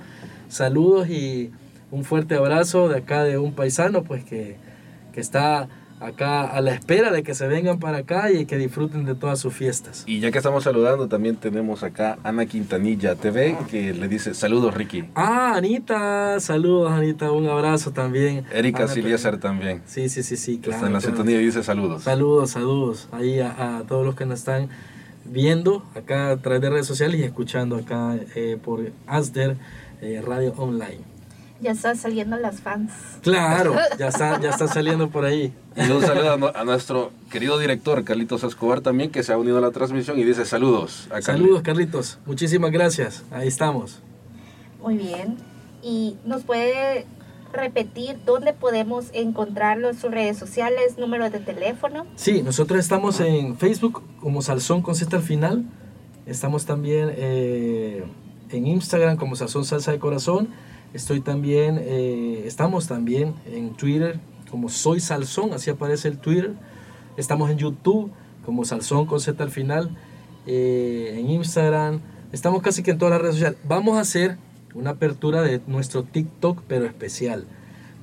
Saludos 0.49 1.09
y 1.09 1.51
un 1.91 2.05
fuerte 2.05 2.35
abrazo 2.35 2.89
de 2.89 2.99
acá 2.99 3.25
de 3.25 3.39
un 3.39 3.53
paisano, 3.53 4.03
pues 4.03 4.25
que, 4.25 4.57
está 5.15 5.69
acá 6.01 6.45
a 6.45 6.61
la 6.61 6.73
espera 6.75 7.11
de 7.11 7.23
que 7.23 7.35
se 7.35 7.47
vengan 7.47 7.79
para 7.79 7.99
acá 7.99 8.31
y 8.31 8.47
que 8.47 8.57
disfruten 8.59 9.05
de 9.05 9.15
todas 9.15 9.39
sus 9.39 9.55
fiestas. 9.55 10.05
Y 10.07 10.21
ya 10.21 10.31
que 10.31 10.39
estamos 10.39 10.65
saludando, 10.65 11.09
también 11.09 11.37
tenemos 11.37 11.83
acá 11.83 12.19
Ana 12.23 12.47
Quintanilla 12.47 13.15
TV 13.15 13.57
que 13.71 13.93
le 13.95 14.09
dice 14.09 14.35
saludos 14.35 14.75
Ricky. 14.75 15.05
Ah, 15.15 15.55
Anita, 15.57 16.39
saludos 16.41 16.93
Anita, 16.93 17.31
un 17.33 17.49
abrazo 17.49 17.93
también. 17.93 18.45
Erika 18.53 18.85
Ana, 18.85 18.93
Siliezer 18.93 19.39
también. 19.39 19.83
Sí, 19.87 20.09
sí, 20.09 20.23
sí, 20.23 20.37
sí, 20.37 20.59
claro. 20.59 20.77
Está 20.77 20.87
en 20.87 20.93
la 20.93 20.99
claro. 20.99 21.15
sintonía 21.17 21.41
y 21.41 21.45
dice 21.47 21.63
saludos. 21.63 22.03
Saludos, 22.03 22.51
saludos 22.51 23.09
ahí 23.13 23.41
a, 23.41 23.79
a 23.79 23.83
todos 23.83 24.05
los 24.05 24.15
que 24.15 24.27
nos 24.27 24.41
están 24.41 24.69
viendo 25.25 25.85
acá 25.95 26.31
a 26.31 26.37
través 26.37 26.61
de 26.61 26.71
redes 26.71 26.87
sociales 26.87 27.21
y 27.21 27.25
escuchando 27.25 27.77
acá 27.77 28.17
eh, 28.35 28.59
por 28.63 28.91
Asder 29.07 29.57
eh, 30.03 30.23
Radio 30.25 30.53
Online. 30.57 31.14
Ya 31.65 31.71
están 31.73 31.97
saliendo 31.97 32.37
las 32.37 32.61
fans. 32.61 32.93
Claro, 33.23 33.75
ya 33.99 34.09
está, 34.09 34.39
ya 34.39 34.51
está 34.51 34.69
saliendo 34.69 35.09
por 35.09 35.25
ahí. 35.25 35.51
Y 35.75 35.91
un 35.91 36.03
saludo 36.03 36.35
a, 36.35 36.37
no- 36.37 36.53
a 36.55 36.63
nuestro 36.65 37.11
querido 37.31 37.59
director 37.59 38.05
Carlitos 38.05 38.45
Escobar 38.45 38.83
también 38.83 39.11
que 39.11 39.23
se 39.23 39.33
ha 39.33 39.39
unido 39.39 39.57
a 39.57 39.61
la 39.63 39.71
transmisión 39.71 40.19
y 40.19 40.25
dice 40.25 40.45
saludos. 40.45 41.09
A. 41.11 41.23
Saludos, 41.23 41.63
Carlitos. 41.63 42.19
Muchísimas 42.27 42.71
gracias. 42.71 43.25
Ahí 43.31 43.49
estamos. 43.49 44.01
Muy 44.83 44.99
bien. 44.99 45.39
¿Y 45.83 46.17
nos 46.27 46.43
puede 46.43 47.07
repetir 47.51 48.19
dónde 48.27 48.53
podemos 48.53 49.07
encontrarlo 49.15 49.89
en 49.89 49.97
sus 49.99 50.11
redes 50.11 50.37
sociales, 50.37 50.99
número 50.99 51.31
de 51.31 51.39
teléfono? 51.39 52.05
Sí, 52.17 52.43
nosotros 52.43 52.79
estamos 52.79 53.21
en 53.21 53.57
Facebook 53.57 54.03
como 54.21 54.43
Salsón 54.43 54.83
con 54.83 54.95
Z 54.95 55.17
al 55.17 55.23
final. 55.23 55.65
Estamos 56.27 56.67
también 56.67 57.11
eh, 57.17 58.05
en 58.51 58.67
Instagram 58.67 59.17
como 59.17 59.35
Salsón 59.35 59.65
Salsa 59.65 59.93
de 59.93 59.99
Corazón. 59.99 60.49
Estoy 60.95 61.21
también, 61.21 61.81
eh, 61.83 62.45
estamos 62.47 62.87
también 62.87 63.35
en 63.53 63.75
Twitter 63.75 64.21
como 64.49 64.69
Soy 64.69 65.01
Salsón, 65.01 65.53
así 65.53 65.69
aparece 65.69 66.07
el 66.07 66.19
Twitter. 66.19 66.53
Estamos 67.17 67.51
en 67.51 67.59
YouTube 67.59 68.13
como 68.47 68.65
Salsón 68.65 69.05
con 69.07 69.21
Z 69.21 69.43
al 69.43 69.51
final. 69.51 69.91
eh, 70.47 71.17
en 71.19 71.31
Instagram. 71.31 72.01
Estamos 72.31 72.63
casi 72.63 72.83
que 72.83 72.93
en 72.93 72.99
todas 72.99 73.13
las 73.13 73.23
redes 73.23 73.35
sociales. 73.37 73.59
Vamos 73.67 73.97
a 73.97 74.01
hacer 74.01 74.37
una 74.75 74.91
apertura 74.91 75.43
de 75.43 75.61
nuestro 75.67 76.05
TikTok, 76.05 76.63
pero 76.69 76.85
especial. 76.85 77.47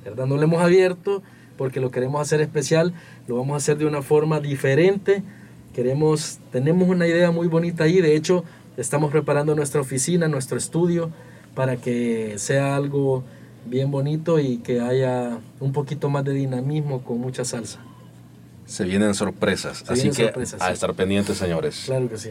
¿verdad? 0.04 0.26
No 0.26 0.36
lo 0.36 0.42
hemos 0.42 0.60
abierto 0.62 1.22
porque 1.56 1.80
lo 1.80 1.90
queremos 1.90 2.20
hacer 2.20 2.40
especial, 2.40 2.92
lo 3.28 3.36
vamos 3.36 3.54
a 3.54 3.56
hacer 3.56 3.78
de 3.78 3.86
una 3.86 4.02
forma 4.02 4.40
diferente. 4.40 5.22
Queremos, 5.72 6.40
tenemos 6.50 6.88
una 6.88 7.06
idea 7.06 7.30
muy 7.30 7.46
bonita 7.46 7.84
ahí, 7.84 8.00
de 8.00 8.16
hecho, 8.16 8.44
estamos 8.76 9.10
preparando 9.12 9.54
nuestra 9.54 9.80
oficina, 9.80 10.28
nuestro 10.28 10.58
estudio, 10.58 11.10
para 11.54 11.76
que 11.76 12.34
sea 12.38 12.76
algo 12.76 13.24
bien 13.66 13.90
bonito 13.90 14.38
y 14.38 14.58
que 14.58 14.80
haya 14.80 15.38
un 15.60 15.72
poquito 15.72 16.10
más 16.10 16.24
de 16.24 16.32
dinamismo 16.32 17.02
con 17.02 17.20
mucha 17.20 17.44
salsa. 17.44 17.78
Se 18.66 18.84
vienen 18.84 19.14
sorpresas, 19.14 19.78
Se 19.78 19.92
así 19.92 20.02
vienen 20.02 20.16
que 20.16 20.24
sorpresas, 20.24 20.62
a 20.62 20.66
sí. 20.68 20.72
estar 20.72 20.94
pendientes, 20.94 21.36
señores. 21.36 21.82
Claro 21.86 22.08
que 22.08 22.16
sí. 22.16 22.30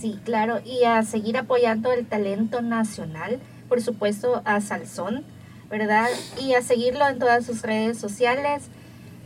Sí, 0.00 0.18
claro. 0.24 0.60
Y 0.64 0.84
a 0.84 1.02
seguir 1.02 1.36
apoyando 1.36 1.92
el 1.92 2.06
talento 2.06 2.62
nacional, 2.62 3.38
por 3.68 3.80
supuesto 3.80 4.42
a 4.44 4.60
Salsón, 4.60 5.24
¿verdad? 5.70 6.08
Y 6.40 6.54
a 6.54 6.62
seguirlo 6.62 7.06
en 7.08 7.18
todas 7.18 7.46
sus 7.46 7.62
redes 7.62 7.98
sociales. 7.98 8.64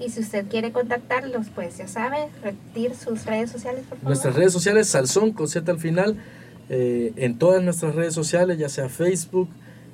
Y 0.01 0.11
si 0.11 0.21
usted 0.21 0.47
quiere 0.49 0.73
contactarlos, 0.73 1.47
pues 1.55 1.79
ya 1.79 1.87
sabe, 1.87 2.29
repetir 2.43 2.95
sus 2.97 3.25
redes 3.25 3.51
sociales, 3.51 3.85
por 3.89 3.99
favor. 3.99 4.11
Nuestras 4.11 4.35
redes 4.35 4.53
sociales, 4.53 4.89
Salsón 4.89 5.33
con 5.33 5.49
Z 5.49 5.71
al 5.71 5.79
final, 5.79 6.17
eh, 6.69 7.13
en 7.17 7.39
todas 7.39 7.63
nuestras 7.63 7.95
redes 7.95 8.15
sociales, 8.15 8.59
ya 8.59 8.69
sea 8.69 8.89
Facebook, 8.89 9.49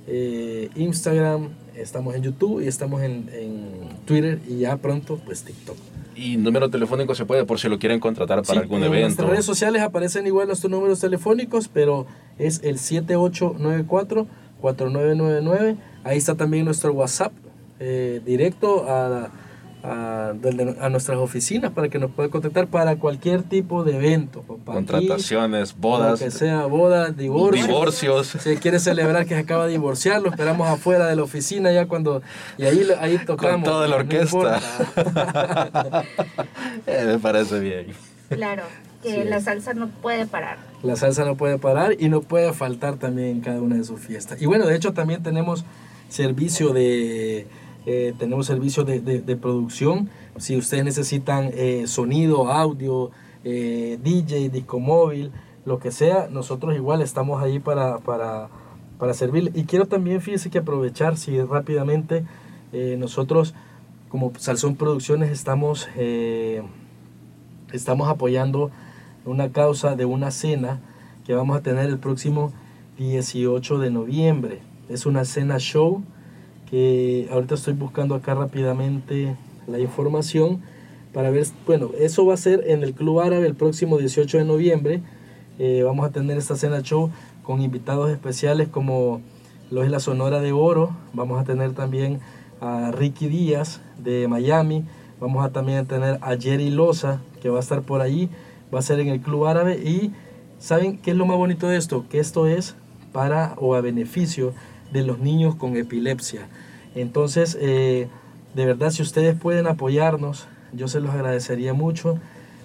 eh, 0.07 0.71
Instagram, 0.77 1.49
estamos 1.75 2.15
en 2.15 2.23
YouTube 2.23 2.61
y 2.63 2.69
estamos 2.69 3.03
en, 3.03 3.29
en 3.33 3.61
Twitter 4.07 4.39
y 4.49 4.59
ya 4.61 4.77
pronto 4.77 5.21
pues 5.25 5.43
TikTok. 5.43 5.77
Y 6.17 6.37
número 6.37 6.69
telefónico 6.69 7.15
se 7.15 7.25
puede 7.27 7.45
por 7.45 7.61
si 7.61 7.69
lo 7.69 7.79
quieren 7.79 8.01
contratar 8.01 8.43
para 8.43 8.55
Sí, 8.61 8.63
algún 8.65 8.79
en 8.79 8.87
evento. 8.87 9.07
nuestras 9.07 9.31
redes 9.31 9.45
sociales 9.45 9.83
aparecen 9.83 10.27
igual 10.27 10.49
nuestros 10.49 10.71
números 10.71 10.99
telefónicos, 11.01 11.69
pero 11.69 12.07
es 12.39 12.61
el 12.65 12.79
7894-4999. 14.63 15.77
Ahí 16.05 16.19
está 16.19 16.35
también 16.37 16.65
nuestro 16.65 16.93
WhatsApp 16.93 17.33
eh, 17.81 18.21
directo 18.25 18.87
a, 18.89 19.31
a, 19.83 20.33
del 20.35 20.57
de- 20.57 20.77
a 20.81 20.89
nuestras 20.89 21.19
oficinas 21.19 21.71
para 21.73 21.89
que 21.89 21.99
nos 21.99 22.11
pueda 22.11 22.29
contactar 22.29 22.67
para 22.67 22.97
cualquier 22.97 23.43
tipo 23.43 23.85
de 23.85 23.97
evento. 23.97 24.41
papá. 24.43 24.73
Aquí, 24.73 24.87
Contrataciones, 24.87 25.75
lo 25.75 25.81
bodas, 25.81 26.19
que 26.21 26.31
sea, 26.31 26.67
bodas, 26.67 27.17
divorcios. 27.17 27.67
divorcios. 27.67 28.27
Si 28.43 28.57
quiere 28.57 28.79
celebrar 28.81 29.25
que 29.27 29.35
se 29.35 29.41
acaba 29.41 29.67
de 29.67 29.73
divorciar, 29.73 30.21
lo 30.23 30.31
esperamos 30.31 30.69
afuera 30.69 31.07
de 31.07 31.17
la 31.17 31.23
oficina 31.23 31.71
ya 31.73 31.87
cuando... 31.87 32.23
Y 32.57 32.65
ahí, 32.65 32.87
ahí 33.01 33.19
tocamos. 33.25 33.65
toda 33.69 33.87
la 33.89 33.97
orquesta. 33.97 34.61
Eh, 36.87 37.05
me 37.07 37.19
parece 37.19 37.61
bien. 37.61 37.87
Claro, 38.31 38.63
que 39.03 39.23
Sí. 39.23 39.29
la 39.29 39.41
salsa 39.41 39.75
no 39.75 39.89
puede 39.89 40.27
parar. 40.27 40.59
La 40.83 40.97
salsa 40.97 41.25
no 41.25 41.37
puede 41.37 41.59
parar 41.59 41.95
y 41.99 42.09
no 42.09 42.21
puede 42.21 42.53
faltar 42.53 42.97
también 42.97 43.29
en 43.29 43.41
cada 43.41 43.61
una 43.61 43.77
de 43.77 43.85
sus 43.85 44.01
fiestas. 44.01 44.41
Y 44.41 44.47
bueno, 44.47 44.67
de 44.67 44.77
hecho 44.77 44.93
también 44.93 45.23
tenemos 45.23 45.65
servicio 46.09 46.73
de, 46.73 47.47
eh, 47.87 48.15
tenemos 48.19 48.47
servicio 48.47 48.85
de, 48.85 49.01
de- 49.01 49.37
producción. 49.37 50.11
Si 50.37 50.57
ustedes 50.57 50.85
necesitan 50.85 51.51
eh, 51.55 51.85
sonido, 51.87 52.51
audio, 52.51 53.11
eh, 53.45 53.99
DJ, 54.03 54.51
disco 54.51 54.79
móvil, 54.81 55.31
lo 55.65 55.79
que 55.79 55.91
sea, 55.91 56.29
nosotros 56.31 56.75
igual 56.75 57.03
estamos 57.03 57.43
ahí 57.43 57.59
para, 57.59 57.99
para, 57.99 58.49
para 58.99 59.15
servir. 59.15 59.51
Y 59.55 59.65
quiero 59.65 59.87
también, 59.87 60.21
fíjese 60.21 60.51
que 60.51 60.59
aprovechar, 60.59 61.17
si 61.17 61.41
rápidamente, 61.43 62.25
nosotros 62.99 63.55
como 64.09 64.33
Salsón 64.39 64.77
Producciones 64.77 65.31
estamos... 65.31 65.89
estamos 67.73 68.09
apoyando 68.09 68.71
una 69.25 69.51
causa 69.53 69.97
de 69.97 70.05
una 70.05 70.31
cena 70.31 70.81
que 71.27 71.35
vamos 71.35 71.57
a 71.57 71.63
tener 71.63 71.87
el 71.87 71.99
próximo 71.99 72.53
18 72.99 73.79
de 73.79 73.91
noviembre. 73.91 74.61
Es 74.89 75.07
una 75.07 75.25
cena 75.25 75.59
show 75.59 76.03
que 76.71 77.29
ahorita 77.31 77.55
estoy 77.55 77.75
buscando 77.75 78.15
acá 78.15 78.35
rápidamente 78.35 79.37
la 79.67 79.79
información 79.79 80.61
para 81.13 81.31
ver, 81.31 81.47
bueno, 81.67 81.91
eso 81.99 82.27
va 82.27 82.35
a 82.35 82.37
ser 82.37 82.65
en 82.69 82.83
el 82.83 82.93
Club 82.93 83.21
Árabe 83.21 83.47
el 83.47 83.55
próximo 83.55 83.99
18 83.99 84.39
de 84.39 84.45
noviembre. 84.45 85.03
Eh, 85.59 85.83
vamos 85.83 86.07
a 86.07 86.13
tener 86.13 86.37
esta 86.37 86.57
cena 86.57 86.83
show 86.83 87.11
con 87.43 87.63
invitados 87.63 88.11
especiales 88.11 88.69
como 88.69 89.23
lo 89.71 89.83
es 89.83 89.91
la 89.91 90.01
Sonora 90.01 90.41
de 90.41 90.53
Oro. 90.53 90.95
Vamos 91.15 91.41
a 91.41 91.45
tener 91.45 91.73
también 91.73 92.21
a 92.61 92.91
Ricky 92.93 93.29
Díaz 93.29 93.81
de 93.99 94.29
Miami. 94.29 94.85
Vamos 95.21 95.45
a 95.45 95.51
también 95.51 95.87
tener 95.87 96.19
a 96.21 96.37
Jerry 96.37 96.71
Loza, 96.71 97.21
que 97.41 97.49
va 97.49 97.57
a 97.57 97.61
estar 97.61 97.83
por 97.83 98.03
ahí. 98.03 98.29
Va 98.73 98.81
a 98.81 98.83
ser 98.83 99.01
en 99.01 99.09
el 99.09 99.21
Club 99.21 99.47
Árabe. 99.47 99.79
Y 99.79 100.13
¿saben 100.59 100.99
qué 100.99 101.13
es 101.13 101.17
lo 101.17 101.27
más 101.27 101.39
bonito 101.39 101.69
de 101.69 101.79
esto? 101.79 102.05
Que 102.11 102.19
esto 102.19 102.47
es 102.47 102.77
para 103.13 103.55
o 103.57 103.75
a 103.75 103.81
beneficio 103.81 104.53
de 104.93 105.03
los 105.03 105.19
niños 105.19 105.55
con 105.55 105.77
epilepsia. 105.77 106.49
Entonces, 106.95 107.57
eh, 107.61 108.09
de 108.55 108.67
verdad, 108.67 108.91
si 108.91 109.03
ustedes 109.03 109.39
pueden 109.39 109.67
apoyarnos, 109.67 110.47
yo 110.73 110.89
se 110.89 111.01
los 111.01 111.11
agradecería 111.13 111.75
mucho. 111.75 112.19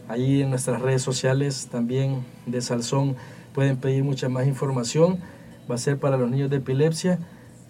Ahí 0.08 0.42
en 0.42 0.50
nuestras 0.50 0.82
redes 0.82 1.02
sociales 1.02 1.68
también 1.72 2.26
de 2.46 2.62
Salsón 2.62 3.16
pueden 3.54 3.78
pedir 3.78 4.04
mucha 4.04 4.30
más 4.30 4.48
información. 4.48 5.20
Va 5.70 5.76
a 5.76 5.78
ser 5.78 5.98
para 5.98 6.18
los 6.18 6.30
niños 6.30 6.50
de 6.50 6.58
epilepsia. 6.58 7.20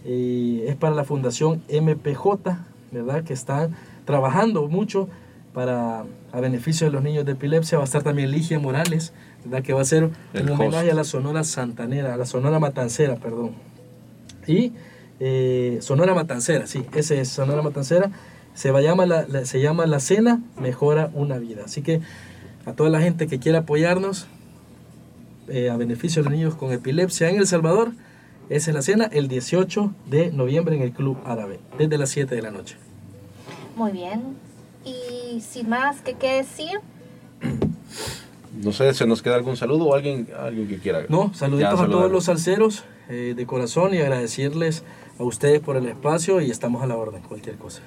Y 0.06 0.62
es 0.64 0.76
para 0.76 0.96
la 0.96 1.04
Fundación 1.04 1.64
MPJ, 1.70 2.58
¿verdad? 2.92 3.24
Que 3.24 3.34
está 3.34 3.70
trabajando 4.06 4.68
mucho 4.68 5.08
para 5.54 6.06
a 6.32 6.40
beneficio 6.42 6.88
de 6.88 6.92
los 6.92 7.04
niños 7.04 7.26
de 7.26 7.34
epilepsia. 7.34 7.78
Va 7.78 7.84
a 7.84 7.86
estar 7.86 8.04
también 8.04 8.32
Ligia 8.32 8.60
Morales, 8.60 9.14
¿verdad? 9.46 9.64
Que 9.64 9.74
va 9.74 9.82
a 9.82 9.86
ser 9.86 10.10
un 10.34 10.50
homenaje 10.50 10.92
a 10.92 10.96
la 10.96 11.04
Sonora 11.04 11.44
Santanera, 11.44 12.14
a 12.14 12.18
la 12.18 12.26
Sonora 12.26 12.60
Matancera, 12.60 13.16
perdón. 13.16 13.52
Y 14.48 14.72
eh, 15.20 15.78
Sonora 15.82 16.14
Matancera, 16.14 16.68
sí, 16.68 16.86
ese 16.96 17.22
es 17.22 17.30
Sonora 17.30 17.62
Matancera. 17.62 18.12
Se, 18.54 18.72
va, 18.72 18.82
llama 18.82 19.06
la, 19.06 19.26
la- 19.28 19.46
se 19.46 19.62
llama 19.62 19.86
La 19.88 20.00
Cena 20.00 20.42
Mejora 20.60 21.10
una 21.14 21.38
Vida. 21.40 21.64
Así 21.66 21.82
que 21.82 22.02
a 22.66 22.74
toda 22.74 22.90
la 22.90 23.02
gente 23.02 23.28
que 23.28 23.40
quiera 23.40 23.60
apoyarnos 23.60 24.28
eh, 25.48 25.70
a 25.70 25.78
beneficio 25.78 26.22
de 26.24 26.30
los 26.30 26.38
niños 26.38 26.56
con 26.56 26.72
epilepsia 26.72 27.30
en 27.30 27.38
El 27.38 27.48
Salvador, 27.48 27.92
esa 28.50 28.72
es 28.72 28.76
la 28.76 28.82
cena 28.82 29.06
el 29.12 29.28
18 29.28 29.92
de 30.10 30.32
noviembre 30.32 30.76
en 30.76 30.82
el 30.84 30.92
Club 30.92 31.18
Árabe, 31.26 31.60
desde 31.78 31.98
las 31.98 32.10
7 32.10 32.36
de 32.36 32.42
la 32.42 32.52
noche. 32.52 32.76
Muy 33.76 33.92
bien. 33.92 34.22
Y 34.86 35.42
sin 35.42 35.70
más 35.70 36.02
que 36.02 36.14
qué 36.16 36.34
decir, 36.36 36.80
No 38.62 38.72
sé, 38.72 38.94
¿se 38.94 39.08
nos 39.08 39.22
queda 39.22 39.36
algún 39.36 39.58
saludo 39.58 39.86
o 39.86 39.96
alguien, 39.96 40.28
alguien 40.38 40.68
que 40.68 40.78
quiera? 40.78 41.04
No, 41.10 41.34
saluditos 41.34 41.80
Ya, 41.80 41.86
a 41.86 41.90
todos 41.90 42.12
los 42.12 42.26
salseros 42.26 42.84
eh, 43.10 43.34
de 43.36 43.46
corazón 43.46 43.94
y 43.94 43.98
agradecerles 44.00 44.84
a 45.20 45.24
ustedes 45.24 45.60
por 45.60 45.78
el 45.78 45.88
espacio 45.88 46.42
y 46.42 46.50
estamos 46.52 46.82
a 46.84 46.88
la 46.88 46.96
orden, 46.96 47.22
cualquier 47.24 47.56
cosa. 47.58 47.82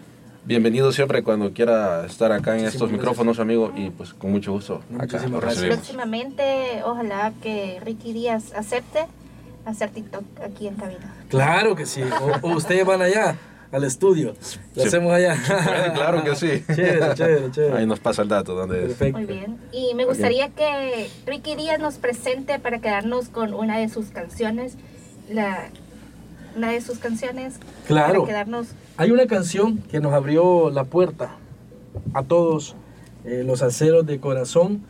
Bienvenido 0.44 0.92
siempre 0.92 1.24
cuando 1.24 1.52
quiera 1.52 2.06
estar 2.06 2.30
acá 2.30 2.52
en 2.52 2.62
Muchísimas 2.62 2.74
estos 2.74 2.88
gracias. 2.88 3.00
micrófonos, 3.00 3.40
amigo, 3.40 3.72
y 3.76 3.90
pues 3.90 4.14
con 4.14 4.30
mucho 4.30 4.52
gusto 4.52 4.76
acá 4.94 5.06
Muchísimas 5.18 5.40
gracias. 5.40 5.42
recibimos. 5.62 5.76
próximamente 5.78 6.82
ojalá 6.84 7.32
que 7.42 7.80
Ricky 7.84 8.12
Díaz 8.12 8.52
acepte 8.54 9.06
hacer 9.64 9.90
TikTok 9.90 10.22
aquí 10.44 10.68
en 10.68 10.74
cabina. 10.76 11.14
Claro 11.28 11.74
que 11.74 11.84
sí, 11.86 12.02
o, 12.02 12.46
o 12.46 12.52
ustedes 12.54 12.86
van 12.86 13.02
allá. 13.02 13.36
al 13.72 13.82
estudio. 13.82 14.34
Lo 14.76 14.84
hacemos 14.84 15.12
allá. 15.12 15.36
claro 15.94 16.22
que 16.22 16.36
sí. 16.36 16.62
chévere, 16.72 17.14
chévere, 17.14 17.50
chévere. 17.50 17.78
Ahí 17.78 17.86
nos 17.86 17.98
pasa 17.98 18.22
el 18.22 18.28
dato. 18.28 18.54
¿dónde 18.54 18.78
es? 18.78 18.86
Perfecto. 18.94 19.18
Muy 19.18 19.26
bien. 19.26 19.58
Y 19.72 19.92
me 19.94 20.04
gustaría 20.04 20.50
que 20.50 21.10
Ricky 21.26 21.56
Díaz 21.56 21.80
nos 21.80 21.96
presente 21.96 22.60
para 22.60 22.78
quedarnos 22.78 23.28
con 23.28 23.52
una 23.52 23.78
de 23.78 23.88
sus 23.88 24.06
canciones. 24.10 24.74
La, 25.30 25.70
una 26.56 26.72
de 26.72 26.80
sus 26.80 26.98
canciones. 26.98 27.54
Claro. 27.86 28.20
Para 28.20 28.26
quedarnos. 28.26 28.68
Hay 28.96 29.10
una 29.10 29.26
canción 29.26 29.78
que 29.78 30.00
nos 30.00 30.12
abrió 30.12 30.70
la 30.70 30.84
puerta 30.84 31.36
a 32.14 32.22
todos 32.22 32.74
eh, 33.24 33.42
los 33.44 33.62
aceros 33.62 34.06
de 34.06 34.20
corazón 34.20 34.82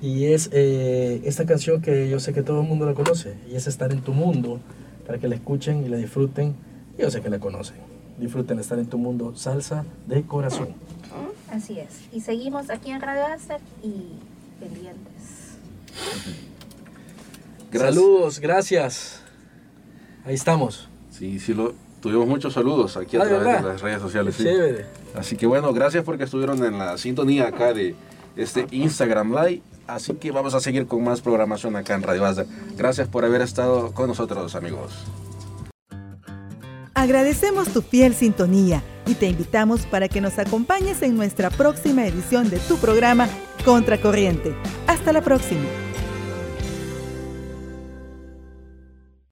y 0.00 0.26
es 0.26 0.50
eh, 0.52 1.22
esta 1.24 1.46
canción 1.46 1.80
que 1.80 2.08
yo 2.08 2.18
sé 2.20 2.32
que 2.32 2.42
todo 2.42 2.60
el 2.62 2.68
mundo 2.68 2.86
la 2.86 2.94
conoce 2.94 3.36
y 3.50 3.56
es 3.56 3.66
Estar 3.66 3.92
en 3.92 4.00
tu 4.00 4.12
mundo 4.12 4.60
para 5.06 5.18
que 5.18 5.28
la 5.28 5.34
escuchen 5.34 5.84
y 5.84 5.88
la 5.88 5.96
disfruten. 5.96 6.54
Yo 6.98 7.10
sé 7.10 7.20
que 7.20 7.30
la 7.30 7.38
conocen. 7.38 7.76
Disfruten 8.18 8.58
Estar 8.58 8.78
en 8.78 8.86
tu 8.86 8.98
mundo, 8.98 9.34
salsa 9.36 9.84
de 10.06 10.22
corazón. 10.22 10.68
Así 11.50 11.78
es. 11.78 11.88
Y 12.12 12.20
seguimos 12.20 12.70
aquí 12.70 12.90
en 12.90 13.00
Radio 13.00 13.26
Acer 13.26 13.60
y 13.82 14.18
pendientes. 14.58 15.58
Gracias. 17.70 17.94
Saludos, 17.94 18.40
gracias. 18.40 19.23
Ahí 20.24 20.34
estamos. 20.34 20.88
Sí, 21.10 21.38
sí, 21.38 21.54
lo, 21.54 21.74
tuvimos 22.00 22.26
muchos 22.26 22.52
saludos 22.54 22.96
aquí 22.96 23.16
a 23.16 23.22
Ah, 23.22 23.24
¿de 23.24 23.30
través 23.30 23.62
de 23.62 23.68
las 23.68 23.80
redes 23.80 24.00
sociales. 24.00 24.34
sí. 24.36 24.44
Chévere. 24.44 24.86
Así 25.14 25.36
que 25.36 25.46
bueno, 25.46 25.72
gracias 25.72 26.04
porque 26.04 26.24
estuvieron 26.24 26.64
en 26.64 26.78
la 26.78 26.98
sintonía 26.98 27.48
acá 27.48 27.72
de 27.72 27.94
este 28.36 28.66
Instagram 28.70 29.32
Live. 29.34 29.62
Así 29.86 30.14
que 30.14 30.30
vamos 30.30 30.54
a 30.54 30.60
seguir 30.60 30.86
con 30.86 31.04
más 31.04 31.20
programación 31.20 31.76
acá 31.76 31.94
en 31.94 32.02
Radio 32.02 32.24
Azda. 32.24 32.46
Gracias 32.76 33.06
por 33.06 33.24
haber 33.24 33.42
estado 33.42 33.92
con 33.92 34.08
nosotros, 34.08 34.54
amigos. 34.54 34.92
Agradecemos 36.94 37.68
tu 37.68 37.82
fiel 37.82 38.14
sintonía 38.14 38.82
y 39.06 39.14
te 39.14 39.26
invitamos 39.26 39.82
para 39.84 40.08
que 40.08 40.20
nos 40.20 40.38
acompañes 40.38 41.02
en 41.02 41.16
nuestra 41.16 41.50
próxima 41.50 42.06
edición 42.06 42.48
de 42.48 42.58
tu 42.60 42.78
programa 42.78 43.28
Contracorriente. 43.64 44.54
Hasta 44.86 45.12
la 45.12 45.20
próxima. 45.20 45.64